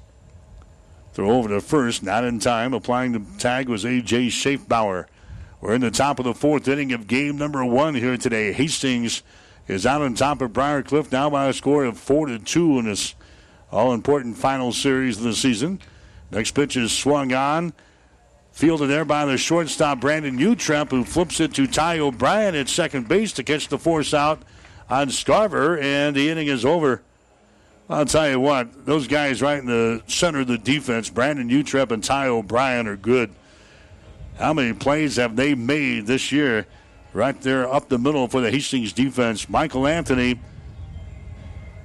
[1.13, 2.73] Throw over to first, not in time.
[2.73, 4.27] Applying the tag was A.J.
[4.27, 5.05] Schaefbauer.
[5.61, 8.51] We're in the top of the fourth inning of game number one here today.
[8.51, 9.23] Hastings
[9.67, 12.79] is out on top of Briar Cliff now by a score of 4 to 2
[12.79, 13.15] in this
[13.71, 15.79] all important final series of the season.
[16.31, 17.73] Next pitch is swung on.
[18.51, 23.07] Fielded there by the shortstop, Brandon Utrep, who flips it to Ty O'Brien at second
[23.07, 24.43] base to catch the force out
[24.93, 27.01] on Scarver, and the inning is over.
[27.89, 31.91] I'll tell you what, those guys right in the center of the defense, Brandon Utrep
[31.91, 33.33] and Ty O'Brien, are good.
[34.37, 36.67] How many plays have they made this year?
[37.11, 39.49] Right there up the middle for the Hastings defense.
[39.49, 40.39] Michael Anthony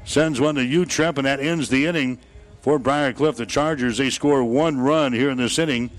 [0.04, 2.18] sends one to Utrep, and that ends the inning
[2.60, 3.36] for Briar Cliff.
[3.36, 5.90] The Chargers, they score one run here in this inning.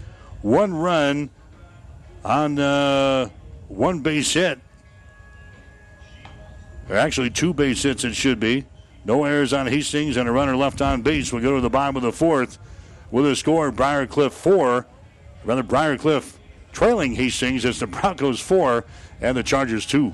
[0.43, 1.31] One run
[2.23, 3.29] on uh,
[3.67, 4.59] one base hit.
[6.89, 8.65] Or actually, two base hits, it should be.
[9.05, 11.31] No errors on Hastings and a runner left on base.
[11.31, 12.57] We go to the bottom of the fourth
[13.11, 14.85] with a score Briar Cliff 4.
[15.45, 16.37] Rather, Briar Cliff
[16.71, 18.83] trailing Hastings as the Broncos 4
[19.21, 20.13] and the Chargers 2.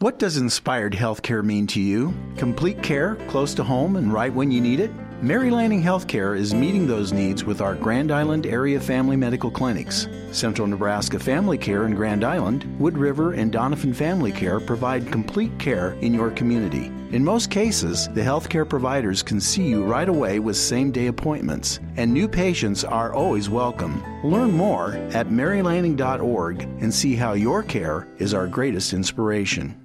[0.00, 2.12] What does inspired healthcare mean to you?
[2.36, 4.90] Complete care, close to home, and right when you need it?
[5.22, 10.08] Mary Lanning Healthcare is meeting those needs with our Grand Island area family medical clinics.
[10.32, 15.56] Central Nebraska Family Care in Grand Island, Wood River, and Doniphan Family Care provide complete
[15.58, 16.90] care in your community.
[17.12, 21.78] In most cases, the healthcare providers can see you right away with same day appointments,
[21.96, 24.02] and new patients are always welcome.
[24.24, 29.80] Learn more at marylanning.org and see how your care is our greatest inspiration.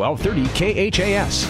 [0.00, 1.46] 1230 KHAS.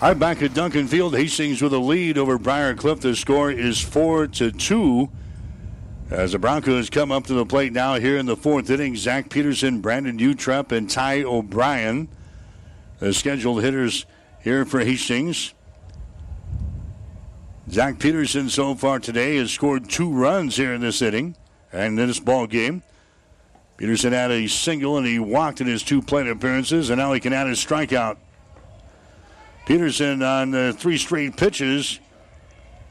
[0.00, 3.00] I'm back at Duncan Field, Hastings with a lead over Briar Cliff.
[3.00, 5.10] The score is four to two.
[6.10, 9.28] As the Broncos come up to the plate now here in the fourth inning, Zach
[9.28, 12.08] Peterson, Brandon Utrep, and Ty O'Brien,
[13.00, 14.06] the scheduled hitters
[14.40, 15.52] here for Hastings.
[17.70, 21.36] Zach Peterson so far today has scored two runs here in this inning
[21.70, 22.82] and in this ball game.
[23.76, 27.20] Peterson had a single and he walked in his two plate appearances, and now he
[27.20, 28.16] can add a strikeout.
[29.66, 32.00] Peterson on the three straight pitches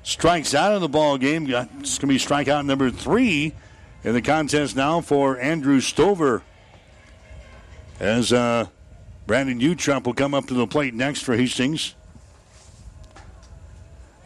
[0.04, 1.50] strikes out of the ball game.
[1.50, 3.54] It's going to be strikeout number three
[4.04, 6.44] in the contest now for Andrew Stover.
[8.00, 8.68] As uh,
[9.26, 11.96] Brandon Utrep will come up to the plate next for Hastings.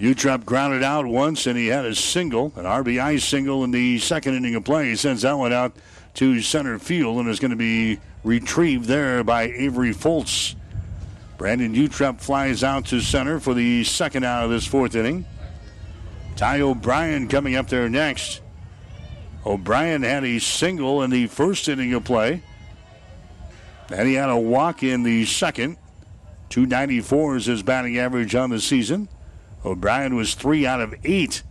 [0.01, 4.33] Utrep grounded out once and he had a single, an RBI single in the second
[4.33, 4.89] inning of play.
[4.89, 5.73] He sends that one out
[6.19, 10.53] to center field and is going to be retrieved there by Avery Foltz.
[11.37, 15.25] Brandon Utrep flies out to center for the second out of this fourth inning.
[16.35, 18.41] Ty O'Brien coming up there next.
[19.45, 22.43] O'Brien had a single in the first inning of play.
[23.89, 25.77] And he had a walk in the second.
[26.49, 29.07] 294 is his batting average on the season.
[29.63, 31.43] O'Brien was three out of eight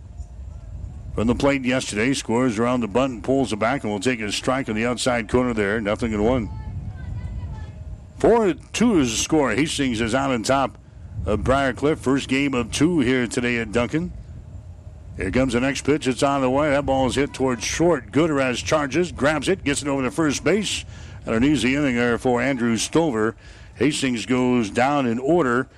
[1.18, 2.14] from the plate yesterday.
[2.14, 4.86] Scores around the bunt and pulls it back and will take a strike on the
[4.86, 5.80] outside corner there.
[5.80, 6.48] Nothing in one.
[8.18, 9.50] Four two is the score.
[9.50, 10.78] Hastings is out on top
[11.26, 11.98] of Briar Cliff.
[11.98, 14.12] First game of two here today at Duncan.
[15.16, 16.06] Here comes the next pitch.
[16.06, 16.70] It's on the way.
[16.70, 18.12] That ball is hit towards short.
[18.12, 20.84] Gutierrez charges, grabs it, gets it over to first base.
[21.26, 23.34] And an easy inning there for Andrew Stover.
[23.74, 25.68] Hastings goes down in order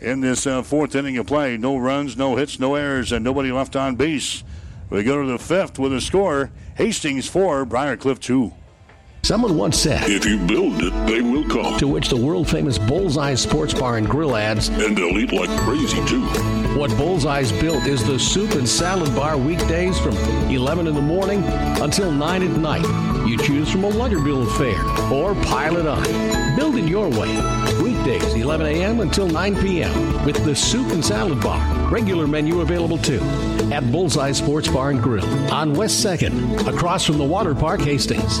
[0.00, 1.56] in this uh, fourth inning of play.
[1.56, 4.42] No runs, no hits, no errors, and nobody left on base.
[4.90, 6.50] We go to the fifth with a score.
[6.76, 8.52] Hastings 4, Briar Cliff 2.
[9.22, 11.78] Someone once said, If you build it, they will come.
[11.78, 15.50] To which the world famous Bullseye Sports Bar and Grill adds, And they'll eat like
[15.60, 16.22] crazy, too.
[16.78, 20.16] What Bullseye's built is the soup and salad bar weekdays from
[20.48, 21.42] 11 in the morning
[21.82, 23.26] until 9 at night.
[23.26, 26.56] You choose from a Luggerbill fare or pile it on.
[26.56, 27.34] Build it your way.
[28.08, 29.00] Weekdays, 11 a.m.
[29.00, 30.24] until 9 p.m.
[30.24, 31.90] with the soup and salad bar.
[31.90, 33.20] Regular menu available too
[33.70, 38.40] at Bullseye Sports Bar and Grill on West 2nd, across from the Water Park, Hastings.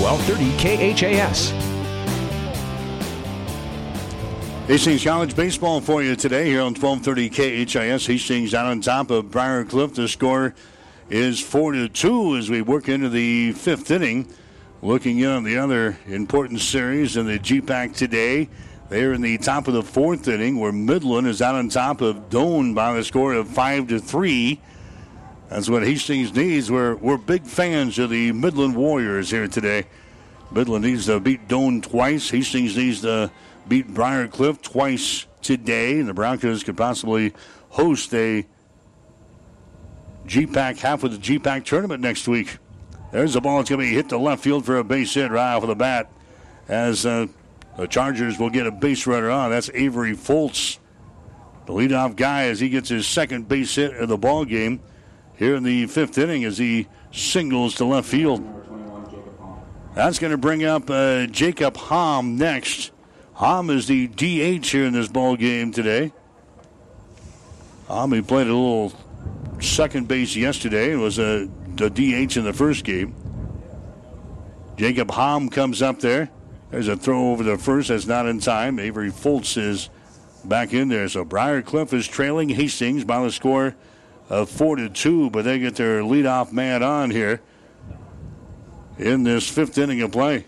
[0.00, 1.50] 1230 KHAS.
[4.66, 8.06] Hastings College baseball for you today here on 1230 KHAS.
[8.06, 9.94] Hastings out on top of Briar Cliff.
[9.94, 10.54] The score
[11.08, 14.28] is 4 to 2 as we work into the fifth inning
[14.82, 18.48] Looking in on the other important series in the GPAC today,
[18.90, 22.28] they're in the top of the fourth inning, where Midland is out on top of
[22.28, 24.60] Doane by the score of five to three.
[25.48, 26.70] That's what Hastings needs.
[26.70, 29.86] We're we're big fans of the Midland Warriors here today.
[30.50, 32.30] Midland needs to beat Doane twice.
[32.30, 33.30] Hastings needs to
[33.68, 36.00] beat Briar Cliff twice today.
[36.00, 37.32] And the Broncos could possibly
[37.70, 38.44] host a
[40.26, 42.58] GPAC half of the GPAC tournament next week.
[43.12, 43.60] There's the ball.
[43.60, 45.68] It's going to be hit to left field for a base hit right off of
[45.68, 46.10] the bat.
[46.68, 47.28] As uh,
[47.76, 49.50] the Chargers will get a base runner on.
[49.50, 50.78] That's Avery Foltz,
[51.66, 54.80] the leadoff guy, as he gets his second base hit of the ball game
[55.36, 58.44] here in the fifth inning as he singles to left field.
[59.94, 62.90] That's going to bring up uh, Jacob Hom next.
[63.34, 66.12] Hom is the DH here in this ball game today.
[67.88, 68.92] Hom, he played a little
[69.60, 70.92] second base yesterday.
[70.92, 71.48] It was a,
[71.80, 73.14] a DH in the first game.
[74.76, 76.30] Jacob Hom comes up there.
[76.70, 77.88] There's a throw over the first.
[77.88, 78.78] That's not in time.
[78.78, 79.88] Avery Foltz is
[80.44, 81.08] back in there.
[81.08, 83.74] So Briar Cliff is trailing Hastings by the score
[84.28, 87.40] of four to two, but they get their leadoff man on here
[88.98, 90.44] in this fifth inning of play.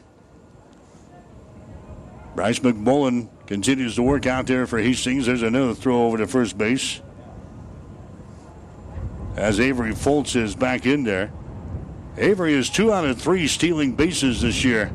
[2.34, 5.26] Bryce McMullen continues to work out there for Hastings.
[5.26, 7.00] There's another throw over to first base.
[9.36, 11.32] As Avery Foltz is back in there.
[12.16, 14.92] Avery is two out of three stealing bases this year.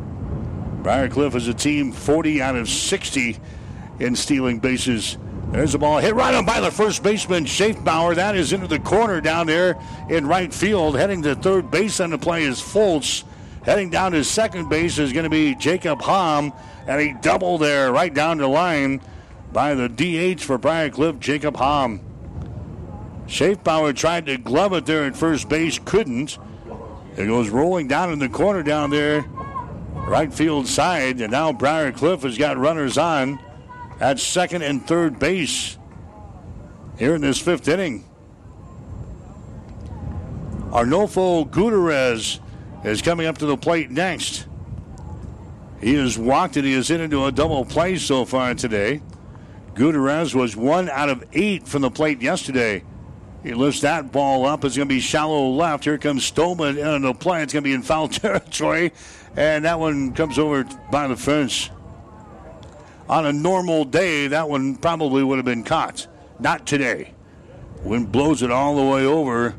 [0.82, 3.40] Briar Cliff is a team 40 out of 60
[4.00, 5.18] in stealing bases.
[5.54, 8.16] There's the ball hit right on by the first baseman, Schaefbauer.
[8.16, 9.78] That is into the corner down there
[10.10, 10.98] in right field.
[10.98, 13.24] Heading to third base on the play is Foltz.
[13.64, 16.54] Heading down to second base is going to be Jacob Hom.
[16.88, 19.00] And a double there right down the line
[19.52, 22.02] by the DH for Briar Cliff, Jacob Hom.
[23.28, 26.40] Schaefbauer tried to glove it there at first base, couldn't.
[27.16, 29.22] It goes rolling down in the corner down there,
[29.94, 33.38] right field side, and now Briar Cliff has got runners on
[34.00, 35.78] at second and third base
[36.98, 38.06] here in this fifth inning.
[40.72, 42.40] Arnolfo Gutierrez
[42.84, 44.48] is coming up to the plate next.
[45.80, 49.02] He has walked and he is in into a double play so far today.
[49.76, 52.84] Gutierrez was one out of eight from the plate yesterday.
[53.44, 54.64] He lifts that ball up.
[54.64, 55.84] It's going to be shallow left.
[55.84, 57.44] Here comes Stolman in the play.
[57.44, 58.94] It's going to be in foul territory.
[59.36, 61.70] And that one comes over by the fence.
[63.10, 66.08] On a normal day, that one probably would have been caught.
[66.40, 67.14] Not today.
[67.84, 69.56] Wind blows it all the way over.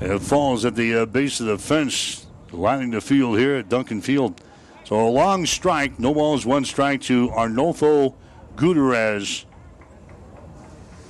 [0.00, 3.68] And it falls at the uh, base of the fence, lining the field here at
[3.68, 4.40] Duncan Field.
[4.84, 5.98] So a long strike.
[5.98, 8.14] No balls, one strike to Arnolfo
[8.56, 9.46] Gutierrez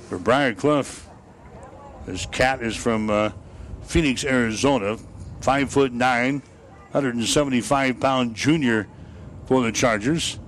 [0.07, 1.09] for Briar Cliff.
[2.05, 3.31] This cat is from uh,
[3.83, 4.97] Phoenix, Arizona.
[5.41, 6.41] Five foot nine,
[6.91, 8.87] 175 pound junior
[9.47, 10.39] for the Chargers.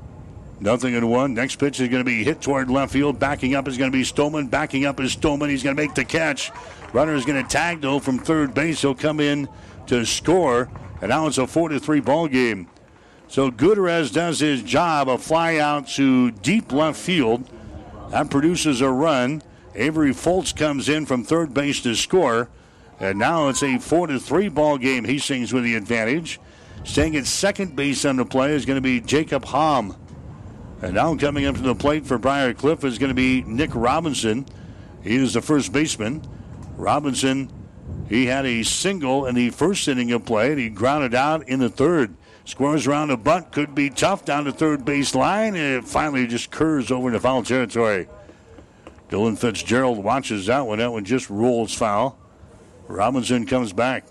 [0.59, 1.33] Nothing in one.
[1.33, 3.19] Next pitch is going to be hit toward left field.
[3.19, 4.49] Backing up is going to be Stolman.
[4.49, 5.49] Backing up is Stolman.
[5.49, 6.51] He's going to make the catch.
[6.93, 8.81] Runner is going to tag though from third base.
[8.81, 9.47] He'll come in
[9.87, 10.69] to score.
[11.01, 12.67] And now it's a four to three ball game.
[13.27, 15.09] So Gutierrez does his job.
[15.09, 17.47] A fly out to deep left field.
[18.09, 19.43] That produces a run.
[19.75, 22.49] Avery Foltz comes in from third base to score.
[22.99, 25.03] And now it's a 4 to 3 ball game.
[25.03, 26.39] He sings with the advantage.
[26.83, 29.95] Staying at second base on the play is going to be Jacob Hom.
[30.81, 33.71] And now coming up to the plate for Briar Cliff is going to be Nick
[33.73, 34.45] Robinson.
[35.01, 36.21] He is the first baseman.
[36.75, 37.51] Robinson,
[38.07, 41.59] he had a single in the first inning of play, and he grounded out in
[41.59, 42.15] the third.
[42.45, 46.27] Scores around a bunt, could be tough down the third base line, and it finally
[46.27, 48.07] just curves over into foul territory.
[49.09, 50.79] Dylan Fitzgerald watches that one.
[50.79, 52.17] That one just rolls foul.
[52.87, 54.05] Robinson comes back.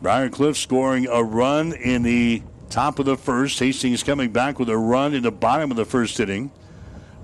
[0.00, 3.58] Briar Cliff scoring a run in the top of the first.
[3.58, 6.50] Hastings coming back with a run in the bottom of the first inning.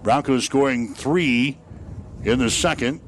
[0.02, 1.58] Broncos scoring three
[2.24, 3.00] in the second.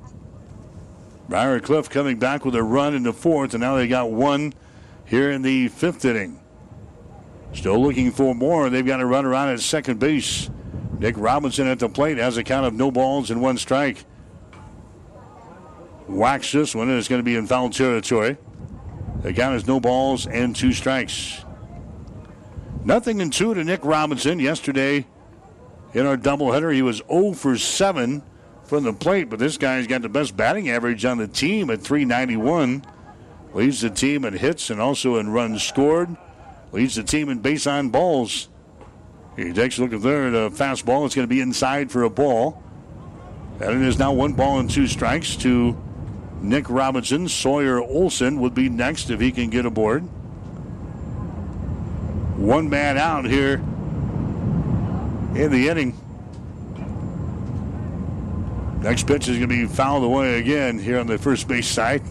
[1.29, 4.53] Briar Cliff coming back with a run in the fourth, and now they got one
[5.05, 6.41] here in the fifth inning.
[7.53, 8.69] Still looking for more.
[8.69, 10.51] They've got a run around at second base.
[10.99, 14.05] Nick Robinson at the plate has a count of no balls and one strike.
[16.07, 18.37] Whacks this one, and it's going to be in foul territory.
[19.23, 21.44] The count is no balls and two strikes.
[22.85, 24.39] Nothing in two to Nick Robinson.
[24.39, 25.07] Yesterday
[25.95, 28.23] in our doubleheader, he was 0 for 7
[28.65, 31.81] from the plate, but this guy's got the best batting average on the team at
[31.81, 32.85] 391.
[33.55, 36.15] Leads the team in hits and also in runs scored.
[36.73, 38.49] Leads the team in base on balls.
[39.37, 41.07] He takes a look at there at a fastball.
[41.07, 42.63] It's going to be inside for a ball.
[43.61, 45.81] And it is now one ball and two strikes to
[46.43, 47.29] Nick Robinson.
[47.29, 50.07] Sawyer Olson would be next if he can get aboard.
[52.45, 53.55] One man out here
[55.35, 55.99] in the inning.
[58.83, 62.03] Next pitch is going to be fouled away again here on the first base side.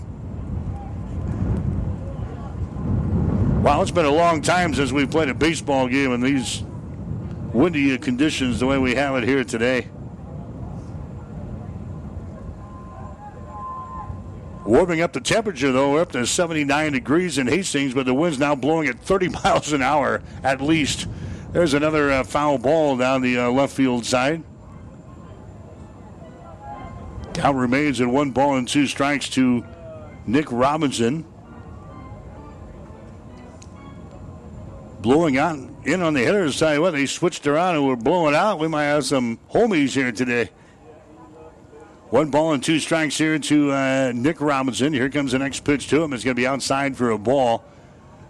[3.63, 6.63] Wow, it's been a long time since we've played a baseball game in these
[7.53, 9.87] windy conditions the way we have it here today.
[14.65, 18.55] Warming up the temperature, though, up to 79 degrees in Hastings, but the wind's now
[18.55, 21.07] blowing at 30 miles an hour at least.
[21.51, 24.43] There's another uh, foul ball down the uh, left field side.
[27.33, 29.65] Count remains at one ball and two strikes to
[30.25, 31.25] Nick Robinson.
[35.01, 36.79] Blowing out in on the hitter's side.
[36.79, 38.59] What they switched around and were blowing out.
[38.59, 40.49] We might have some homies here today.
[42.13, 44.93] One ball and two strikes here to uh, Nick Robinson.
[44.93, 46.13] Here comes the next pitch to him.
[46.13, 47.63] It's going to be outside for a ball.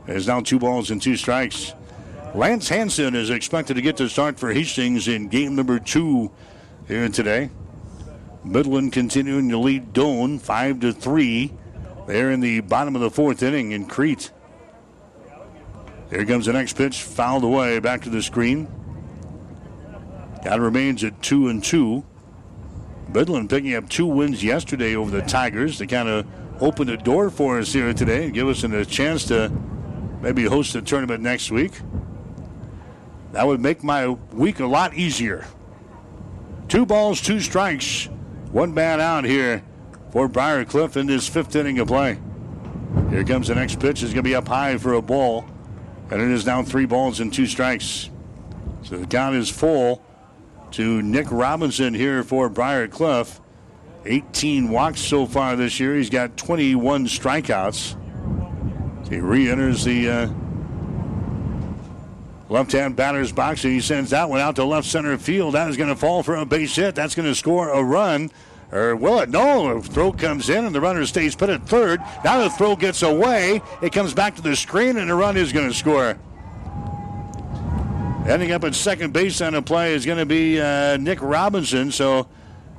[0.06, 1.74] There's now two balls and two strikes.
[2.34, 6.32] Lance Hanson is expected to get the start for Hastings in game number two
[6.88, 7.50] here today.
[8.46, 11.52] Midland continuing to lead Doane five to three.
[12.08, 14.32] They're in the bottom of the fourth inning in Crete.
[16.10, 18.70] Here comes the next pitch, fouled away back to the screen.
[20.46, 22.06] That remains at two and two.
[23.14, 25.78] Midland picking up two wins yesterday over the Tigers.
[25.78, 26.26] to kind of
[26.62, 29.52] open the door for us here today and give us a chance to
[30.22, 31.74] maybe host a tournament next week.
[33.34, 35.46] That would make my week a lot easier.
[36.68, 38.10] Two balls, two strikes
[38.54, 39.64] one man out here
[40.12, 42.20] for Briar Cliff in this fifth inning of play.
[43.10, 44.04] Here comes the next pitch.
[44.04, 45.46] It's going to be up high for a ball.
[46.12, 48.12] And it is now three balls and two strikes.
[48.84, 50.06] So the count is full
[50.74, 53.40] to Nick Robinson here for Briar Cliff.
[54.06, 55.96] 18 walks so far this year.
[55.96, 57.96] He's got 21 strikeouts.
[59.08, 60.30] He re enters the uh,
[62.50, 65.54] left hand batter's box and he sends that one out to left center field.
[65.54, 66.96] That is going to fall for a base hit.
[66.96, 68.32] That's going to score a run.
[68.72, 69.30] Or will it?
[69.30, 72.00] No, the throw comes in and the runner stays put at third.
[72.26, 73.62] Now the throw gets away.
[73.84, 76.18] It comes back to the screen and the run is going to score.
[78.28, 81.92] Ending up at second base on the play is going to be uh, Nick Robinson.
[81.92, 82.28] So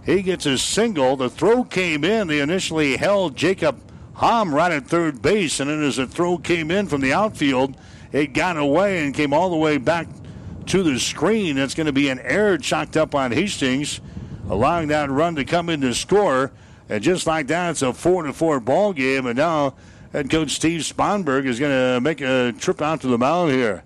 [0.05, 1.17] he gets a single.
[1.17, 2.29] The throw came in.
[2.29, 3.81] They initially held Jacob
[4.15, 7.77] Hom right at third base, and then as the throw came in from the outfield,
[8.13, 10.07] it got away and came all the way back
[10.67, 11.59] to the screen.
[11.59, 14.01] It's going to be an error chalked up on Hastings
[14.49, 16.53] allowing that run to come in to score.
[16.89, 19.27] And just like that, it's a four to four ball game.
[19.27, 19.75] And now
[20.13, 23.85] head coach Steve Sponberg is going to make a trip out to the mound here.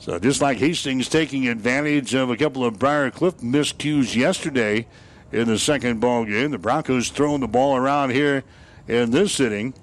[0.00, 4.86] So just like Hastings taking advantage of a couple of Briar Cliff miscues yesterday
[5.30, 8.42] in the second ball game, the Broncos throwing the ball around here
[8.88, 9.74] in this inning.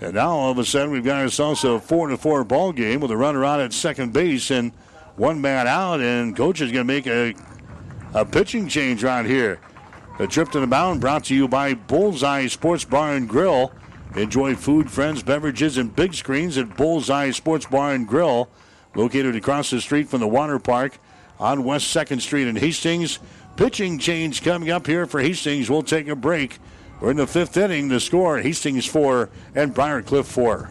[0.00, 3.00] And now all of a sudden we've got ourselves a four to four ball game
[3.00, 4.72] with a runner on at second base and
[5.16, 6.00] one man out.
[6.00, 7.34] And coach is going to make a
[8.14, 9.60] a pitching change right here.
[10.16, 13.70] The trip to the mound brought to you by Bullseye Sports Bar and Grill.
[14.16, 18.48] Enjoy food, friends, beverages, and big screens at Bullseye Sports Bar and Grill,
[18.98, 20.98] located across the street from the water park
[21.38, 23.20] on West 2nd Street in Hastings.
[23.56, 25.70] Pitching change coming up here for Hastings.
[25.70, 26.58] We'll take a break.
[27.00, 27.88] We're in the fifth inning.
[27.88, 30.70] The score Hastings 4 and Briar Cliff 4.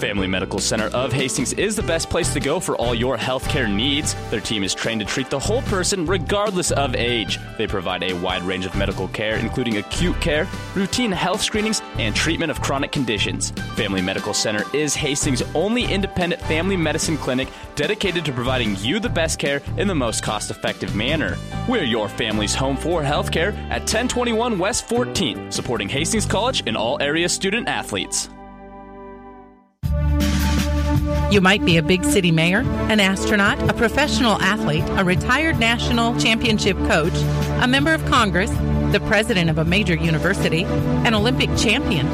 [0.00, 3.70] Family Medical Center of Hastings is the best place to go for all your healthcare
[3.70, 4.16] needs.
[4.30, 7.38] Their team is trained to treat the whole person regardless of age.
[7.58, 12.16] They provide a wide range of medical care, including acute care, routine health screenings, and
[12.16, 13.50] treatment of chronic conditions.
[13.76, 19.08] Family Medical Center is Hastings' only independent family medicine clinic dedicated to providing you the
[19.10, 21.36] best care in the most cost effective manner.
[21.68, 26.96] We're your family's home for healthcare at 1021 West 14th, supporting Hastings College and all
[27.02, 28.30] area student athletes.
[31.30, 36.18] You might be a big city mayor, an astronaut, a professional athlete, a retired national
[36.18, 37.14] championship coach,
[37.62, 38.50] a member of Congress,
[38.90, 42.08] the president of a major university, an Olympic champion.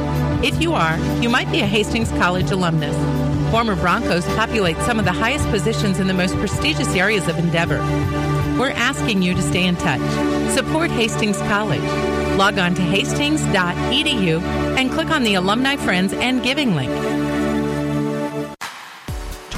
[0.45, 2.95] If you are, you might be a Hastings College alumnus.
[3.51, 7.79] Former Broncos populate some of the highest positions in the most prestigious areas of endeavor.
[8.61, 10.03] We're asking you to stay in touch.
[10.55, 11.81] Support Hastings College.
[12.37, 14.43] Log on to hastings.edu
[14.77, 17.26] and click on the Alumni Friends and Giving link.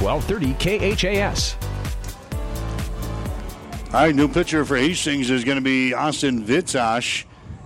[0.00, 1.56] 1230 KHAS.
[3.86, 7.24] All right, new pitcher for Hastings is going to be Austin Vitosh.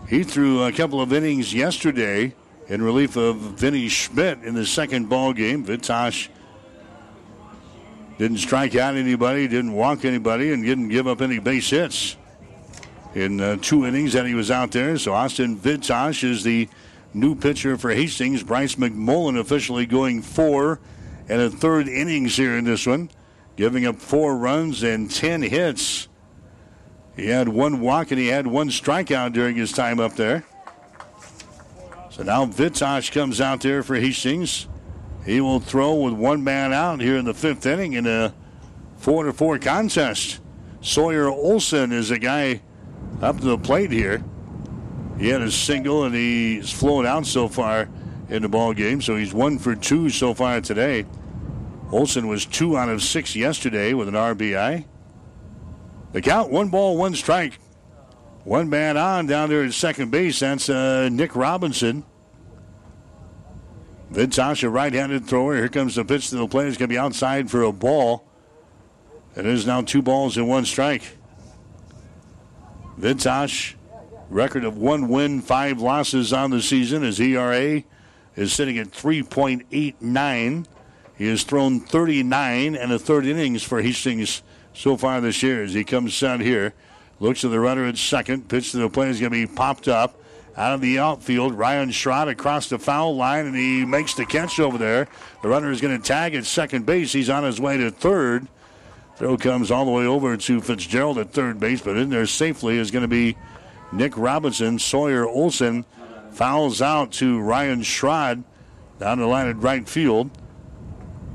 [0.08, 2.34] He threw a couple of innings yesterday
[2.68, 5.64] in relief of Vinny Schmidt in the second ball game.
[5.64, 6.28] Vitosh
[8.18, 12.16] didn't strike out anybody, didn't walk anybody, and didn't give up any base hits
[13.14, 14.96] in uh, two innings that he was out there.
[14.96, 16.68] So Austin Vitosh is the
[17.12, 18.42] new pitcher for Hastings.
[18.42, 20.78] Bryce McMullen officially going four
[21.32, 23.08] and a third innings here in this one,
[23.56, 26.08] giving up four runs and ten hits.
[27.16, 30.44] He had one walk and he had one strikeout during his time up there.
[32.10, 34.68] So now Vitosh comes out there for Hastings.
[35.24, 38.34] He will throw with one man out here in the fifth inning in a
[38.98, 40.38] four to four contest.
[40.82, 42.60] Sawyer Olson is a guy
[43.22, 44.22] up to the plate here.
[45.18, 47.88] He had a single and he's flown out so far
[48.28, 51.06] in the ball game, so he's one for two so far today.
[51.92, 54.86] Olson was two out of six yesterday with an RBI.
[56.12, 57.58] The count one ball, one strike.
[58.44, 60.40] One man on down there at second base.
[60.40, 62.04] That's uh, Nick Robinson.
[64.10, 65.54] Vitosh, a right handed thrower.
[65.54, 66.68] Here comes the pitch to the plate.
[66.68, 68.24] It's going to be outside for a ball.
[69.36, 71.16] It is now two balls and one strike.
[72.98, 73.74] Vitosh,
[74.28, 77.02] record of one win, five losses on the season.
[77.02, 77.84] His ERA
[78.34, 80.66] is sitting at 3.89.
[81.22, 84.42] He has thrown 39 and a third innings for Hastings
[84.74, 86.74] so far this year as he comes out here.
[87.20, 88.48] Looks at the runner at second.
[88.48, 90.20] Pitch to the plate is going to be popped up.
[90.56, 94.58] Out of the outfield, Ryan Schrod across the foul line, and he makes the catch
[94.58, 95.06] over there.
[95.44, 97.12] The runner is going to tag at second base.
[97.12, 98.48] He's on his way to third.
[99.14, 102.78] Throw comes all the way over to Fitzgerald at third base, but in there safely
[102.78, 103.36] is going to be
[103.92, 104.80] Nick Robinson.
[104.80, 105.84] Sawyer Olson
[106.32, 108.42] fouls out to Ryan Schrod
[108.98, 110.28] down the line at right field.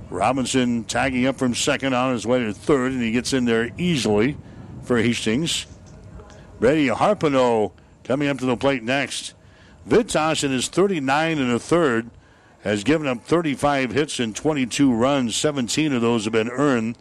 [0.09, 3.71] Robinson tagging up from second on his way to third, and he gets in there
[3.77, 4.38] easily
[4.84, 5.65] for Hastings.
[6.59, 7.71] Brady Harpino
[8.03, 9.34] coming up to the plate next.
[9.88, 12.09] Vitosh in his 39 and a third
[12.61, 15.35] has given up 35 hits and 22 runs.
[15.35, 16.97] 17 of those have been earned.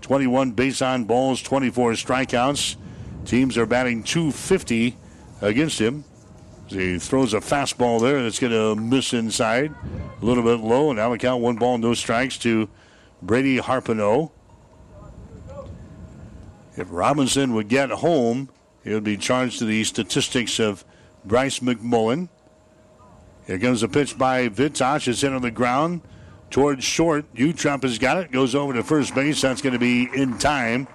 [0.00, 2.76] 21 base on balls, 24 strikeouts.
[3.24, 4.96] Teams are batting 250
[5.40, 6.04] against him.
[6.68, 9.74] He throws a fastball there that's going to miss inside.
[10.20, 12.68] A little bit low, and now the count one ball, no strikes to
[13.22, 14.32] Brady Harpino.
[16.76, 18.50] If Robinson would get home,
[18.82, 20.84] he would be charged to the statistics of
[21.24, 22.28] Bryce McMullen.
[23.46, 25.08] Here comes a pitch by Vitosh.
[25.08, 26.02] It's in on the ground
[26.50, 27.32] towards short.
[27.34, 28.32] Utrep has got it.
[28.32, 29.40] Goes over to first base.
[29.40, 30.88] That's going to be in time.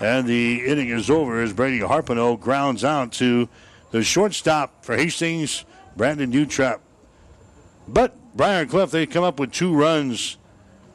[0.00, 3.48] And the inning is over as Brady Harpino grounds out to
[3.90, 5.64] the shortstop for Hastings,
[5.96, 6.80] Brandon Utrep.
[7.88, 10.36] But Briar Cliff, they come up with two runs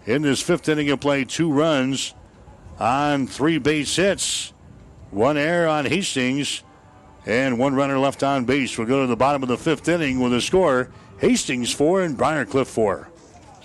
[0.05, 1.25] in this fifth inning of play.
[1.25, 2.13] Two runs
[2.79, 4.53] on three base hits.
[5.11, 6.63] One error on Hastings,
[7.25, 8.77] and one runner left on base.
[8.77, 10.89] We'll go to the bottom of the fifth inning with a score
[11.19, 13.09] Hastings 4 and Briar Cliff 4.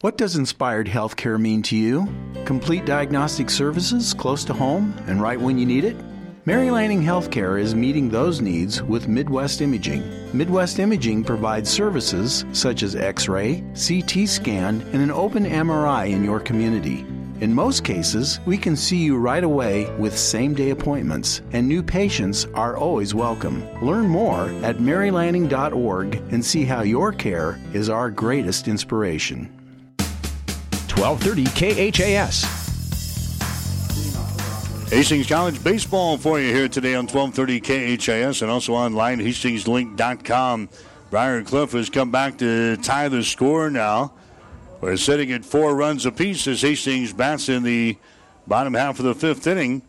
[0.00, 2.08] What does inspired healthcare mean to you?
[2.44, 5.96] Complete diagnostic services close to home and right when you need it?
[6.44, 10.02] Mary Lanning Healthcare is meeting those needs with Midwest Imaging.
[10.36, 16.24] Midwest Imaging provides services such as X ray, CT scan, and an open MRI in
[16.24, 17.06] your community.
[17.40, 21.82] In most cases, we can see you right away with same day appointments, and new
[21.82, 23.64] patients are always welcome.
[23.80, 29.52] Learn more at marylanning.org and see how your care is our greatest inspiration.
[30.96, 32.44] 1230 KHAS.
[34.90, 40.68] Hastings College baseball for you here today on 1230 KHAS and also online hastingslink.com.
[41.10, 44.12] Briar Cliff has come back to tie the score now.
[44.82, 47.96] We're sitting at four runs apiece as Hastings bats in the
[48.46, 49.80] bottom half of the fifth inning.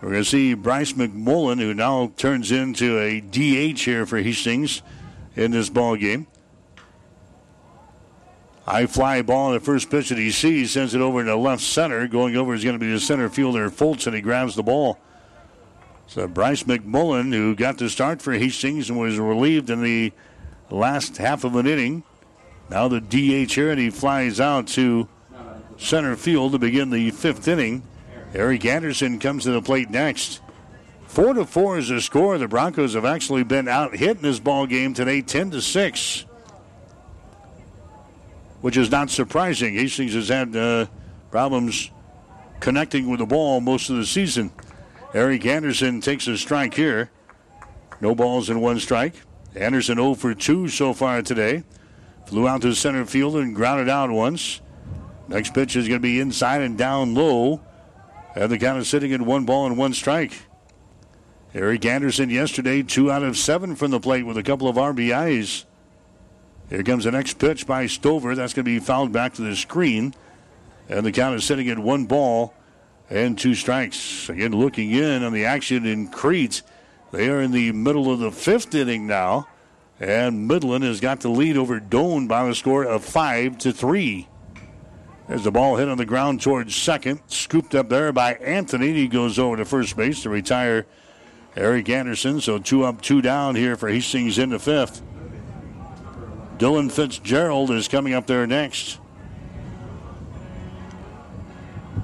[0.00, 4.80] We're going to see Bryce McMullen, who now turns into a DH here for Hastings
[5.34, 6.28] in this ball game.
[8.68, 12.06] High fly ball, the first pitch that he sees sends it over to left center.
[12.06, 14.98] Going over is going to be the center fielder Foltz, and he grabs the ball.
[16.06, 20.12] So Bryce McMullen, who got the start for Hastings and was relieved in the
[20.68, 22.02] last half of an inning,
[22.68, 25.08] now the DH here, and he flies out to
[25.78, 27.82] center field to begin the fifth inning.
[28.34, 30.42] Eric Anderson comes to the plate next.
[31.06, 32.36] Four to four is the score.
[32.36, 36.26] The Broncos have actually been out hit in this ball game today, ten to six,
[38.60, 39.74] which is not surprising.
[39.74, 40.86] Hastings has had uh,
[41.30, 41.90] problems
[42.60, 44.50] connecting with the ball most of the season.
[45.14, 47.10] Eric Anderson takes a strike here.
[48.00, 49.14] No balls and one strike.
[49.54, 51.64] Anderson 0 for 2 so far today.
[52.26, 54.60] Flew out to center field and grounded out once.
[55.28, 57.62] Next pitch is going to be inside and down low.
[58.34, 60.42] And the count is sitting at one ball and one strike.
[61.54, 65.64] Eric Anderson yesterday, two out of seven from the plate with a couple of RBIs.
[66.70, 68.34] Here comes the next pitch by Stover.
[68.34, 70.14] That's going to be fouled back to the screen.
[70.88, 72.54] And the count is sitting at one ball
[73.08, 74.28] and two strikes.
[74.28, 76.62] Again, looking in on the action in Crete.
[77.10, 79.48] They are in the middle of the fifth inning now.
[79.98, 84.28] And Midland has got the lead over Doane by the score of five to three.
[85.26, 87.20] There's the ball hit on the ground towards second.
[87.26, 88.92] Scooped up there by Anthony.
[88.92, 90.86] He goes over to first base to retire
[91.56, 92.40] Eric Anderson.
[92.40, 95.02] So two up, two down here for Hastings in the fifth.
[96.58, 98.98] Dylan Fitzgerald is coming up there next.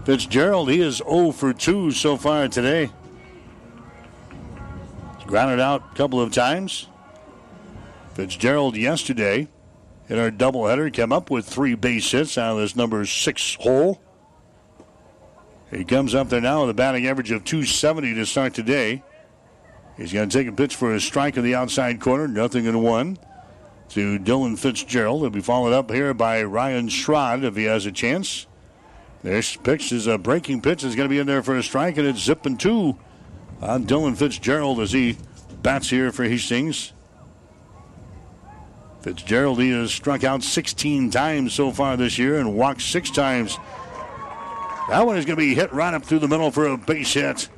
[0.04, 2.90] Fitzgerald, he is 0 for 2 so far today.
[5.16, 6.88] He's grounded out a couple of times.
[8.14, 9.48] Fitzgerald yesterday
[10.08, 14.00] in our doubleheader came up with three base hits out of this number six hole.
[15.70, 19.02] He comes up there now with a batting average of 270 to start today.
[19.96, 22.80] He's going to take a pitch for a strike in the outside corner, nothing in
[22.82, 23.18] one.
[23.90, 25.20] To Dylan Fitzgerald.
[25.20, 28.46] He'll be followed up here by Ryan Schrod if he has a chance.
[29.22, 30.84] This pitch is a breaking pitch.
[30.84, 32.98] Is going to be in there for a strike, and it's zipping two
[33.60, 35.16] on Dylan Fitzgerald as he
[35.62, 36.92] bats here for Hastings.
[39.00, 43.58] Fitzgerald he has struck out 16 times so far this year and walked six times.
[44.88, 47.12] That one is going to be hit right up through the middle for a base
[47.12, 47.48] hit.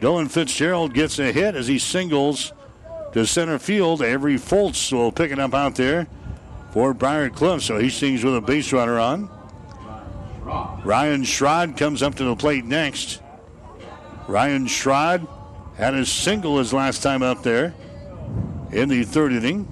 [0.00, 2.52] Dylan Fitzgerald gets a hit as he singles
[3.12, 4.02] to center field.
[4.02, 6.06] Avery Foltz will pick it up out there
[6.72, 7.62] for Briar Cliff.
[7.62, 9.30] So he Hastings with a base runner on.
[10.84, 13.20] Ryan Schrod comes up to the plate next.
[14.26, 15.28] Ryan Schrod
[15.76, 17.74] had a single his last time up there
[18.72, 19.68] in the third inning.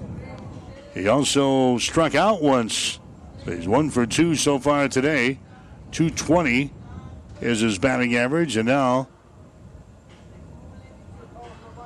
[0.93, 2.99] He also struck out once.
[3.45, 5.39] He's one for two so far today.
[5.91, 6.73] 220
[7.41, 9.09] is his batting average, and now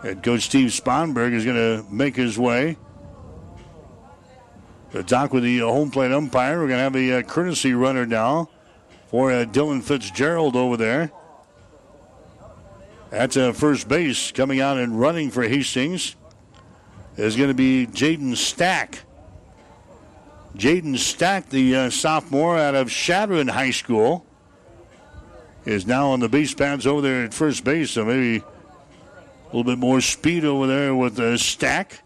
[0.06, 2.78] head coach Steve Sponberg is going to make his way
[4.92, 6.60] to talk with the home plate umpire.
[6.60, 8.50] We're going to have a, uh, courtesy runner now
[9.08, 11.12] for uh, Dylan Fitzgerald over there.
[13.12, 16.16] At uh, first base, coming out and running for Hastings
[17.18, 19.02] is going to be Jaden Stack.
[20.56, 24.24] Jaden Stack, the uh, sophomore out of Chadron High School,
[25.66, 27.90] is now on the base pads over there at first base.
[27.92, 28.44] So maybe
[29.56, 32.02] little bit more speed over there with the Stack.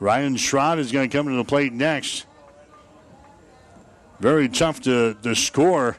[0.00, 2.26] Ryan Schrod is going to come to the plate next.
[4.18, 5.98] Very tough to, to score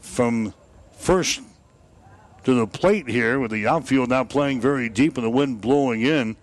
[0.00, 0.54] from
[0.96, 1.40] first
[2.42, 6.02] to the plate here with the outfield now playing very deep and the wind blowing
[6.02, 6.36] in.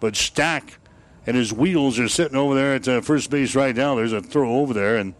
[0.00, 0.78] But Stack
[1.26, 3.94] and his wheels are sitting over there at uh, first base right now.
[3.94, 5.14] There's a throw over there, and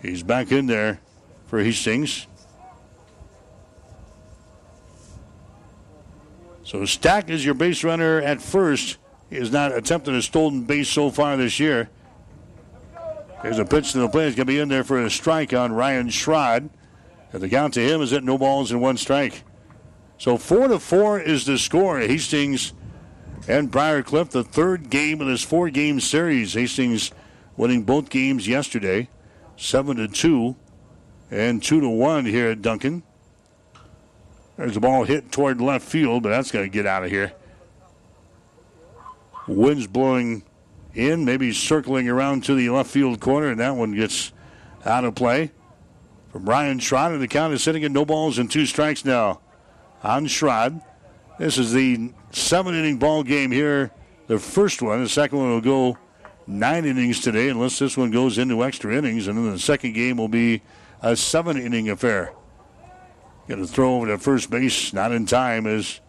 [0.00, 1.00] he's back in there
[1.46, 2.28] for Hastings.
[6.66, 8.98] So Stack is your base runner at first.
[9.30, 11.88] He has not attempted a stolen base so far this year.
[13.40, 14.26] There's a pitch to the plate.
[14.26, 16.68] It's going to be in there for a strike on Ryan Schrod.
[17.32, 19.44] And the count to him is at no balls and one strike.
[20.18, 22.00] So four to four is the score.
[22.00, 22.72] Hastings
[23.46, 26.54] and Briar Cliff, the third game of this four-game series.
[26.54, 27.12] Hastings
[27.56, 29.08] winning both games yesterday,
[29.56, 30.56] seven to two,
[31.30, 33.04] and two to one here at Duncan.
[34.56, 37.32] There's a ball hit toward left field, but that's going to get out of here.
[39.46, 40.42] Wind's blowing
[40.94, 44.32] in, maybe circling around to the left field corner, and that one gets
[44.84, 45.52] out of play.
[46.32, 49.40] From Ryan Schrod, and the count is sitting at no balls and two strikes now
[50.02, 50.82] on Schrod.
[51.38, 53.90] This is the seven inning ball game here.
[54.26, 55.98] The first one, the second one will go
[56.46, 60.16] nine innings today, unless this one goes into extra innings, and then the second game
[60.16, 60.62] will be
[61.02, 62.32] a seven inning affair.
[63.48, 66.00] Going to throw over to first base, not in time as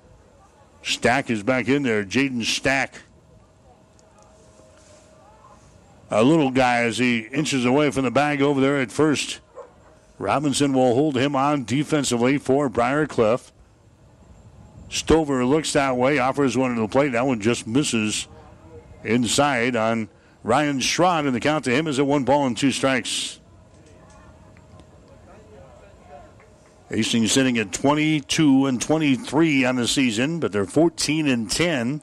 [0.81, 2.03] Stack is back in there.
[2.03, 3.01] Jaden Stack.
[6.09, 9.41] A little guy as he inches away from the bag over there at first.
[10.18, 13.51] Robinson will hold him on defensively for Briar Cliff.
[14.89, 17.11] Stover looks that way, offers one to the plate.
[17.11, 18.27] That one just misses
[19.03, 20.09] inside on
[20.43, 23.39] Ryan Schrod, and the count to him is at one ball and two strikes.
[26.89, 32.01] Hastings sitting at 22 and 23 on the season, but they're 14 and 10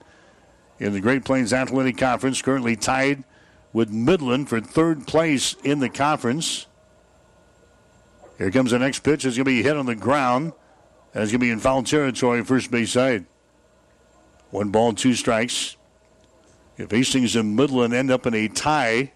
[0.79, 3.25] in the Great Plains Athletic Conference, currently tied
[3.73, 6.67] with Midland for third place in the conference.
[8.37, 9.25] Here comes the next pitch.
[9.25, 10.53] It's going to be hit on the ground.
[11.13, 13.25] That's going to be in foul territory, first base side.
[14.51, 15.77] One ball, two strikes.
[16.77, 19.13] If Hastings and Midland end up in a tie,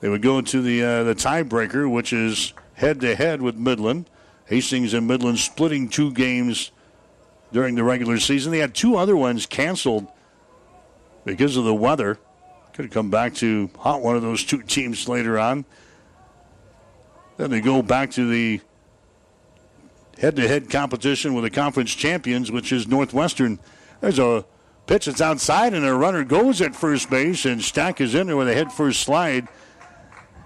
[0.00, 4.08] they would go to the uh, the tiebreaker, which is head to head with Midland.
[4.48, 6.70] Hastings and Midland splitting two games
[7.52, 8.50] during the regular season.
[8.50, 10.06] They had two other ones canceled
[11.24, 12.18] because of the weather.
[12.72, 15.66] Could have come back to haunt one of those two teams later on.
[17.36, 18.60] Then they go back to the
[20.18, 23.58] head to head competition with the conference champions, which is Northwestern.
[24.00, 24.44] There's a
[24.86, 28.36] pitch that's outside, and a runner goes at first base, and Stack is in there
[28.36, 29.46] with a head first slide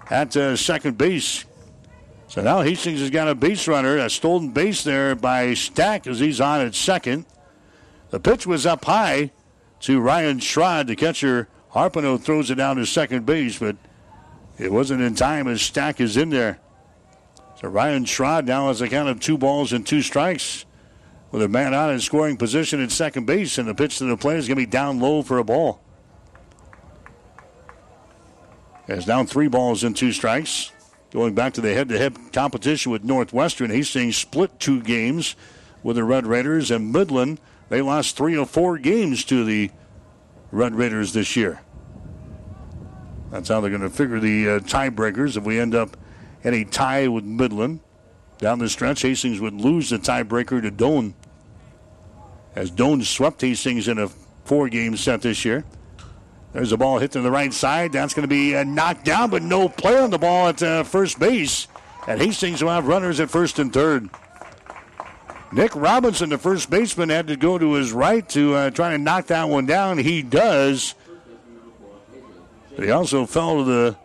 [0.09, 1.45] at uh, second base.
[2.33, 6.17] So now Hastings has got a base runner, a stolen base there by Stack as
[6.17, 7.27] he's on at second.
[8.09, 9.31] The pitch was up high
[9.81, 10.87] to Ryan Schrod.
[10.87, 13.75] The catcher, Harpino, throws it down to second base, but
[14.57, 16.57] it wasn't in time as Stack is in there.
[17.61, 20.65] So Ryan Schrod now has a count of two balls and two strikes
[21.29, 24.17] with a man out in scoring position at second base, and the pitch to the
[24.17, 25.83] plate is going to be down low for a ball.
[28.87, 30.71] It's down three balls and two strikes.
[31.13, 35.35] Going back to the head to head competition with Northwestern, Hastings split two games
[35.83, 39.69] with the Red Raiders, and Midland, they lost three or four games to the
[40.51, 41.61] Red Raiders this year.
[43.29, 45.95] That's how they're going to figure the uh, tiebreakers if we end up
[46.43, 47.81] in a tie with Midland.
[48.39, 51.13] Down the stretch, Hastings would lose the tiebreaker to Doane.
[52.55, 54.07] As Doane swept Hastings in a
[54.45, 55.63] four game set this year.
[56.53, 57.91] There's a ball hit to the right side.
[57.91, 60.83] That's going to be uh, knocked down, but no play on the ball at uh,
[60.83, 61.67] first base.
[62.07, 64.09] And Hastings will have runners at first and third.
[65.51, 68.97] Nick Robinson, the first baseman, had to go to his right to uh, try to
[68.97, 69.97] knock that one down.
[69.97, 70.93] He does.
[72.75, 73.97] But he also fell to the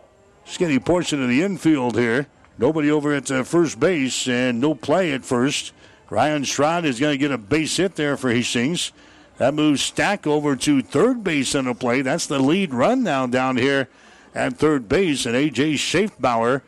[0.45, 2.27] skinny portion of the infield here.
[2.57, 5.71] Nobody over at uh, first base and no play at first.
[6.09, 8.91] Ryan Schrod is going to get a base hit there for Hastings.
[9.39, 12.01] That moves Stack over to third base on the play.
[12.01, 13.87] That's the lead run now down here
[14.35, 15.25] at third base.
[15.25, 15.75] And A.J.
[15.75, 16.61] Schaefbauer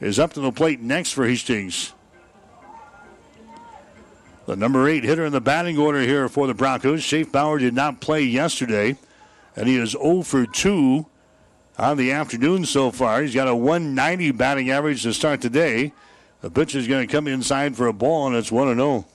[0.00, 1.94] is up to the plate next for Hastings.
[4.46, 7.00] The number eight hitter in the batting order here for the Broncos.
[7.00, 8.96] Schaefbauer did not play yesterday,
[9.56, 11.06] and he is 0 for 2
[11.78, 13.22] on the afternoon so far.
[13.22, 15.92] He's got a 190 batting average to start today.
[16.42, 19.06] The pitch is going to come inside for a ball, and it's 1 0.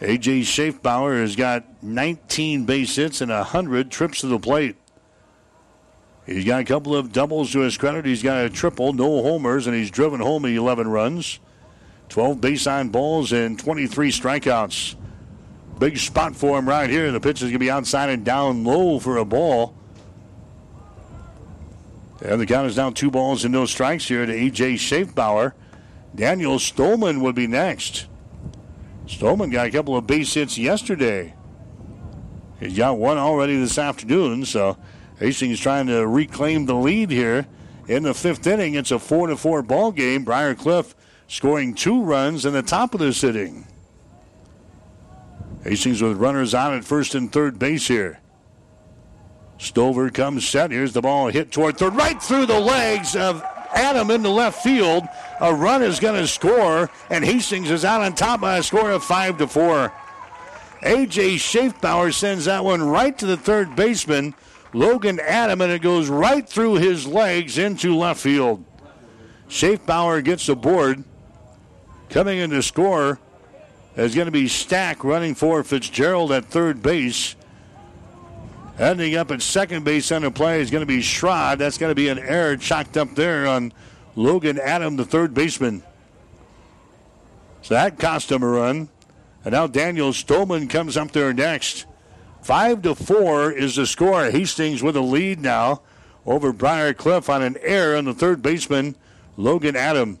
[0.00, 0.42] A.J.
[0.42, 4.76] Schaefbauer has got 19 base hits and 100 trips to the plate.
[6.26, 8.04] He's got a couple of doubles to his credit.
[8.04, 11.38] He's got a triple, no homers, and he's driven home 11 runs.
[12.08, 14.96] 12 base on balls and 23 strikeouts.
[15.78, 17.10] Big spot for him right here.
[17.12, 19.74] The pitch is going to be outside and down low for a ball.
[22.22, 24.74] And the count is down two balls and no strikes here to A.J.
[24.74, 25.52] Schaefbauer.
[26.14, 28.06] Daniel Stolman would be next.
[29.06, 31.34] Stolman got a couple of base hits yesterday.
[32.58, 34.76] He's got one already this afternoon, so
[35.18, 37.46] Hastings trying to reclaim the lead here
[37.86, 38.74] in the fifth inning.
[38.74, 40.24] It's a four to four ball game.
[40.24, 40.94] Briar Cliff
[41.28, 43.66] scoring two runs in the top of this inning.
[45.62, 48.20] Hastings with runners on at first and third base here.
[49.58, 50.70] Stover comes set.
[50.70, 53.42] Here's the ball hit toward third, right through the legs of
[53.74, 55.04] Adam into left field.
[55.40, 58.90] A run is going to score, and Hastings is out on top by a score
[58.90, 59.92] of five to four.
[60.82, 64.34] AJ Schaefbauer sends that one right to the third baseman,
[64.72, 68.64] Logan Adam, and it goes right through his legs into left field.
[69.48, 71.04] Schaefbauer gets the board.
[72.08, 73.18] Coming in to score
[73.96, 77.34] is going to be Stack running for Fitzgerald at third base.
[78.78, 81.58] Ending up at second base on the play is going to be Schrod.
[81.58, 83.72] That's going to be an error chalked up there on
[84.16, 85.82] Logan Adam, the third baseman.
[87.62, 88.88] So that cost him a run.
[89.44, 91.86] And now Daniel Stolman comes up there next.
[92.42, 94.30] Five to four is the score.
[94.30, 95.82] Hastings with a lead now
[96.24, 98.96] over Briar Cliff on an error on the third baseman,
[99.36, 100.18] Logan Adam.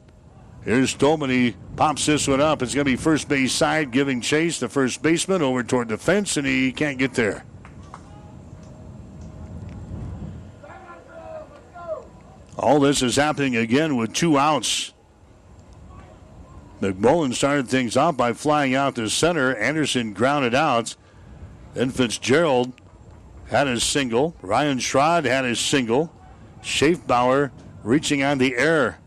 [0.64, 1.30] Here's Stolman.
[1.30, 2.62] He pops this one up.
[2.62, 5.96] It's going to be first base side, giving chase the first baseman over toward the
[5.96, 7.44] fence, and he can't get there.
[12.58, 14.94] All this is happening again with two outs.
[16.80, 19.54] McMullen started things off by flying out to center.
[19.56, 20.94] Anderson grounded out.
[21.74, 22.72] Then Fitzgerald
[23.48, 24.34] had his single.
[24.40, 26.12] Ryan Schrod had his single.
[26.62, 27.50] Schaefbauer
[27.82, 28.98] reaching on the air.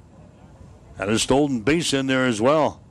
[0.97, 2.81] Had a stolen base in there as well.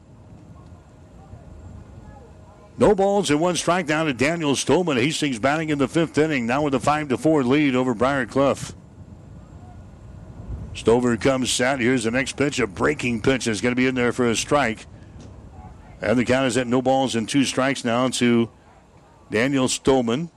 [2.78, 4.96] No balls and one strike down to Daniel Stolman.
[4.96, 8.24] Hastings batting in the fifth inning, now with a 5 to 4 lead over Briar
[8.24, 8.72] Cliff.
[10.78, 11.80] Stover comes set.
[11.80, 12.60] Here's the next pitch.
[12.60, 14.86] A breaking pitch is going to be in there for a strike.
[16.00, 18.48] And the count is at no balls and two strikes now to
[19.28, 20.30] Daniel Stolman.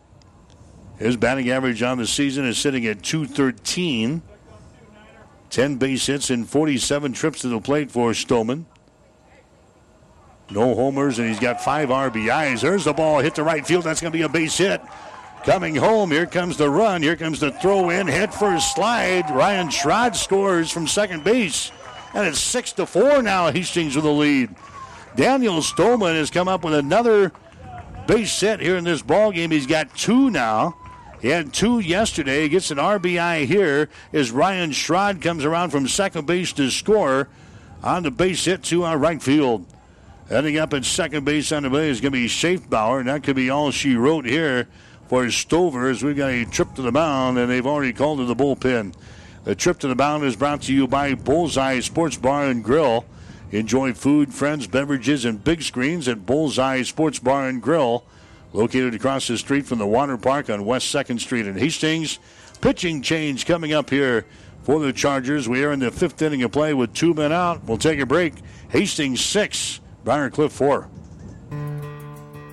[0.97, 4.23] His batting average on the season is sitting at 213.
[5.51, 8.65] 10 base hits and 47 trips to the plate for Stolman.
[10.49, 12.61] No homers, and he's got five RBIs.
[12.61, 13.83] There's the ball hit to right field.
[13.83, 14.81] That's going to be a base hit.
[15.43, 17.01] Coming home, here comes the run.
[17.01, 18.05] Here comes the throw in.
[18.07, 19.27] Head first slide.
[19.31, 21.71] Ryan Schrod scores from second base.
[22.13, 23.51] And it's six to four now.
[23.51, 24.53] Hastings with the lead.
[25.15, 27.31] Daniel Stolman has come up with another
[28.05, 29.49] base hit here in this ball game.
[29.49, 30.77] He's got two now.
[31.21, 32.43] He had two yesterday.
[32.43, 37.29] He gets an RBI here as Ryan Schrod comes around from second base to score
[37.81, 39.65] on the base hit to our right field.
[40.29, 43.23] Heading up at second base on the bay is going to be Schaefbauer, and that
[43.23, 44.67] could be all she wrote here
[45.11, 48.25] for Stover as we've got a trip to the mound, and they've already called to
[48.25, 48.93] the bullpen.
[49.43, 53.03] The trip to the mound is brought to you by Bullseye Sports Bar and Grill.
[53.51, 58.05] Enjoy food, friends, beverages, and big screens at Bullseye Sports Bar and Grill,
[58.53, 62.17] located across the street from the water park on West 2nd Street in Hastings.
[62.61, 64.25] Pitching change coming up here
[64.63, 65.49] for the Chargers.
[65.49, 67.65] We are in the fifth inning of play with two men out.
[67.65, 68.35] We'll take a break.
[68.69, 70.87] Hastings six, Briar Cliff four.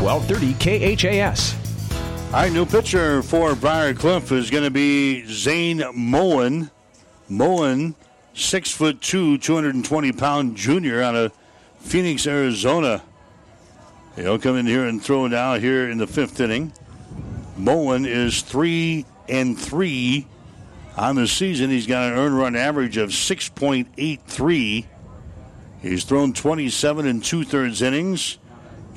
[0.00, 1.54] 1230 KHAS.
[2.32, 6.70] Our new pitcher for Briar Cliff is going to be Zane Moen.
[7.28, 7.94] Moen,
[8.32, 11.32] six foot two, 220 pound junior out of
[11.80, 13.02] Phoenix, Arizona.
[14.16, 16.72] He'll come in here and throw now here in the fifth inning.
[17.58, 20.26] Moen is three and three
[20.96, 21.68] on the season.
[21.68, 24.86] He's got an earned run average of 6.83.
[25.82, 28.38] He's thrown 27 and two thirds innings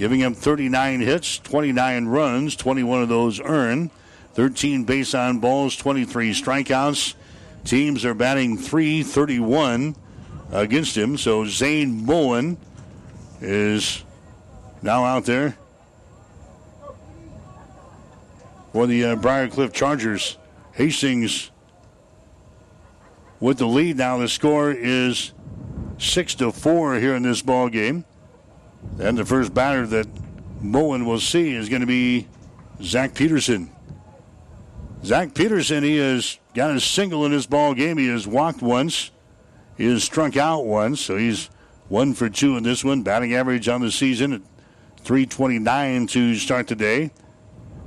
[0.04, 3.90] giving him 39 hits, 29 runs, 21 of those earned,
[4.34, 7.14] 13 base on balls, 23 strikeouts.
[7.64, 9.96] Teams are batting 331
[10.52, 11.16] against him.
[11.16, 12.58] So Zane Moen
[13.40, 14.04] is
[14.82, 15.58] now out there
[18.74, 20.38] for the uh, Briar Cliff Chargers.
[20.74, 21.50] Hastings
[23.40, 24.18] with the lead now.
[24.18, 25.32] The score is
[25.98, 28.04] six to four here in this ball game.
[29.00, 30.08] And the first batter that
[30.62, 32.28] Moen will see is going to be
[32.82, 33.72] Zach Peterson.
[35.04, 37.98] Zach Peterson, he has got a single in this ball game.
[37.98, 39.12] He has walked once.
[39.78, 41.50] He has struck out once, so he's
[41.90, 43.04] one for two in this one.
[43.04, 44.42] Batting average on the season at
[44.98, 47.12] 329 to start the day.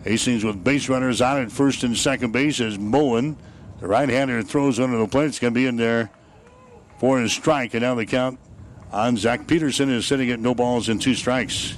[0.05, 3.37] Hastings with base runners on at first and second base as Moen,
[3.81, 5.27] the right-hander, throws under the plate.
[5.27, 6.11] It's going to be in there
[6.99, 8.39] for his strike, and now the count
[8.97, 11.77] on Zach Peterson is sitting at no balls and two strikes.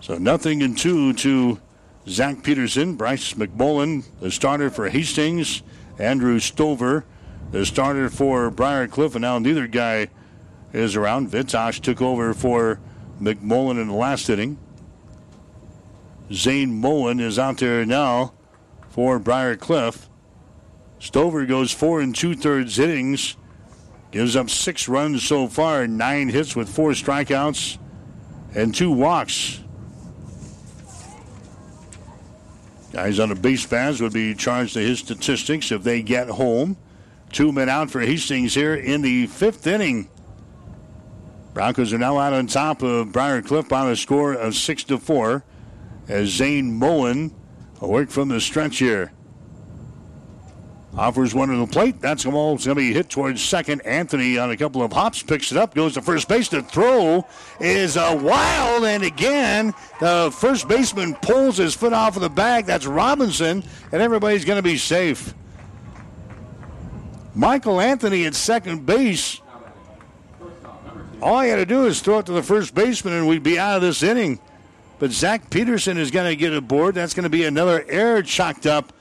[0.00, 1.60] So nothing in two to
[2.08, 2.96] Zach Peterson.
[2.96, 5.62] Bryce McMullen, the starter for Hastings.
[5.96, 7.04] Andrew Stover,
[7.52, 10.08] the starter for Briar Cliff, and now neither guy
[10.72, 11.30] is around.
[11.30, 12.80] Vitosh took over for
[13.20, 14.58] McMullen in the last inning.
[16.32, 18.32] Zane Moen is out there now
[18.88, 20.08] for Briar Cliff.
[20.98, 23.36] Stover goes four and two thirds innings.
[24.10, 27.78] Gives up six runs so far, nine hits with four strikeouts.
[28.52, 29.60] and two walks.
[32.92, 36.76] Guys on the base paths would be charged to his statistics if they get home.
[37.32, 40.08] Two men out for Hastings here in the fifth inning.
[41.54, 44.98] Broncos are now out on top of Briar Cliff by a score of six to
[44.98, 45.44] four.
[46.08, 47.32] As Zane Mullen
[47.80, 49.12] a work from the stretch here.
[50.96, 52.00] Offers one to the plate.
[52.00, 53.80] That's going to be hit towards second.
[53.82, 56.48] Anthony on a couple of hops picks it up, goes to first base.
[56.48, 57.24] The throw
[57.60, 62.66] is a wild, and again, the first baseman pulls his foot off of the bag.
[62.66, 63.62] That's Robinson,
[63.92, 65.32] and everybody's going to be safe.
[67.36, 69.40] Michael Anthony at second base.
[71.22, 73.58] All he had to do is throw it to the first baseman, and we'd be
[73.58, 74.40] out of this inning.
[74.98, 76.96] But Zach Peterson is going to get aboard.
[76.96, 78.92] That's going to be another error chalked up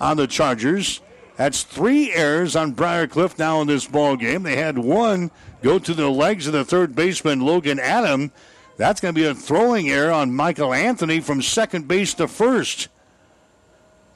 [0.00, 1.00] on the Chargers.
[1.36, 4.44] That's three errors on Briar Cliff now in this ball game.
[4.44, 5.30] They had one
[5.62, 8.30] go to the legs of the third baseman Logan Adam.
[8.76, 12.88] That's going to be a throwing error on Michael Anthony from second base to first.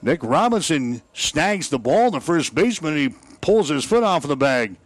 [0.01, 2.11] Nick Robinson snags the ball.
[2.11, 4.77] The first baseman he pulls his foot off of the bag.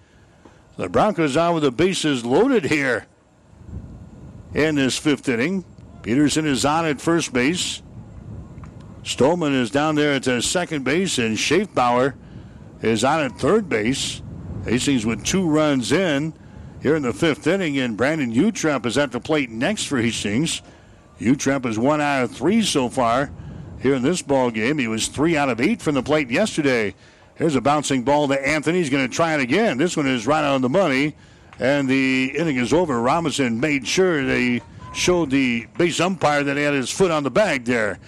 [0.77, 3.07] The Broncos out with the bases loaded here
[4.55, 5.65] in this fifth inning.
[6.03, 7.83] Peterson is on at first base.
[9.05, 12.15] Stolman is down there at second base, and Schaefbauer
[12.83, 14.23] is on at third base.
[14.65, 16.35] Hastings with two runs in
[16.83, 20.63] here in the fifth inning, and Brandon Utrep is at the plate next for Hastings.
[21.21, 23.33] Utrep is one out of three so far
[23.81, 24.79] here in this ball game.
[24.79, 26.95] He was three out of eight from the plate yesterday.
[27.35, 28.79] Here's a bouncing ball to Anthony.
[28.79, 29.79] He's going to try it again.
[29.79, 31.17] This one is right on the money,
[31.59, 33.01] and the inning is over.
[33.01, 34.63] Robinson made sure they
[34.95, 37.99] showed the base umpire that he had his foot on the bag there.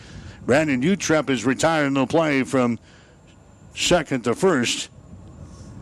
[0.47, 2.79] Brandon Utrep is retiring the play from
[3.75, 4.91] second to first.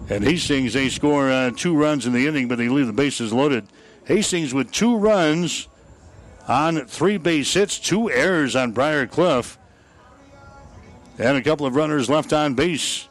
[0.08, 3.32] And Hastings, they score uh, two runs in the inning, but they leave the bases
[3.32, 3.66] loaded.
[4.04, 5.68] Hastings with two runs
[6.48, 9.58] on three base hits, two errors on Briar Cliff,
[11.18, 13.08] and a couple of runners left on base.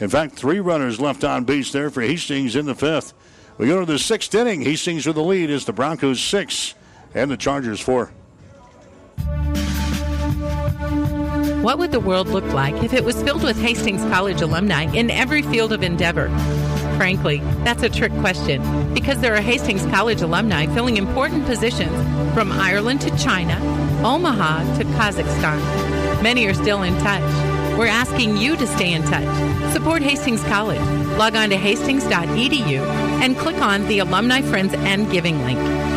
[0.00, 3.14] In fact, three runners left on base there for Hastings in the fifth.
[3.58, 4.62] We go to the sixth inning.
[4.62, 6.74] Hastings with the lead is the Broncos six
[7.14, 8.10] and the Chargers four.
[11.64, 15.10] What would the world look like if it was filled with Hastings College alumni in
[15.10, 16.28] every field of endeavor?
[16.98, 21.96] Frankly, that's a trick question because there are Hastings College alumni filling important positions
[22.34, 23.58] from Ireland to China,
[24.06, 26.22] Omaha to Kazakhstan.
[26.22, 27.22] Many are still in touch.
[27.78, 29.72] We're asking you to stay in touch.
[29.72, 30.82] Support Hastings College.
[31.16, 32.78] Log on to hastings.edu
[33.22, 35.93] and click on the Alumni Friends and Giving link.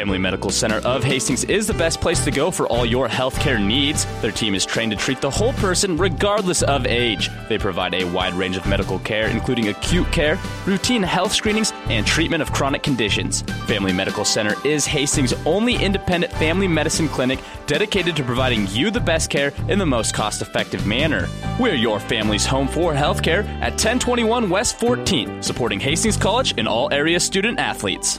[0.00, 3.62] Family Medical Center of Hastings is the best place to go for all your healthcare
[3.62, 4.06] needs.
[4.22, 7.28] Their team is trained to treat the whole person regardless of age.
[7.50, 12.06] They provide a wide range of medical care, including acute care, routine health screenings, and
[12.06, 13.42] treatment of chronic conditions.
[13.66, 19.00] Family Medical Center is Hastings' only independent family medicine clinic dedicated to providing you the
[19.00, 21.28] best care in the most cost effective manner.
[21.58, 26.88] We're your family's home for healthcare at 1021 West 14, supporting Hastings College and all
[26.90, 28.18] area student athletes.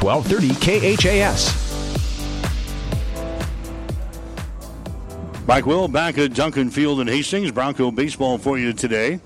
[0.00, 1.68] 1230 KHAS.
[5.48, 7.50] Mike Will back at Duncan Field in Hastings.
[7.50, 9.18] Bronco baseball for you today.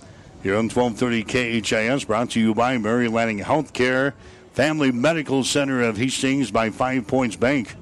[0.43, 4.15] Here on 1230 KHAS, brought to you by Mary Lanning Healthcare,
[4.55, 7.74] Family Medical Center of Hastings by Five Points Bank,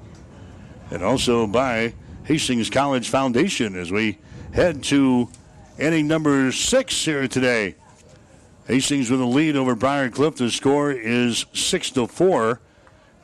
[0.91, 1.95] and also by
[2.25, 4.19] Hastings College Foundation as we
[4.53, 5.29] head to
[5.79, 7.77] inning number six here today.
[8.67, 10.37] Hastings with a lead over Briar Cliff.
[10.37, 12.61] The score is six to four.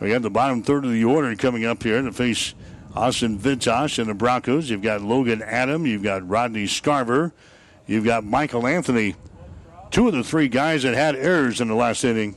[0.00, 2.54] We got the bottom third of the order coming up here to face
[2.94, 4.68] Austin Vitosh and the Broncos.
[4.68, 5.86] You've got Logan Adam.
[5.86, 7.32] You've got Rodney Scarver.
[7.86, 9.14] You've got Michael Anthony.
[9.90, 12.36] Two of the three guys that had errors in the last inning.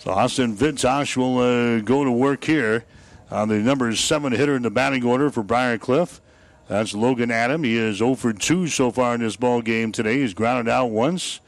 [0.00, 2.84] So Austin Vitosh will uh, go to work here
[3.30, 6.20] on the number seven hitter in the batting order for Briar Cliff.
[6.68, 7.64] That's Logan Adam.
[7.64, 10.20] He is 0 for 2 so far in this ball game today.
[10.20, 11.40] He's grounded out once,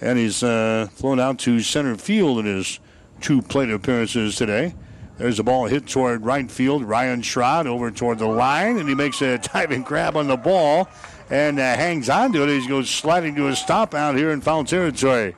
[0.00, 2.80] and he's uh, flown out to center field in his
[3.20, 4.74] two plate appearances today.
[5.16, 6.82] There's a ball hit toward right field.
[6.82, 10.88] Ryan Schrod over toward the line, and he makes a diving grab on the ball
[11.30, 12.48] and uh, hangs on to it.
[12.48, 15.36] As he goes sliding to a stop out here in foul territory.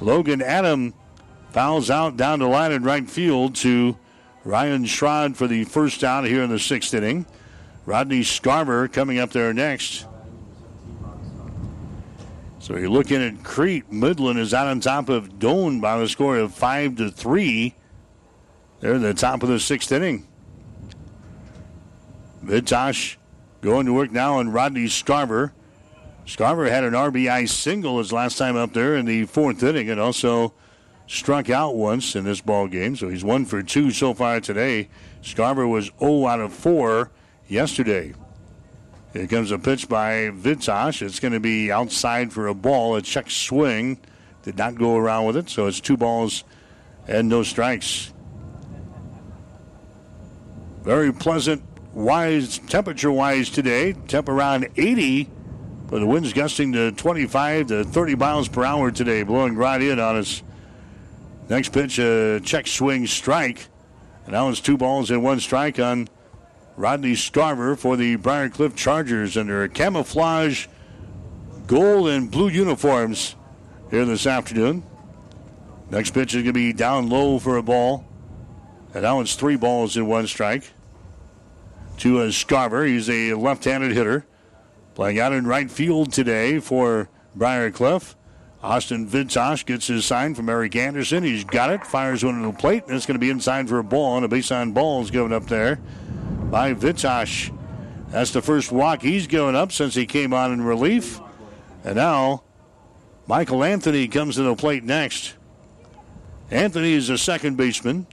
[0.00, 0.94] Logan Adam
[1.50, 3.98] fouls out down the line in right field to
[4.44, 7.26] Ryan Schrod for the first out here in the sixth inning.
[7.84, 10.06] Rodney Scarver coming up there next.
[12.70, 13.90] So you're looking at Crete.
[13.90, 17.74] Midland is out on top of Doane by the score of five to three.
[18.78, 20.28] They're in the top of the sixth inning.
[22.44, 23.16] Vitosh
[23.60, 25.50] going to work now on Rodney Scarver.
[26.26, 29.98] Scarver had an RBI single his last time up there in the fourth inning and
[29.98, 30.54] also
[31.08, 32.94] struck out once in this ball game.
[32.94, 34.88] So he's one for two so far today.
[35.22, 37.10] Scarver was 0 out of 4
[37.48, 38.14] yesterday.
[39.12, 41.02] Here comes a pitch by Vitosh.
[41.02, 42.94] It's going to be outside for a ball.
[42.94, 43.98] A check swing.
[44.44, 46.44] Did not go around with it, so it's two balls
[47.08, 48.12] and no strikes.
[50.82, 51.62] Very pleasant,
[51.92, 53.92] wise temperature wise today.
[53.92, 55.28] Temp around 80,
[55.88, 59.98] but the wind's gusting to 25 to 30 miles per hour today, blowing right in
[59.98, 60.42] on us.
[61.48, 63.66] Next pitch, a check swing strike.
[64.24, 66.08] And now it's two balls and one strike on
[66.76, 70.66] Rodney Scarver for the Briar Cliff Chargers under camouflage
[71.66, 73.34] gold and blue uniforms
[73.90, 74.82] here this afternoon.
[75.90, 78.06] Next pitch is going to be down low for a ball.
[78.94, 80.70] And now it's three balls in one strike.
[81.98, 82.86] To uh, a Scarver.
[82.86, 84.24] He's a left handed hitter.
[84.94, 88.16] Playing out in right field today for Briar Cliff.
[88.62, 91.24] Austin Vitosh gets his sign from Eric Anderson.
[91.24, 93.78] He's got it, fires one to the plate, and it's going to be inside for
[93.78, 95.78] a ball, and a base on ball is given up there
[96.50, 97.56] by Vitosh.
[98.08, 101.20] That's the first walk he's given up since he came on in relief.
[101.84, 102.42] And now
[103.26, 105.34] Michael Anthony comes to the plate next.
[106.50, 108.06] Anthony is a second baseman.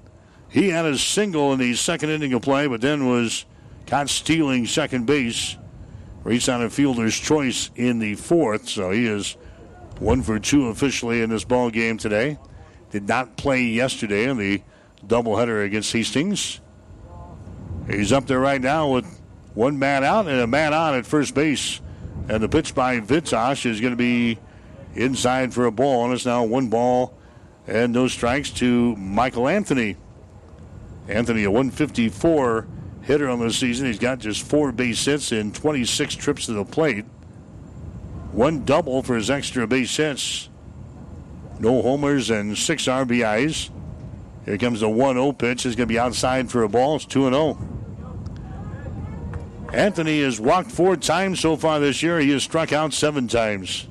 [0.50, 3.46] He had a single in the second inning of play, but then was
[3.88, 5.58] caught stealing second base.
[6.24, 9.38] Reached on a fielder's choice in the fourth, so he is
[10.00, 12.38] one for two officially in this ball game today.
[12.92, 14.62] Did not play yesterday in the
[15.06, 16.62] doubleheader against Hastings.
[17.90, 19.06] He's up there right now with
[19.54, 21.80] one man out and a man on at first base.
[22.28, 24.38] And the pitch by Vitosh is going to be
[24.94, 26.06] inside for a ball.
[26.06, 27.18] And it's now one ball
[27.66, 29.96] and no strikes to Michael Anthony.
[31.08, 32.68] Anthony, a 154
[33.04, 33.88] hitter on the season.
[33.88, 37.06] He's got just four base hits in 26 trips to the plate.
[38.34, 40.50] One double for his extra base hits.
[41.60, 43.70] No homers and six RBIs.
[44.44, 45.66] Here comes the 1 0 pitch.
[45.66, 46.98] It's going to be outside for a ball.
[46.98, 47.77] It's 2 0.
[49.74, 52.20] Anthony has walked four times so far this year.
[52.20, 53.88] He has struck out seven times.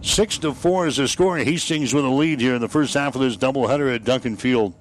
[0.00, 1.36] Six to four is the score.
[1.38, 4.74] Hastings with a lead here in the first half of this doubleheader at Duncan Field.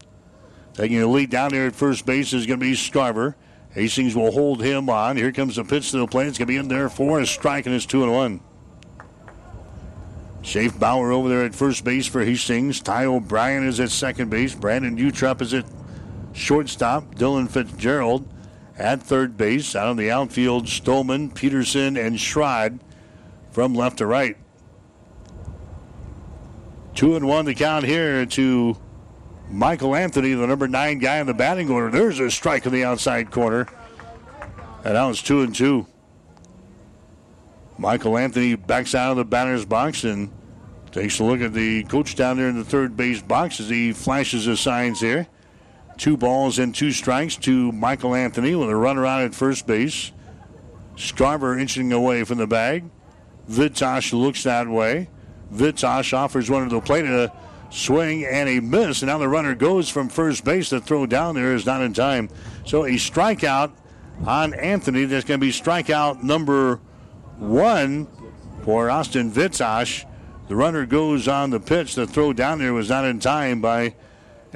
[0.74, 3.34] Taking the lead down there at first base is going to be Scarver.
[3.72, 5.18] Hastings will hold him on.
[5.18, 6.28] Here comes the pitch to the plate.
[6.28, 8.42] It's going to be in there for a strike, and it's two and one.
[10.44, 12.80] Shafe Bauer over there at first base for Hastings.
[12.80, 14.56] Ty O'Brien is at second base.
[14.56, 15.66] Brandon Utrep is at
[16.38, 17.16] shortstop.
[17.16, 18.28] Dylan Fitzgerald
[18.78, 19.76] at third base.
[19.76, 22.80] Out on the outfield, Stolman, Peterson, and Schrod
[23.52, 24.38] from left to right.
[26.96, 28.78] Two and one to count here to
[29.50, 31.92] Michael Anthony, the number nine guy in the batting order.
[31.92, 33.68] There's a strike in the outside corner.
[34.84, 35.86] And now it's two and two.
[37.78, 40.32] Michael Anthony backs out of the batter's box and
[40.92, 43.94] takes a look at the coach down there in the third base box as he
[43.94, 45.28] flashes his signs here.
[45.98, 50.12] Two balls and two strikes to Michael Anthony with a runner out at first base.
[50.96, 52.90] Scarver inching away from the bag.
[53.50, 55.10] Vitosh looks that way.
[55.54, 57.32] Vitosh offers one to the plate a
[57.70, 59.02] swing and a miss.
[59.02, 60.70] And now the runner goes from first base.
[60.70, 62.30] The throw down there is not in time.
[62.66, 63.72] So a strikeout
[64.26, 65.06] on Anthony.
[65.06, 66.78] That's going to be strikeout number
[67.38, 68.08] one
[68.64, 70.06] for Austin Vitosh.
[70.48, 71.96] The runner goes on the pitch.
[71.96, 73.96] The throw down there was not in time by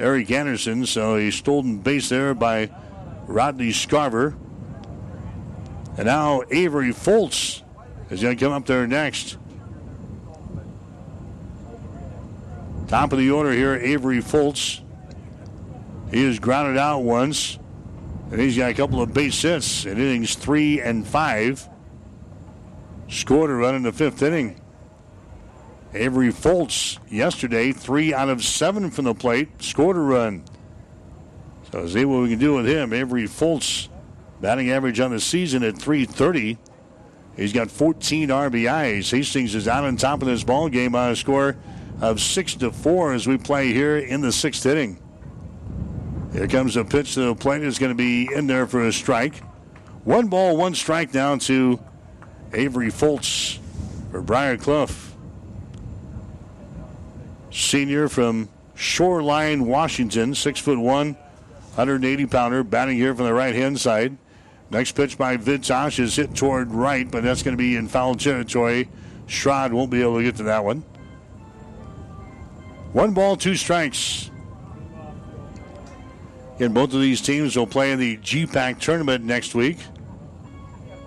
[0.02, 0.84] Eric Anderson.
[0.84, 2.70] So a stolen base there by
[3.26, 4.34] Rodney Scarver.
[5.96, 7.62] And now Avery Foltz
[8.10, 9.38] is going to come up there next.
[12.88, 14.80] Top of the order here, Avery Foltz.
[16.10, 17.58] He has grounded out once,
[18.30, 21.66] and he's got a couple of base hits in innings three and five.
[23.08, 24.60] Scored a run in the fifth inning.
[25.94, 30.44] Avery Foltz yesterday, three out of seven from the plate, scored a run.
[31.70, 32.92] So see what we can do with him.
[32.92, 33.88] Avery Foltz,
[34.40, 36.58] batting average on the season at 330.
[37.36, 39.10] He's got 14 RBIs.
[39.10, 41.56] Hastings is out on top of this ball game on a score
[42.00, 44.98] of six to four as we play here in the sixth inning.
[46.32, 47.62] Here comes a pitch to the plate.
[47.62, 49.42] It's going to be in there for a strike.
[50.04, 51.78] One ball, one strike down to
[52.52, 53.58] Avery Foltz
[54.10, 55.11] for Briar Cliff.
[57.52, 61.14] Senior from Shoreline, Washington, six foot one,
[61.74, 64.16] 180 pounder, batting here from the right hand side.
[64.70, 68.14] Next pitch by Vitosh is hit toward right, but that's going to be in foul
[68.14, 68.88] territory.
[69.26, 70.80] Schrod won't be able to get to that one.
[72.92, 74.30] One ball, two strikes.
[76.56, 79.78] Again, both of these teams will play in the GPAC tournament next week.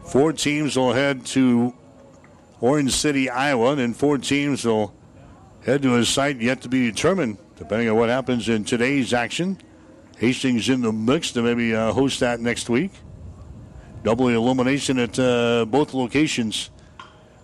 [0.06, 1.74] Four teams will head to
[2.62, 4.94] Orange City, Iowa, and four teams will
[5.66, 9.58] head to a site yet to be determined, depending on what happens in today's action.
[10.18, 12.92] Hastings in the mix to maybe uh, host that next week.
[14.04, 16.70] Double elimination at uh, both locations.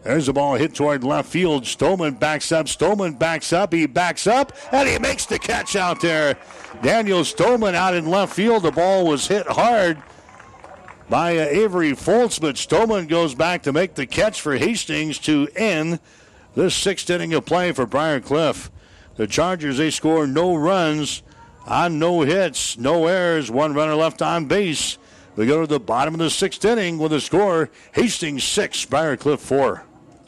[0.03, 1.63] There's the ball hit toward left field.
[1.63, 2.67] Stolman backs up.
[2.67, 3.73] Stolman backs up.
[3.73, 6.37] He backs up, and he makes the catch out there.
[6.81, 8.63] Daniel Stolman out in left field.
[8.63, 10.01] The ball was hit hard
[11.09, 15.49] by uh, Avery Foltz, but Stolman goes back to make the catch for Hastings to
[15.55, 15.99] end
[16.55, 18.71] the sixth inning of play for Briar Cliff.
[19.15, 21.23] The Chargers, they score no runs
[21.65, 24.97] on no hits, no errors, one runner left on base.
[25.35, 29.17] We go to the bottom of the sixth inning with a score Hastings 6, Briar
[29.17, 29.83] Cliff 4.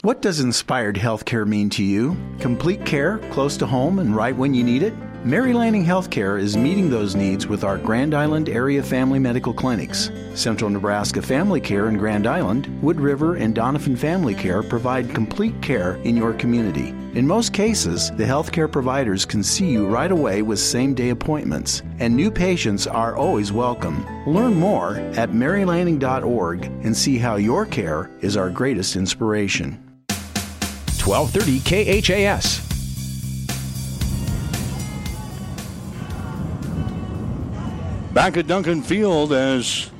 [0.00, 2.16] What does inspired healthcare mean to you?
[2.40, 4.94] Complete care, close to home, and right when you need it?
[5.24, 10.10] Mary Lanning Healthcare is meeting those needs with our Grand Island area family medical clinics.
[10.34, 15.60] Central Nebraska Family Care in Grand Island, Wood River, and Doniphan Family Care provide complete
[15.62, 16.92] care in your community.
[17.14, 21.82] In most cases, the healthcare providers can see you right away with same day appointments,
[21.98, 24.06] and new patients are always welcome.
[24.26, 29.72] Learn more at marylanning.org and see how your care is our greatest inspiration.
[31.04, 31.60] 1230
[32.00, 32.62] KHAS.
[38.14, 39.91] Back at Duncan Field as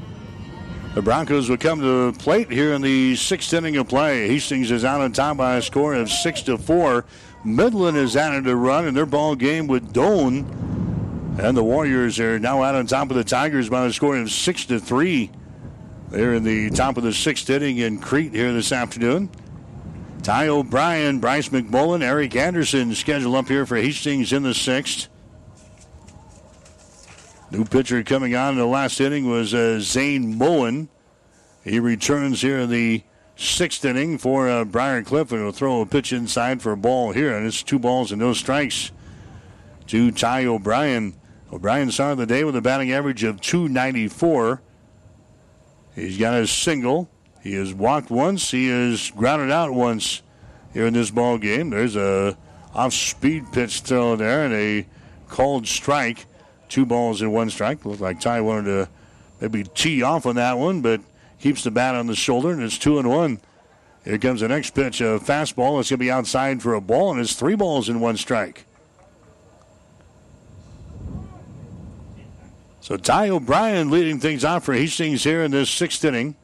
[0.94, 4.28] the Broncos would come to the plate here in the sixth inning of play.
[4.28, 7.06] Hastings is out on top by a score of six to four.
[7.44, 10.46] Midland has added a run in their ball game with Doane.
[11.38, 14.30] And the Warriors are now out on top of the Tigers by a score of
[14.30, 15.30] six to three.
[16.10, 19.30] They're in the top of the sixth inning in Crete here this afternoon.
[20.22, 25.08] Ty O'Brien, Bryce McMullen, Eric Anderson scheduled up here for Hastings in the sixth.
[27.52, 30.88] New pitcher coming on in the last inning was uh, Zane Moen.
[31.62, 33.02] He returns here in the
[33.36, 37.12] sixth inning for uh, Briar Cliff and will throw a pitch inside for a ball
[37.12, 37.36] here.
[37.36, 38.90] And it's two balls and no strikes
[39.88, 41.12] to Ty O'Brien.
[41.52, 44.62] O'Brien started the day with a batting average of 294.
[45.94, 47.10] He's got a single.
[47.42, 48.50] He has walked once.
[48.50, 50.22] He has grounded out once
[50.72, 51.68] here in this ball game.
[51.68, 52.38] There's a
[52.72, 54.86] off-speed pitch thrown there and a
[55.28, 56.24] called strike.
[56.72, 57.84] Two balls and one strike.
[57.84, 58.88] Looked like Ty wanted to
[59.42, 61.02] maybe tee off on that one, but
[61.38, 63.40] keeps the bat on the shoulder, and it's two and one.
[64.06, 65.78] Here comes the next pitch, a fastball.
[65.80, 68.64] It's going to be outside for a ball, and it's three balls and one strike.
[72.80, 76.36] So Ty O'Brien leading things off for Hastings here in this sixth inning.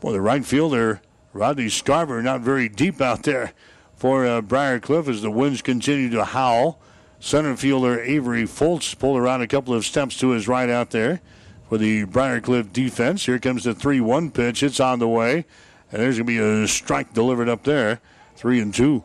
[0.00, 1.00] Boy, the right fielder,
[1.32, 3.54] Rodney Scarver, not very deep out there
[3.96, 6.78] for uh, Briar Cliff as the winds continue to howl.
[7.20, 11.20] Center fielder Avery Foltz pulled around a couple of steps to his right out there
[11.68, 13.26] for the Briar Cliff defense.
[13.26, 14.62] Here comes the 3 1 pitch.
[14.62, 15.44] It's on the way.
[15.92, 18.00] And there's going to be a strike delivered up there.
[18.36, 19.04] 3 and 2.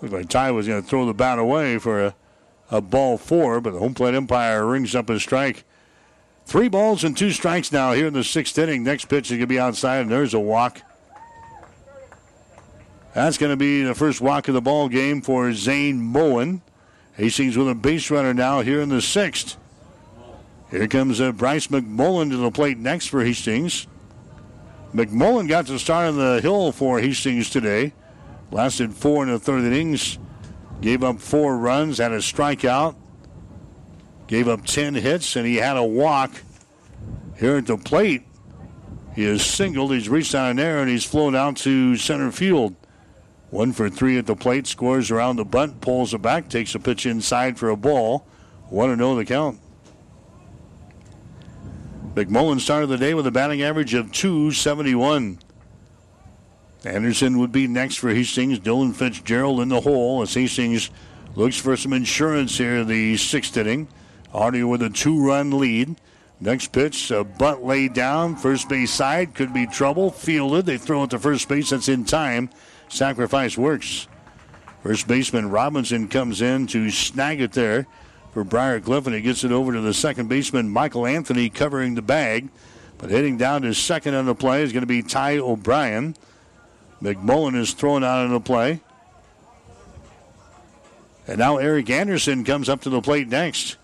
[0.00, 2.14] Looks like Ty was going to throw the bat away for a,
[2.70, 5.64] a ball four, but the home plate umpire rings up a strike.
[6.46, 8.84] Three balls and two strikes now here in the sixth inning.
[8.84, 10.82] Next pitch is going to be outside, and there's a walk.
[13.14, 16.62] That's going to be the first walk of the ball game for Zane Moen.
[17.16, 19.56] Hastings with a base runner now here in the sixth.
[20.70, 23.86] Here comes uh, Bryce McMullen to the plate next for Hastings.
[24.92, 27.92] McMullen got to start on the hill for Hastings today.
[28.50, 30.18] Lasted four and a third innings.
[30.80, 32.96] Gave up four runs, had a strikeout.
[34.26, 36.32] Gave up 10 hits, and he had a walk.
[37.38, 38.22] Here at the plate,
[39.14, 39.92] he is singled.
[39.92, 42.74] He's reached out in there, and he's flown out to center field.
[43.54, 46.80] One for three at the plate, scores around the bunt, pulls it back, takes a
[46.80, 48.26] pitch inside for a ball.
[48.68, 49.60] One to oh know the count.
[52.14, 55.38] McMullen started the day with a batting average of 271.
[56.84, 58.58] Anderson would be next for Hastings.
[58.58, 60.90] Dylan Fitzgerald in the hole as Hastings
[61.36, 63.86] looks for some insurance here the sixth inning.
[64.34, 65.94] Already with a two run lead.
[66.40, 68.34] Next pitch, a bunt laid down.
[68.34, 70.10] First base side could be trouble.
[70.10, 70.66] Fielded.
[70.66, 71.70] They throw it to first base.
[71.70, 72.50] That's in time.
[72.94, 74.06] Sacrifice works.
[74.84, 77.88] First baseman Robinson comes in to snag it there
[78.32, 81.96] for Briar Cliff, and he gets it over to the second baseman Michael Anthony covering
[81.96, 82.50] the bag.
[82.98, 86.14] But hitting down to second on the play is going to be Ty O'Brien.
[87.02, 88.80] McMullen is thrown out on the play.
[91.26, 93.76] And now Eric Anderson comes up to the plate next.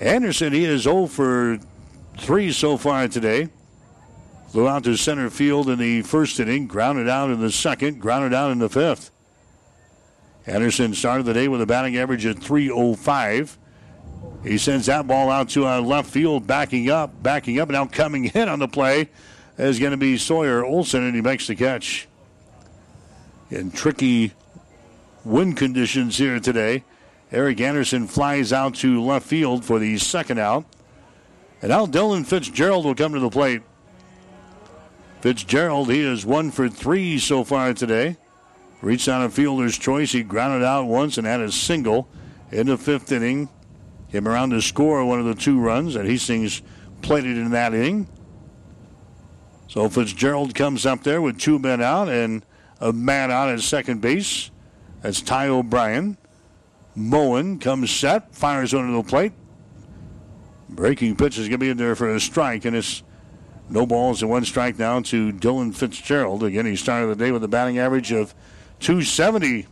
[0.00, 1.58] Anderson, he is 0 for
[2.18, 3.50] 3 so far today.
[4.52, 8.34] Flew out to center field in the first inning, grounded out in the second, grounded
[8.34, 9.10] out in the fifth.
[10.46, 13.58] Anderson started the day with a batting average of 305.
[14.44, 17.86] He sends that ball out to uh, left field, backing up, backing up, and now
[17.86, 19.08] coming in on the play
[19.56, 22.06] is going to be Sawyer Olson, and he makes the catch.
[23.50, 24.34] In tricky
[25.24, 26.84] wind conditions here today,
[27.30, 30.66] Eric Anderson flies out to left field for the second out.
[31.62, 33.62] And now Dylan Fitzgerald will come to the plate.
[35.22, 38.16] Fitzgerald, he is one for three so far today.
[38.80, 40.10] Reached on a fielder's choice.
[40.10, 42.08] He grounded out once and had a single
[42.50, 43.48] in the fifth inning.
[44.10, 46.60] Came around to score one of the two runs that Hastings
[47.02, 48.08] plated in that inning.
[49.68, 52.44] So Fitzgerald comes up there with two men out and
[52.80, 54.50] a man out at second base.
[55.02, 56.18] That's Ty O'Brien.
[56.96, 59.32] Moen comes set, fires under the plate.
[60.68, 63.04] Breaking pitch is going to be in there for a strike, and it's
[63.72, 66.44] no balls and one strike now to Dylan Fitzgerald.
[66.44, 68.34] Again, he started the day with a batting average of
[68.80, 69.66] 270.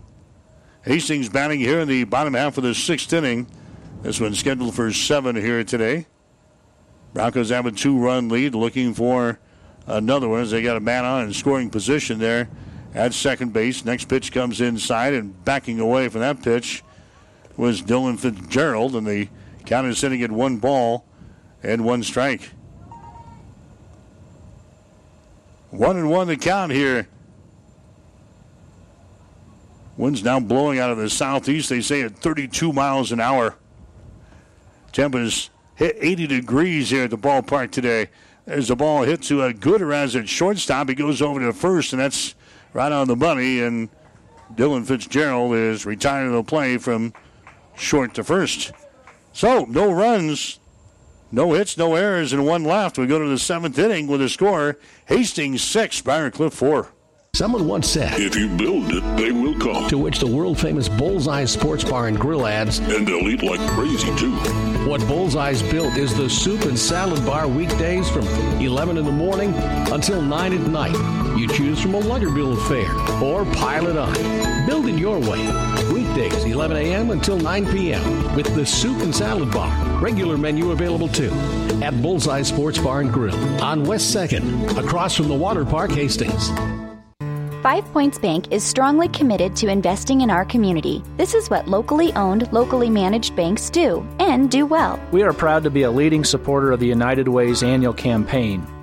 [0.83, 3.47] Hastings batting here in the bottom half of the sixth inning.
[4.01, 6.07] This one's scheduled for seven here today.
[7.13, 9.39] Broncos have a two run lead, looking for
[9.87, 12.49] another one as they got a man on in scoring position there
[12.95, 13.85] at second base.
[13.85, 16.83] Next pitch comes inside, and backing away from that pitch
[17.59, 19.29] was Dylan Fitzgerald, and the
[19.67, 21.05] count is sitting at one ball
[21.63, 22.53] and one strike.
[25.71, 27.09] One and one the count here.
[29.97, 31.69] Wind's now blowing out of the southeast.
[31.69, 33.57] They say at 32 miles an hour.
[34.93, 38.09] Temperatures hit 80 degrees here at the ballpark today.
[38.47, 40.89] There's the ball hit to a Gutierrez at shortstop.
[40.89, 42.35] He goes over to first, and that's
[42.73, 43.61] right on the money.
[43.61, 43.89] And
[44.55, 47.12] Dylan Fitzgerald is retiring the play from
[47.77, 48.73] short to first.
[49.33, 50.60] So, no runs,
[51.33, 52.99] no hits, no errors, and one left.
[52.99, 56.89] We go to the seventh inning with a score Hastings 6, Briar Cliff 4.
[57.33, 59.89] Someone once said, If you build it, they will come.
[59.89, 63.60] To which the world famous Bullseye Sports Bar and Grill adds, And they'll eat like
[63.70, 64.33] crazy, too.
[64.89, 68.26] What Bullseye's built is the soup and salad bar weekdays from
[68.60, 69.55] 11 in the morning
[69.92, 71.39] until 9 at night.
[71.39, 72.91] You choose from a Luggerville affair
[73.23, 74.67] or pile it on.
[74.67, 75.47] Build it your way.
[76.11, 77.11] Weekdays, 11 a.m.
[77.11, 78.35] until 9 p.m.
[78.35, 79.71] with the soup and salad bar.
[80.01, 81.31] Regular menu available too
[81.83, 86.51] at Bullseye Sports Bar and Grill on West 2nd, across from the Water Park, Hastings.
[87.63, 91.03] Five Points Bank is strongly committed to investing in our community.
[91.17, 94.99] This is what locally owned, locally managed banks do, and do well.
[95.13, 98.67] We are proud to be a leading supporter of the United Way's annual campaign.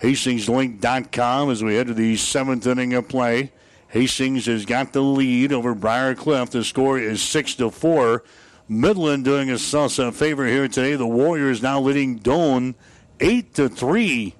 [0.00, 3.52] hastingslink.com as we head to the seventh inning of play.
[3.88, 6.50] Hastings has got the lead over Briar Cliff.
[6.50, 8.22] The score is 6 to 4.
[8.68, 10.96] Midland doing us a favor here today.
[10.96, 12.74] The Warriors now leading Doane
[13.20, 14.34] 8 to 3.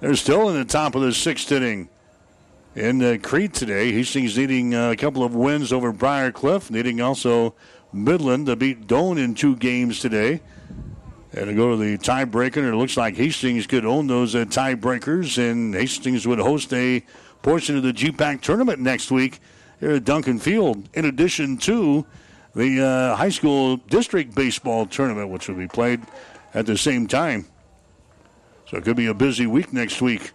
[0.00, 1.88] They're still in the top of the sixth inning
[2.74, 3.92] in uh, Crete today.
[3.92, 7.54] Hastings needing uh, a couple of wins over Briar Cliff, needing also
[7.92, 10.40] Midland to beat Doane in two games today.
[11.32, 15.36] And to go to the tiebreaker, it looks like Hastings could own those uh, tiebreakers,
[15.38, 17.04] and Hastings would host a
[17.42, 19.40] portion of the GPAC tournament next week
[19.78, 22.06] here at Duncan Field, in addition to
[22.54, 26.00] the uh, high school district baseball tournament, which will be played
[26.54, 27.46] at the same time.
[28.66, 30.32] So it could be a busy week next week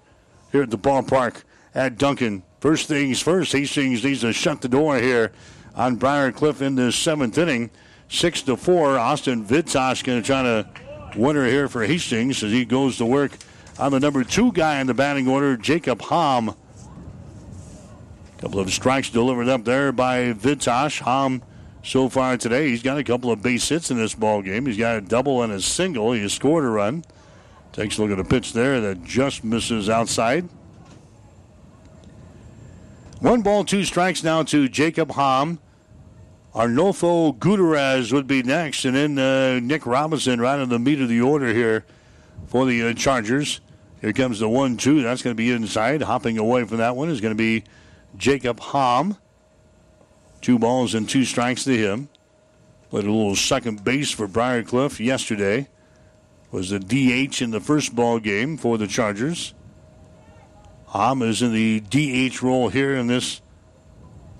[0.52, 1.44] here at the ballpark
[1.76, 2.44] at Duncan.
[2.60, 5.32] First things first, Hastings needs to shut the door here
[5.76, 7.72] on Briar Cliff in the seventh inning.
[8.10, 8.98] Six to four.
[8.98, 10.68] Austin Vitosh going to try to
[11.16, 13.32] winner here for Hastings as he goes to work
[13.80, 16.56] on the number two guy in the batting order, Jacob Hom.
[18.40, 21.00] Couple of strikes delivered up there by Vitosh.
[21.00, 21.42] Hom
[21.84, 24.66] so far today, he's got a couple of base hits in this ball game.
[24.66, 26.12] He's got a double and a single.
[26.12, 27.06] He scored a run.
[27.72, 30.48] Takes a look at a pitch there that just misses outside.
[33.20, 35.60] One ball, two strikes now to Jacob Hom.
[36.56, 41.10] Arnolfo Gutierrez would be next, and then uh, Nick Robinson right in the meat of
[41.10, 41.84] the order here
[42.46, 43.60] for the uh, Chargers.
[44.02, 45.02] Here comes the one two.
[45.02, 46.04] That's going to be inside.
[46.04, 47.64] Hopping away from that one is going to be
[48.18, 49.18] Jacob Hom.
[50.42, 52.10] Two balls and two strikes to him.
[52.90, 55.70] Played a little second base for Briar Cliff yesterday.
[56.52, 59.56] Was the DH in the first ball game for the Chargers.
[60.88, 63.42] Hom is in the DH role here in this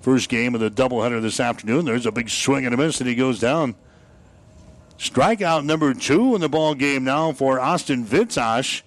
[0.04, 1.86] first game of the doubleheader this afternoon.
[1.86, 3.74] There's a big swing and a miss, and he goes down.
[4.98, 8.82] Strikeout number two in the ball game now for Austin Vitosh.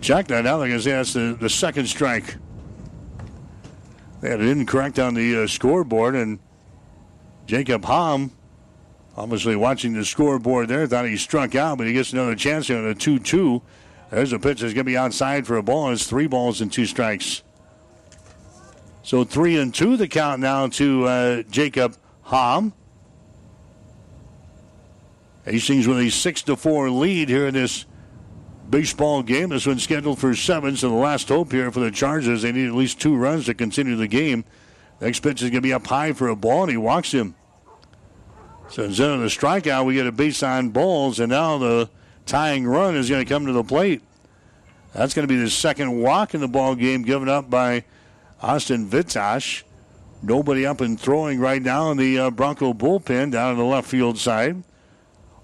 [0.00, 0.58] Check that out.
[0.58, 2.34] Like I said, that's the, the second strike.
[4.20, 6.40] They had it incorrect on the uh, scoreboard, and
[7.46, 8.32] Jacob Hom,
[9.16, 12.78] obviously watching the scoreboard there, thought he struck out, but he gets another chance here
[12.78, 13.62] on a 2 2.
[14.12, 15.90] There's a pitch that's going to be outside for a ball.
[15.90, 17.42] It's three balls and two strikes.
[19.02, 22.74] So three and two the count now to uh, Jacob Hom.
[25.46, 27.86] Hastings with a six to four lead here in this
[28.68, 29.48] baseball game.
[29.48, 32.42] This one's scheduled for seven, so the last hope here for the Chargers.
[32.42, 34.44] They need at least two runs to continue the game.
[35.00, 37.34] Next pitch is going to be up high for a ball, and he walks him.
[38.68, 41.90] So instead of the strikeout, we get a base on balls, and now the
[42.26, 44.02] tying run is going to come to the plate.
[44.92, 47.84] That's going to be the second walk in the ball game given up by
[48.40, 49.62] Austin Vitosh.
[50.22, 53.88] Nobody up and throwing right now in the uh, Bronco bullpen down on the left
[53.88, 54.62] field side.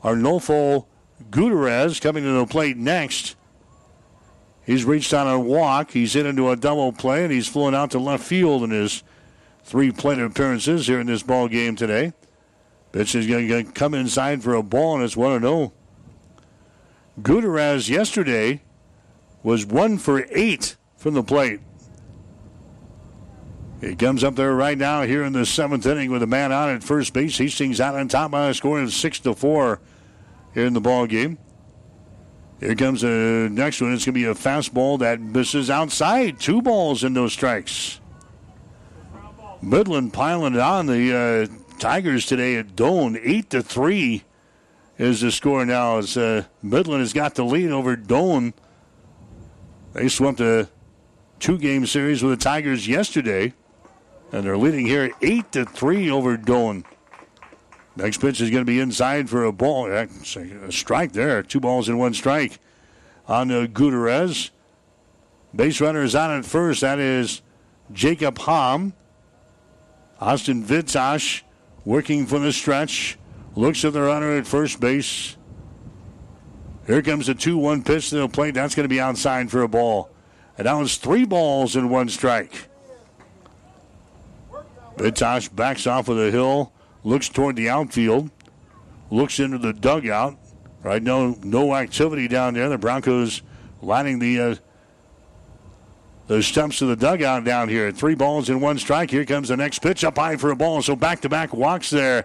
[0.05, 0.87] Arnolfo
[1.31, 3.35] Gutierrez coming to the plate next.
[4.65, 5.93] He's reached on a walk.
[5.93, 9.03] He's hit into a double play, and he's flown out to left field in his
[9.65, 12.13] three plate appearances here in this ball game today.
[12.93, 15.73] Pitch is going to come inside for a ball, and it's 1 0.
[17.23, 18.63] Gutierrez yesterday
[19.43, 21.61] was 1 for 8 from the plate.
[23.81, 26.69] He comes up there right now here in the seventh inning with a man out
[26.69, 27.39] at first base.
[27.39, 29.81] Hastings out on top by a score of 6 to 4
[30.55, 31.39] here in the ball game.
[32.59, 33.93] Here comes the next one.
[33.93, 36.41] It's going to be a fastball that misses outside.
[36.41, 38.01] Two balls and no strikes.
[39.63, 44.25] Midland piling on the uh, Tigers today at Doane, 8 to 3
[44.99, 45.99] is the score now.
[45.99, 48.53] As uh, Midland has got the lead over Doane.
[49.93, 50.69] They swept a
[51.39, 53.55] two game series with the Tigers yesterday.
[54.33, 56.85] And they're leading here 8 to 3 over Doane.
[57.97, 59.91] Next pitch is going to be inside for a ball.
[59.91, 60.09] A
[60.71, 61.43] strike there.
[61.43, 62.59] Two balls and one strike
[63.27, 64.51] on uh, Gutierrez.
[65.55, 66.83] Base runner is on at first.
[66.83, 67.43] That is
[67.93, 68.93] Jacob Hom.
[70.21, 71.43] Austin Vitosh
[71.85, 73.19] working for the stretch.
[73.59, 75.37] Looks at the runner at first base.
[76.87, 78.55] Here comes a 2 1 pitch to the plate.
[78.55, 80.11] That's going to be outside for a ball.
[80.57, 82.69] And that was three balls and one strike.
[84.97, 86.73] Vitosh backs off of the hill
[87.03, 88.31] looks toward the outfield,
[89.11, 90.39] looks into the dugout.
[90.85, 92.69] Right now, no activity down there.
[92.69, 93.43] The Broncos
[93.83, 94.55] lining the uh,
[96.29, 97.91] the steps of the dugout down here.
[97.91, 99.11] Three balls and one strike.
[99.11, 100.81] Here comes the next pitch up high for a ball.
[100.81, 102.25] So back to back walks there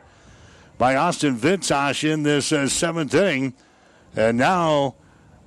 [0.83, 3.53] by Austin Vitosh in this uh, seventh inning.
[4.17, 4.95] And now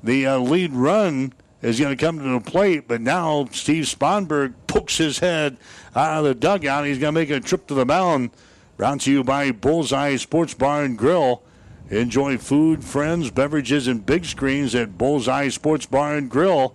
[0.02, 2.89] the uh, lead run is going to come to the plate.
[2.89, 5.58] But now Steve Sponberg pokes his head
[5.94, 6.86] out of the dugout.
[6.86, 8.31] He's going to make a trip to the mound.
[8.78, 11.42] Brought to you by Bullseye Sports Bar and Grill.
[11.90, 16.74] Enjoy food, friends, beverages, and big screens at Bullseye Sports Bar and Grill,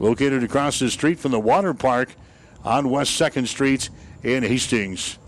[0.00, 2.16] located across the street from the water park
[2.64, 3.88] on West 2nd Street
[4.24, 5.19] in Hastings.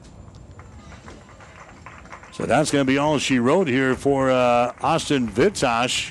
[2.43, 6.11] So that's going to be all she wrote here for uh, Austin Vitosh.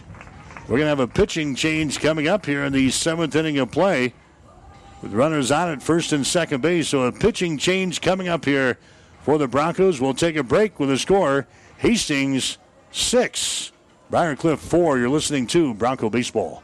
[0.61, 3.69] We're going to have a pitching change coming up here in the seventh inning of
[3.69, 4.14] play
[5.01, 6.88] with runners on at first and second base.
[6.88, 8.77] So a pitching change coming up here
[9.24, 10.00] for the Broncos.
[10.00, 11.48] We'll take a break with a score
[11.80, 12.58] Hastings
[12.93, 13.74] 6,
[14.10, 15.00] Briar Cliff 4.
[15.00, 16.64] You're listening to Bronco Baseball.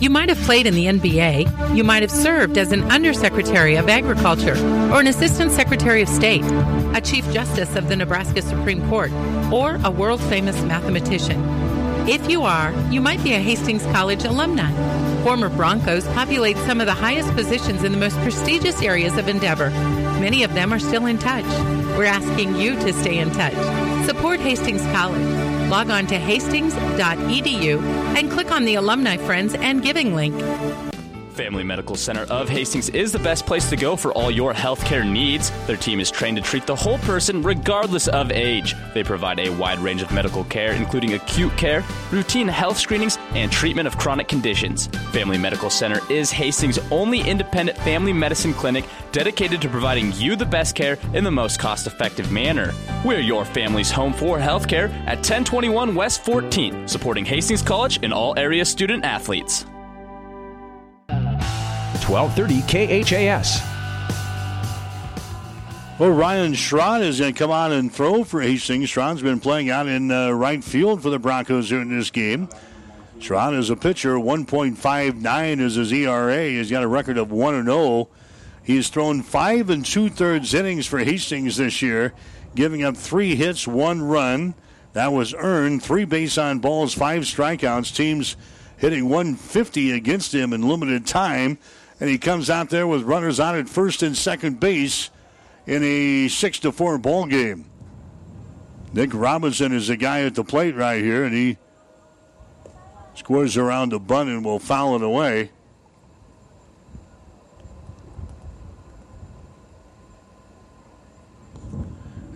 [0.00, 1.76] You might have played in the NBA.
[1.76, 4.56] You might have served as an Undersecretary of Agriculture
[4.92, 6.44] or an Assistant Secretary of State,
[6.94, 9.10] a Chief Justice of the Nebraska Supreme Court,
[9.52, 11.42] or a world famous mathematician.
[12.08, 14.70] If you are, you might be a Hastings College alumni.
[15.24, 19.70] Former Broncos populate some of the highest positions in the most prestigious areas of endeavor.
[20.20, 21.44] Many of them are still in touch.
[21.98, 24.06] We're asking you to stay in touch.
[24.06, 25.47] Support Hastings College.
[25.68, 27.82] Log on to hastings.edu
[28.16, 30.34] and click on the Alumni Friends and Giving link.
[31.38, 35.08] Family Medical Center of Hastings is the best place to go for all your healthcare
[35.08, 35.52] needs.
[35.68, 38.74] Their team is trained to treat the whole person regardless of age.
[38.92, 43.52] They provide a wide range of medical care, including acute care, routine health screenings, and
[43.52, 44.88] treatment of chronic conditions.
[45.12, 50.44] Family Medical Center is Hastings' only independent family medicine clinic dedicated to providing you the
[50.44, 52.74] best care in the most cost effective manner.
[53.04, 58.36] We're your family's home for healthcare at 1021 West 14th, supporting Hastings College and all
[58.36, 59.66] area student athletes.
[62.08, 63.60] 1230 KHAS.
[65.98, 68.88] Well, Ryan Schrod is going to come on and throw for Hastings.
[68.88, 72.48] Schrod's been playing out in uh, right field for the Broncos in this game.
[73.18, 74.14] Schrod is a pitcher.
[74.14, 76.48] 1.59 is his ERA.
[76.48, 78.08] He's got a record of 1 0.
[78.62, 82.14] He's thrown five and two thirds innings for Hastings this year,
[82.54, 84.54] giving up three hits, one run.
[84.92, 85.82] That was earned.
[85.82, 87.94] Three base on balls, five strikeouts.
[87.94, 88.36] Teams
[88.76, 91.58] hitting 150 against him in limited time.
[92.00, 95.10] And he comes out there with runners on at first and second base
[95.66, 97.64] in a 6 to 4 ball game.
[98.92, 101.58] Nick Robinson is the guy at the plate right here, and he
[103.14, 105.50] scores around the bunt and will foul it away.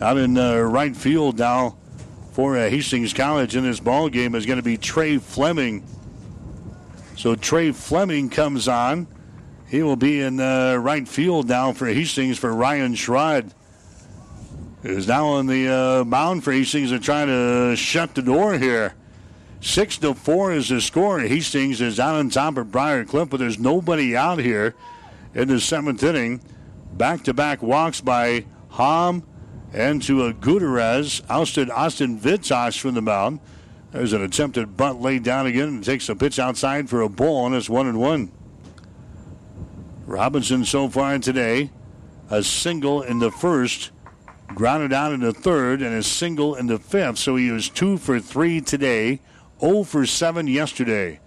[0.00, 1.76] Out in uh, right field now
[2.32, 5.86] for uh, Hastings College in this ball game is going to be Trey Fleming.
[7.16, 9.06] So Trey Fleming comes on.
[9.72, 13.52] He will be in uh, right field now for Hastings for Ryan Schrod.
[14.82, 18.94] Is now on the uh, mound for Hastings and trying to shut the door here.
[19.62, 21.20] Six to four is the score.
[21.20, 24.74] Hastings is out on top of Briar Cliff, but there's nobody out here
[25.34, 26.42] in the seventh inning.
[26.92, 29.22] Back to back walks by Hom
[29.72, 31.22] and to a Gutierrez.
[31.30, 33.40] Ousted Austin Vitosh from the mound.
[33.92, 37.46] There's an attempted bunt laid down again and takes a pitch outside for a ball,
[37.46, 38.32] and it's one and one.
[40.06, 41.70] Robinson so far today,
[42.30, 43.90] a single in the first,
[44.48, 47.18] grounded out in the third, and a single in the fifth.
[47.18, 49.20] So he was two for three today,
[49.60, 51.20] 0 for 7 yesterday.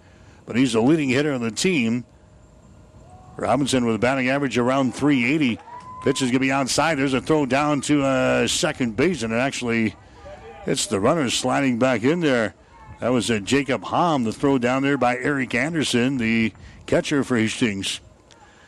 [0.44, 2.04] But he's the leading hitter on the team.
[3.36, 5.58] Robinson with a batting average around 380.
[6.04, 6.96] Pitch is going to be outside.
[6.96, 9.94] There's a throw down to uh, second base, and it actually
[10.64, 12.54] hits the runner sliding back in there.
[13.00, 16.52] That was uh, Jacob Hom, the throw down there by Eric Anderson, the
[16.86, 18.00] catcher for Hastings.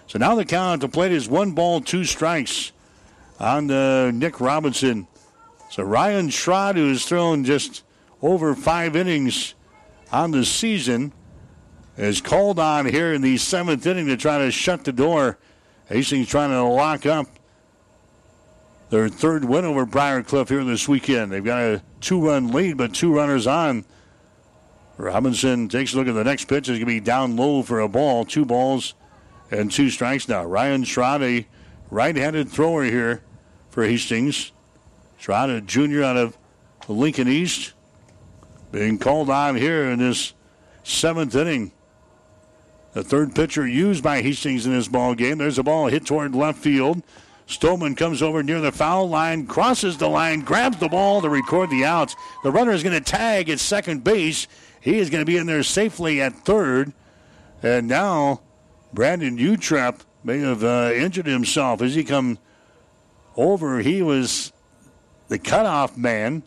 [0.09, 2.73] So now the count at the plate is one ball, two strikes
[3.39, 5.07] on uh, Nick Robinson.
[5.71, 7.85] So Ryan Schrod, who has thrown just
[8.23, 9.55] over five innings
[10.11, 11.13] on the season,
[11.99, 15.39] is called on here in the seventh inning to try to shut the door.
[15.89, 17.27] Hastings trying to lock up
[18.89, 21.31] their third win over Briar Cliff here this weekend.
[21.31, 23.85] They've got a two run lead, but two runners on.
[24.97, 26.61] Robinson takes a look at the next pitch.
[26.61, 28.25] It's going to be down low for a ball.
[28.25, 28.95] Two balls
[29.51, 30.45] and two strikes now.
[30.45, 31.47] Ryan Schrod, a
[31.91, 33.23] right handed thrower here
[33.71, 34.53] for Hastings.
[35.21, 36.37] Schrod, a junior out of
[36.89, 37.73] Lincoln East,
[38.73, 40.33] being called on here in this
[40.85, 41.73] seventh inning.
[42.93, 45.39] The third pitcher used by Hastings in this ball game.
[45.39, 47.03] There's a ball hit toward left field.
[47.47, 51.71] Stolman comes over near the foul line, crosses the line, grabs the ball to record
[51.71, 52.15] the outs.
[52.43, 54.47] The runner is going to tag at second base.
[54.81, 56.93] He is going to be in there safely at third.
[57.63, 58.43] And now
[58.93, 62.39] Brandon Utrep may have uh, injured himself as he come
[63.37, 63.79] over.
[63.81, 64.53] He was
[65.29, 66.43] the cutoff man.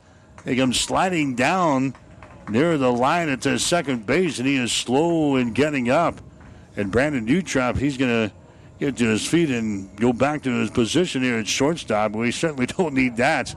[0.46, 1.96] He comes sliding down
[2.50, 6.20] near the line at the second base, and he is slow in getting up.
[6.76, 8.34] And Brandon Utrep, he's going to
[8.80, 12.14] get to his feet and go back to his position here at shortstop.
[12.14, 13.56] We certainly don't need that.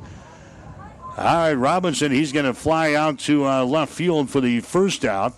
[1.16, 5.04] All right, Robinson, he's going to fly out to uh, left field for the first
[5.04, 5.32] out.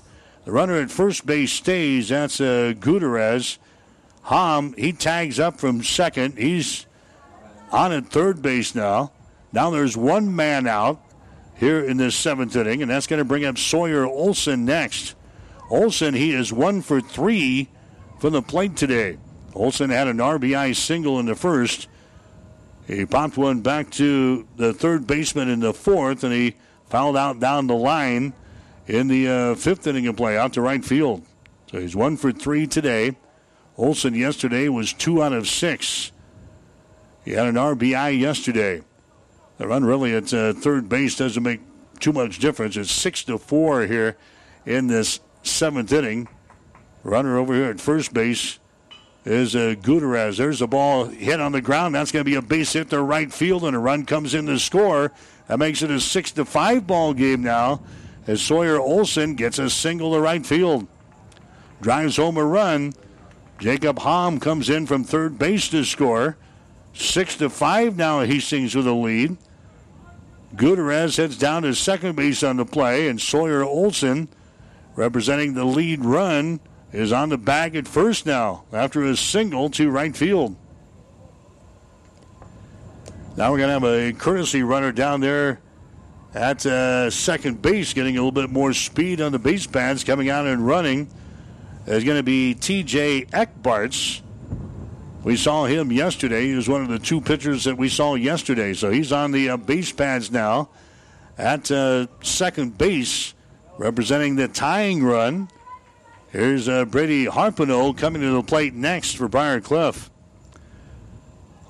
[0.46, 2.08] The runner at first base stays.
[2.08, 3.58] That's uh, Gutierrez.
[4.22, 6.38] Hom, he tags up from second.
[6.38, 6.86] He's
[7.72, 9.10] on at third base now.
[9.52, 11.02] Now there's one man out
[11.56, 15.16] here in this seventh inning, and that's going to bring up Sawyer Olson next.
[15.68, 17.68] Olson, he is one for three
[18.20, 19.18] from the plate today.
[19.52, 21.88] Olson had an RBI single in the first.
[22.86, 26.54] He popped one back to the third baseman in the fourth, and he
[26.88, 28.32] fouled out down the line
[28.86, 31.22] in the uh, fifth inning of play out to right field.
[31.70, 33.16] So he's one for three today.
[33.76, 36.12] Olson yesterday was two out of six.
[37.24, 38.82] He had an RBI yesterday.
[39.58, 41.60] The run really at uh, third base doesn't make
[41.98, 42.76] too much difference.
[42.76, 44.16] It's six to four here
[44.64, 46.28] in this seventh inning.
[47.02, 48.58] Runner over here at first base
[49.24, 50.36] is uh, Gutierrez.
[50.36, 51.94] There's a ball hit on the ground.
[51.94, 54.46] That's going to be a base hit to right field, and a run comes in
[54.46, 55.12] to score.
[55.48, 57.82] That makes it a six to five ball game now,
[58.26, 60.86] as Sawyer Olson gets a single to right field,
[61.80, 62.92] drives home a run.
[63.58, 66.36] Jacob Hom comes in from third base to score.
[66.92, 68.20] Six to five now.
[68.20, 69.36] Hastings with a lead.
[70.54, 74.28] Gutierrez heads down to second base on the play, and Sawyer Olson,
[74.94, 76.60] representing the lead run,
[76.92, 80.56] is on the bag at first now after a single to right field.
[83.36, 85.60] Now we're going to have a courtesy runner down there
[86.36, 90.28] at uh, second base, getting a little bit more speed on the base pads, coming
[90.28, 91.08] out and running.
[91.86, 93.26] Is going to be T.J.
[93.26, 94.20] Eckbarts.
[95.22, 96.46] We saw him yesterday.
[96.48, 98.74] He was one of the two pitchers that we saw yesterday.
[98.74, 100.68] So he's on the uh, base pads now
[101.38, 103.32] at uh, second base,
[103.78, 105.48] representing the tying run.
[106.32, 110.10] Here's uh, Brady Harpino coming to the plate next for Briar Cliff.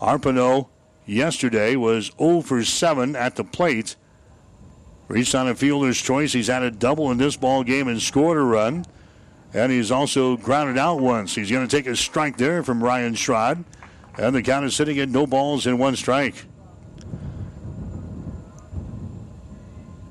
[0.01, 0.69] Harpino
[1.05, 3.97] yesterday was 0 for 7 at the plate.
[5.09, 6.33] Reached on a fielder's choice.
[6.33, 8.85] He's had a double in this ball game and scored a run.
[9.55, 11.35] And he's also grounded out once.
[11.35, 13.65] He's going to take a strike there from Ryan Schrod.
[14.19, 16.45] And the count is sitting at no balls and one strike.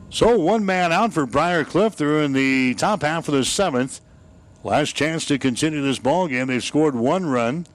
[0.10, 1.98] So one man out for Briar Cliff.
[1.98, 4.00] They're in the top half of the seventh.
[4.64, 6.48] Last chance to continue this ball game.
[6.48, 7.68] They've scored one run.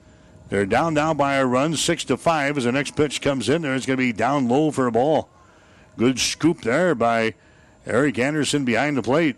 [0.49, 2.57] They're down now by a run, six to five.
[2.57, 4.91] As the next pitch comes in, there it's going to be down low for a
[4.91, 5.29] ball.
[5.97, 7.33] Good scoop there by
[7.85, 9.37] Eric Anderson behind the plate.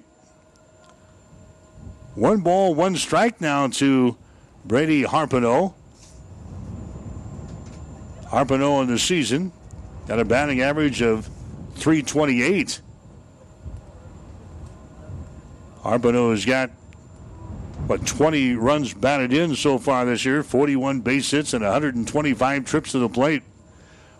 [2.16, 4.18] One ball, one strike now to
[4.66, 5.74] Brady Harpino.
[8.26, 9.52] Harpino in the season
[10.08, 11.26] got a batting average of
[11.76, 12.82] 328.
[15.82, 16.70] Harpino has got,
[17.88, 22.92] what, 20 runs batted in so far this year, 41 base hits, and 125 trips
[22.92, 23.44] to the plate.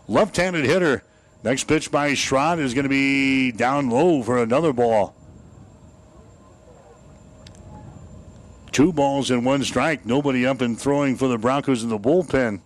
[0.08, 1.04] Left handed hitter.
[1.44, 5.14] Next pitch by Schrod is going to be down low for another ball.
[8.72, 10.06] Two balls and one strike.
[10.06, 12.62] Nobody up and throwing for the Broncos in the bullpen.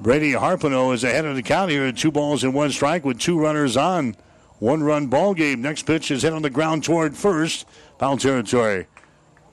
[0.00, 3.38] Brady Harpino is ahead of the count here two balls and one strike with two
[3.38, 4.16] runners on.
[4.58, 5.62] One run ball game.
[5.62, 7.66] Next pitch is hit on the ground toward first.
[7.98, 8.86] Foul territory.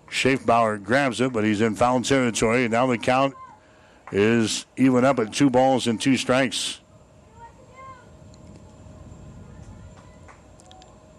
[0.09, 2.63] Schaefbauer grabs it, but he's in foul territory.
[2.63, 3.33] And now the count
[4.11, 6.79] is even up at two balls and two strikes.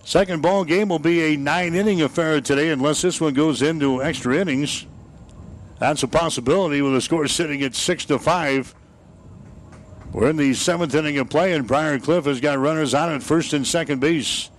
[0.04, 4.02] Second ball game will be a nine inning affair today, unless this one goes into
[4.02, 4.86] extra innings.
[5.78, 8.74] That's a possibility with the score sitting at six to five.
[10.12, 13.22] We're in the seventh inning of play, and Briar Cliff has got runners on at
[13.22, 14.50] first and second base.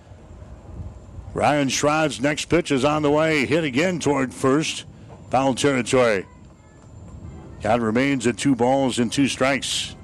[1.34, 3.44] Ryan Schrod's next pitch is on the way.
[3.44, 4.84] Hit again toward first.
[5.30, 6.26] Foul territory.
[7.60, 9.94] Count remains at two balls and two strikes.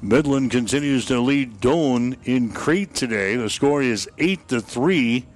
[0.00, 3.36] Midland continues to lead Doane in Crete today.
[3.36, 5.26] The score is eight to three.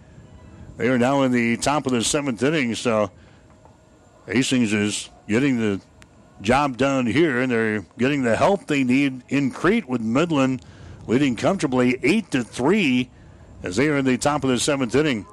[0.76, 3.12] They are now in the top of the seventh inning, so
[4.26, 5.80] Hastings is getting the
[6.42, 10.62] job done here, and they're getting the help they need in Crete with Midland
[11.06, 13.08] leading comfortably eight to three
[13.62, 15.26] as they are in the top of the seventh inning.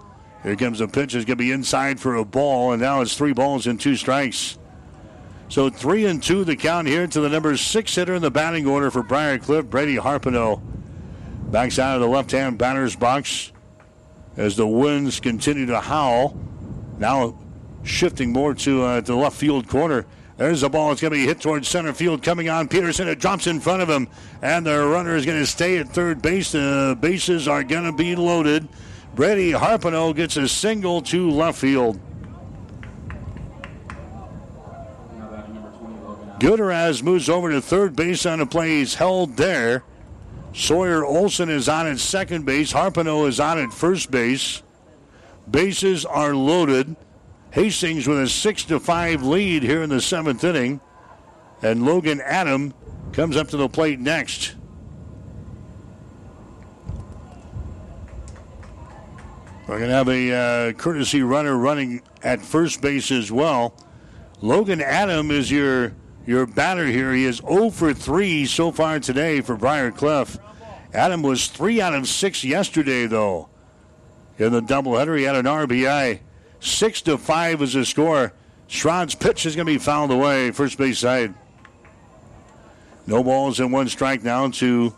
[0.43, 1.15] Here comes a pitch.
[1.15, 3.95] It's going to be inside for a ball, and now it's three balls and two
[3.95, 4.59] strikes.
[5.47, 8.67] So three and two the count here to the number six hitter in the batting
[8.67, 10.61] order for Briar Cliff, Brady Harpino.
[11.51, 13.51] Backs out of the left-hand batter's box
[14.35, 16.35] as the winds continue to howl.
[16.97, 17.37] Now
[17.83, 20.05] shifting more to, uh, to the left field corner.
[20.37, 20.91] There's a ball.
[20.91, 22.23] It's going to be hit towards center field.
[22.23, 23.07] Coming on Peterson.
[23.07, 24.07] It drops in front of him.
[24.41, 26.53] And the runner is going to stay at third base.
[26.53, 28.67] The bases are going to be loaded.
[29.15, 31.99] Brady Harpino gets a single to left field.
[36.39, 38.79] Gutierrez moves over to third base on the play.
[38.79, 39.83] He's held there.
[40.53, 42.73] Sawyer Olson is on at second base.
[42.73, 44.61] Harpino is on at first base.
[45.49, 46.95] Bases are loaded.
[47.51, 50.81] Hastings with a six to five lead here in the seventh inning,
[51.61, 52.73] and Logan Adam
[53.11, 54.55] comes up to the plate next.
[59.73, 63.73] We're going to have a uh, courtesy runner running at first base as well.
[64.39, 65.95] Logan Adam is your
[66.27, 67.11] your batter here.
[67.11, 70.37] He is 0 for 3 so far today for Briar Cliff.
[70.93, 73.49] Adam was 3 out of 6 yesterday, though.
[74.37, 76.19] In the doubleheader, he had an RBI.
[76.59, 78.31] 6 to 5 is the score.
[78.67, 81.33] Schrod's pitch is going to be fouled away, first base side.
[83.07, 84.93] No balls and one strike now to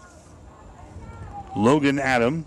[1.56, 2.46] Logan Adam.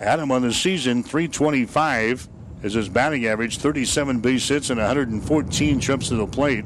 [0.00, 2.28] Adam on the season, 325
[2.62, 6.64] is his batting average, 37 base hits and 114 trips to the plate.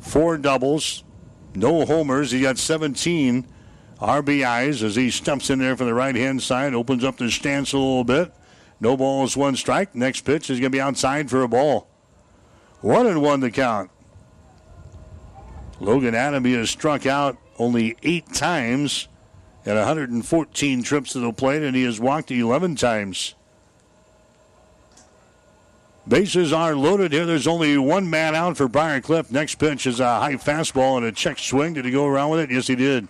[0.00, 1.04] Four doubles,
[1.54, 2.30] no homers.
[2.30, 3.46] He got 17
[4.00, 7.72] RBIs as he stumps in there from the right hand side, opens up the stance
[7.72, 8.32] a little bit.
[8.78, 9.94] No balls, one strike.
[9.94, 11.88] Next pitch is going to be outside for a ball.
[12.82, 13.90] One and one to count.
[15.80, 19.08] Logan Adamy has struck out only eight times
[19.66, 23.34] at 114 trips to the plate, and he has walked 11 times.
[26.08, 27.26] Bases are loaded here.
[27.26, 29.32] There's only one man out for Briar Cliff.
[29.32, 31.72] Next pitch is a high fastball and a check swing.
[31.74, 32.50] Did he go around with it?
[32.52, 33.08] Yes, he did.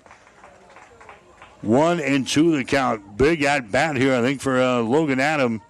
[1.60, 3.18] One and two the count.
[3.18, 5.60] Big at bat here, I think, for uh, Logan Adam.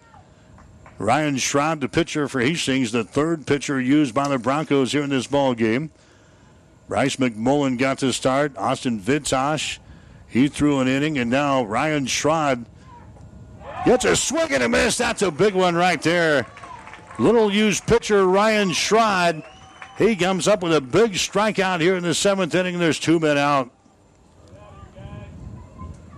[0.98, 5.10] Ryan Schrod, the pitcher for Hastings, the third pitcher used by the Broncos here in
[5.10, 5.90] this ball game.
[6.88, 8.56] Bryce McMullen got to start.
[8.56, 9.78] Austin Vitosh,
[10.36, 12.66] he threw an inning, and now Ryan Schrod
[13.86, 14.98] gets a swing and a miss.
[14.98, 16.46] That's a big one right there.
[17.18, 19.42] Little used pitcher Ryan Schrod.
[19.96, 22.78] He comes up with a big strikeout here in the seventh inning.
[22.78, 23.70] There's two men out.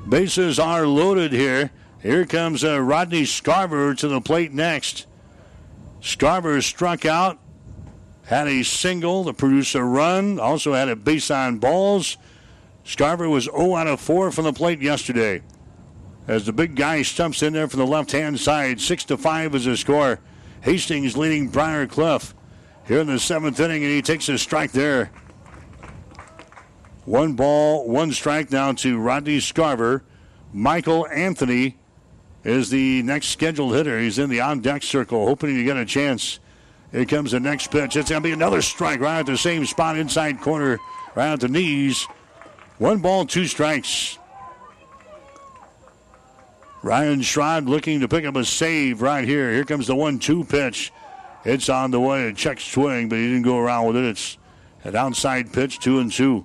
[0.09, 1.71] Bases are loaded here.
[2.03, 5.07] Here comes uh, Rodney Scarver to the plate next.
[6.01, 7.39] Scarver struck out,
[8.25, 12.17] had a single to produce a run, also had a base on balls.
[12.89, 15.43] Scarver was 0 out of 4 from the plate yesterday.
[16.27, 19.55] As the big guy stumps in there from the left hand side, 6 to 5
[19.55, 20.21] is the score.
[20.63, 22.35] Hastings leading Briar Cliff
[22.87, 25.11] here in the seventh inning, and he takes a strike there.
[27.05, 30.01] One ball, one strike now to Rodney Scarver.
[30.55, 31.77] Michael Anthony
[32.43, 34.01] is the next scheduled hitter.
[34.01, 36.41] He's in the on deck circle, hoping to get a chance.
[36.91, 37.97] Here comes the next pitch.
[37.97, 40.79] It's going to be another strike right at the same spot, inside corner,
[41.15, 42.07] right at the knees.
[42.79, 44.19] One ball, two strikes.
[46.83, 49.53] Ryan Schrod looking to pick up a save right here.
[49.53, 50.93] Here comes the one two pitch.
[51.45, 54.05] It's on the way, a check swing, but he didn't go around with it.
[54.05, 54.39] It's
[54.85, 56.45] an outside pitch, two and two.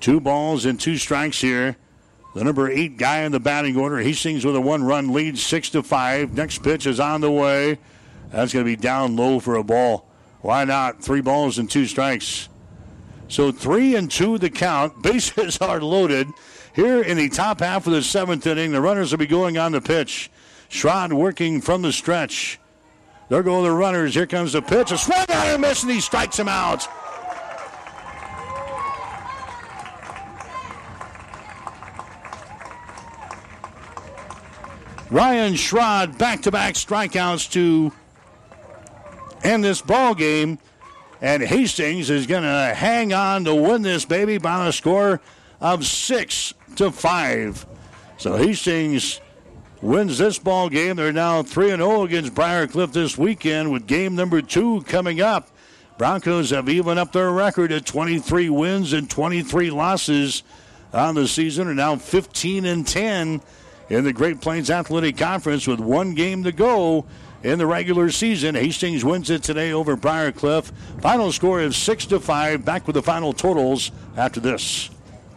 [0.00, 1.76] Two balls and two strikes here.
[2.34, 3.98] The number eight guy in the batting order.
[3.98, 6.32] He sings with a one run lead, six to five.
[6.32, 7.78] Next pitch is on the way.
[8.30, 10.08] That's going to be down low for a ball.
[10.40, 11.02] Why not?
[11.02, 12.48] Three balls and two strikes.
[13.32, 15.02] So three and two the count.
[15.02, 16.28] Bases are loaded.
[16.74, 19.72] Here in the top half of the seventh inning, the runners will be going on
[19.72, 20.30] the pitch.
[20.68, 22.60] Schrod working from the stretch.
[23.30, 24.12] There go the runners.
[24.12, 24.92] Here comes the pitch.
[24.92, 26.86] A swing and miss, and he strikes him out.
[35.10, 37.92] Ryan Schrod back-to-back strikeouts to
[39.42, 40.58] end this ball game,
[41.22, 45.20] and Hastings is going to hang on to win this baby by a score
[45.60, 47.64] of six to five.
[48.18, 49.20] So Hastings
[49.80, 50.96] wins this ball game.
[50.96, 55.20] They're now three and zero against Briar Cliff this weekend, with game number two coming
[55.20, 55.48] up.
[55.96, 60.42] Broncos have even up their record at 23 wins and 23 losses
[60.92, 63.40] on the season, are now 15 and 10
[63.90, 67.04] in the Great Plains Athletic Conference with one game to go
[67.42, 68.54] in the regular season.
[68.54, 70.72] Hastings wins it today over Briar Cliff.
[71.00, 72.64] Final score is six to five.
[72.64, 74.90] Back with the final totals after this.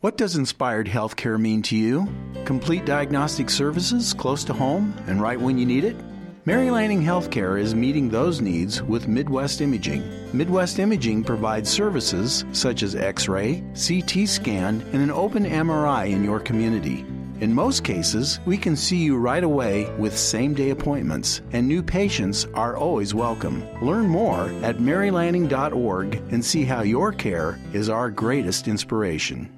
[0.00, 2.08] What does inspired healthcare mean to you?
[2.44, 5.96] Complete diagnostic services close to home and right when you need it?
[6.44, 10.02] Mary Lanning Healthcare is meeting those needs with Midwest Imaging.
[10.32, 16.24] Midwest Imaging provides services such as X ray, CT scan, and an open MRI in
[16.24, 17.04] your community.
[17.40, 21.82] In most cases, we can see you right away with same day appointments, and new
[21.82, 23.64] patients are always welcome.
[23.80, 29.48] Learn more at marylanning.org and see how your care is our greatest inspiration.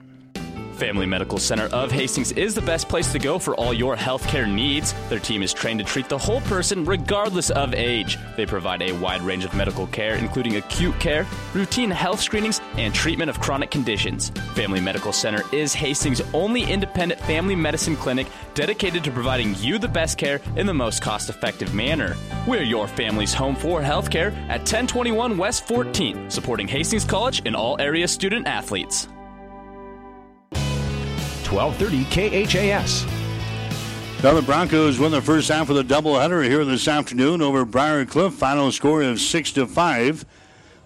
[0.84, 4.46] Family Medical Center of Hastings is the best place to go for all your healthcare
[4.46, 4.92] needs.
[5.08, 8.18] Their team is trained to treat the whole person regardless of age.
[8.36, 12.94] They provide a wide range of medical care, including acute care, routine health screenings, and
[12.94, 14.28] treatment of chronic conditions.
[14.52, 19.88] Family Medical Center is Hastings' only independent family medicine clinic dedicated to providing you the
[19.88, 22.14] best care in the most cost effective manner.
[22.46, 27.80] We're your family's home for healthcare at 1021 West 14th, supporting Hastings College and all
[27.80, 29.08] area student athletes.
[31.47, 33.06] 1230 KHAS.
[34.23, 38.06] Now the Broncos win the first half of the doubleheader here this afternoon over Briar
[38.06, 38.32] Cliff.
[38.32, 40.24] Final score of six to five.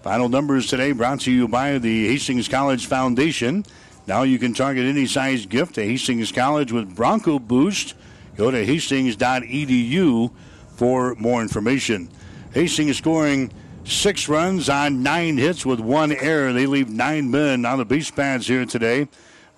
[0.02, 3.64] Final numbers today brought to you by the Hastings College Foundation.
[4.08, 7.94] Now you can target any size gift to Hastings College with Bronco Boost.
[8.36, 10.32] Go to hastings.edu
[10.76, 12.08] for more information.
[12.54, 13.52] Hastings scoring
[13.84, 16.52] six runs on nine hits with one error.
[16.52, 19.08] They leave nine men on the base pads here today.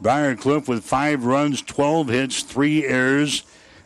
[0.01, 3.43] Briar Cliff with five runs, 12 hits, three errors.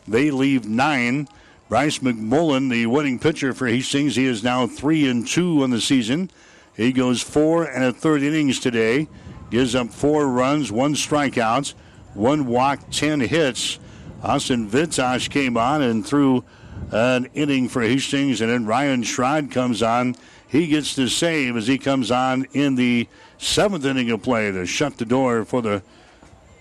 [0.07, 1.27] They leave nine.
[1.67, 5.81] Bryce McMullen, the winning pitcher for Hastings, he is now three and two on the
[5.81, 6.29] season.
[6.77, 9.07] He goes four and a third innings today.
[9.49, 11.73] Gives up four runs, one strikeout,
[12.13, 13.79] one walk, ten hits.
[14.23, 16.45] Austin Vitosh came on and threw
[16.91, 20.15] an inning for Hastings, and then Ryan Schrod comes on.
[20.47, 24.65] He gets the save as he comes on in the seventh inning of play to
[24.65, 25.81] shut the door for the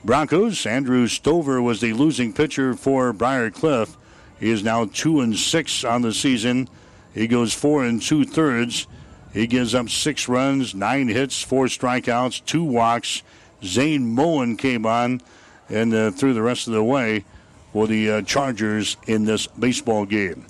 [0.05, 0.67] Broncos.
[0.67, 3.97] Andrew Stover was the losing pitcher for Briar Cliff.
[4.39, 6.69] He is now two and six on the season.
[7.15, 8.87] He goes four and two thirds.
[9.33, 13.23] He gives up six runs, nine hits, four strikeouts, two walks.
[13.63, 15.23] Zane Moen came on
[15.71, 17.25] and uh, threw the rest of the way
[17.73, 20.45] for the uh, Chargers in this baseball game.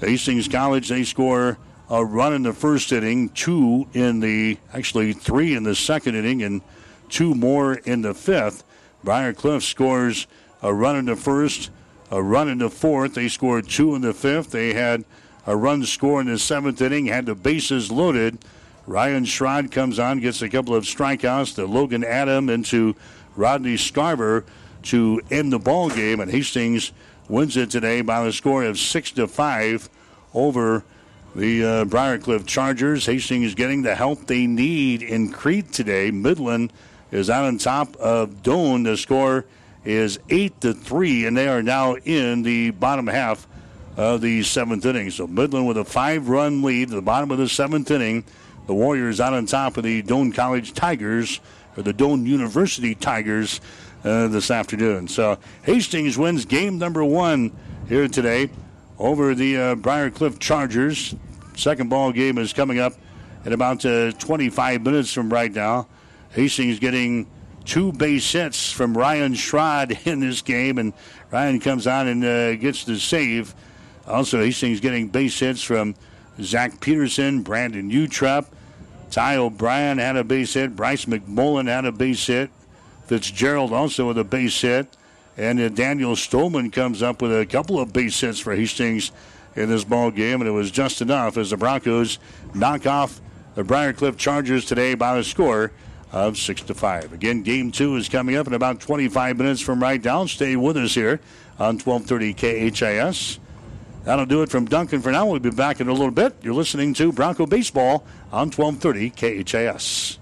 [0.00, 1.56] Hastings College, they score
[1.88, 6.42] a run in the first inning, two in the, actually three in the second inning,
[6.42, 6.62] and
[7.08, 8.64] two more in the fifth.
[9.04, 10.26] Briar Cliff scores
[10.62, 11.70] a run in the first,
[12.10, 13.14] a run in the fourth.
[13.14, 14.50] They scored two in the fifth.
[14.50, 15.04] They had
[15.46, 18.38] a run score in the seventh inning, had the bases loaded.
[18.86, 22.96] Ryan Schrod comes on, gets a couple of strikeouts to Logan Adam and to
[23.36, 24.44] Rodney Scarver
[24.84, 26.92] to end the ball game, and Hastings
[27.28, 29.88] wins it today by the score of six to five
[30.32, 30.84] over
[31.36, 33.06] the uh, Briar Cliff Chargers.
[33.06, 36.10] Hastings is getting the help they need in Crete today.
[36.10, 36.72] Midland
[37.10, 38.84] is out on top of Doane.
[38.84, 39.44] The score
[39.84, 43.46] is eight to three, and they are now in the bottom half
[43.96, 45.10] of the seventh inning.
[45.10, 48.24] So Midland with a five-run lead at the bottom of the seventh inning.
[48.66, 51.40] The Warriors out on top of the Doane College Tigers
[51.76, 53.60] or the Doane University Tigers
[54.04, 55.08] uh, this afternoon.
[55.08, 57.50] So Hastings wins game number one
[57.88, 58.50] here today
[58.98, 61.14] over the uh, Briar Cliff Chargers.
[61.56, 62.92] Second ball game is coming up
[63.44, 65.86] in about uh, 25 minutes from right now.
[66.30, 67.26] Hastings getting
[67.64, 70.92] two base hits from Ryan Schrod in this game, and
[71.30, 73.54] Ryan comes on and uh, gets the save.
[74.06, 75.94] Also, Hastings getting base hits from
[76.40, 78.46] Zach Peterson, Brandon Utrep,
[79.10, 82.50] Ty O'Brien had a base hit, Bryce McMullen had a base hit,
[83.06, 84.86] Fitzgerald also with a base hit,
[85.36, 89.12] and uh, Daniel Stolman comes up with a couple of base hits for Hastings
[89.56, 92.18] in this ball game, and it was just enough as the Broncos
[92.54, 93.20] knock off
[93.54, 95.72] the Briar Cliff Chargers today by a score
[96.12, 97.12] of six to five.
[97.12, 100.26] Again, game two is coming up in about 25 minutes from right now.
[100.26, 101.20] Stay with us here
[101.58, 103.38] on 1230 KHAS.
[104.04, 105.26] That'll do it from Duncan for now.
[105.26, 106.34] We'll be back in a little bit.
[106.42, 109.10] You're listening to Bronco Baseball on 1230
[109.44, 110.18] KHAS.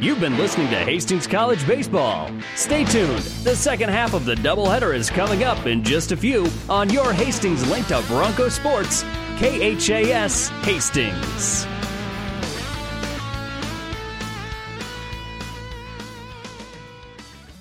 [0.00, 2.30] You've been listening to Hastings College Baseball.
[2.56, 3.22] Stay tuned.
[3.44, 7.12] The second half of the doubleheader is coming up in just a few on your
[7.12, 9.04] Hastings link to Bronco Sports,
[9.38, 11.66] KHAS Hastings.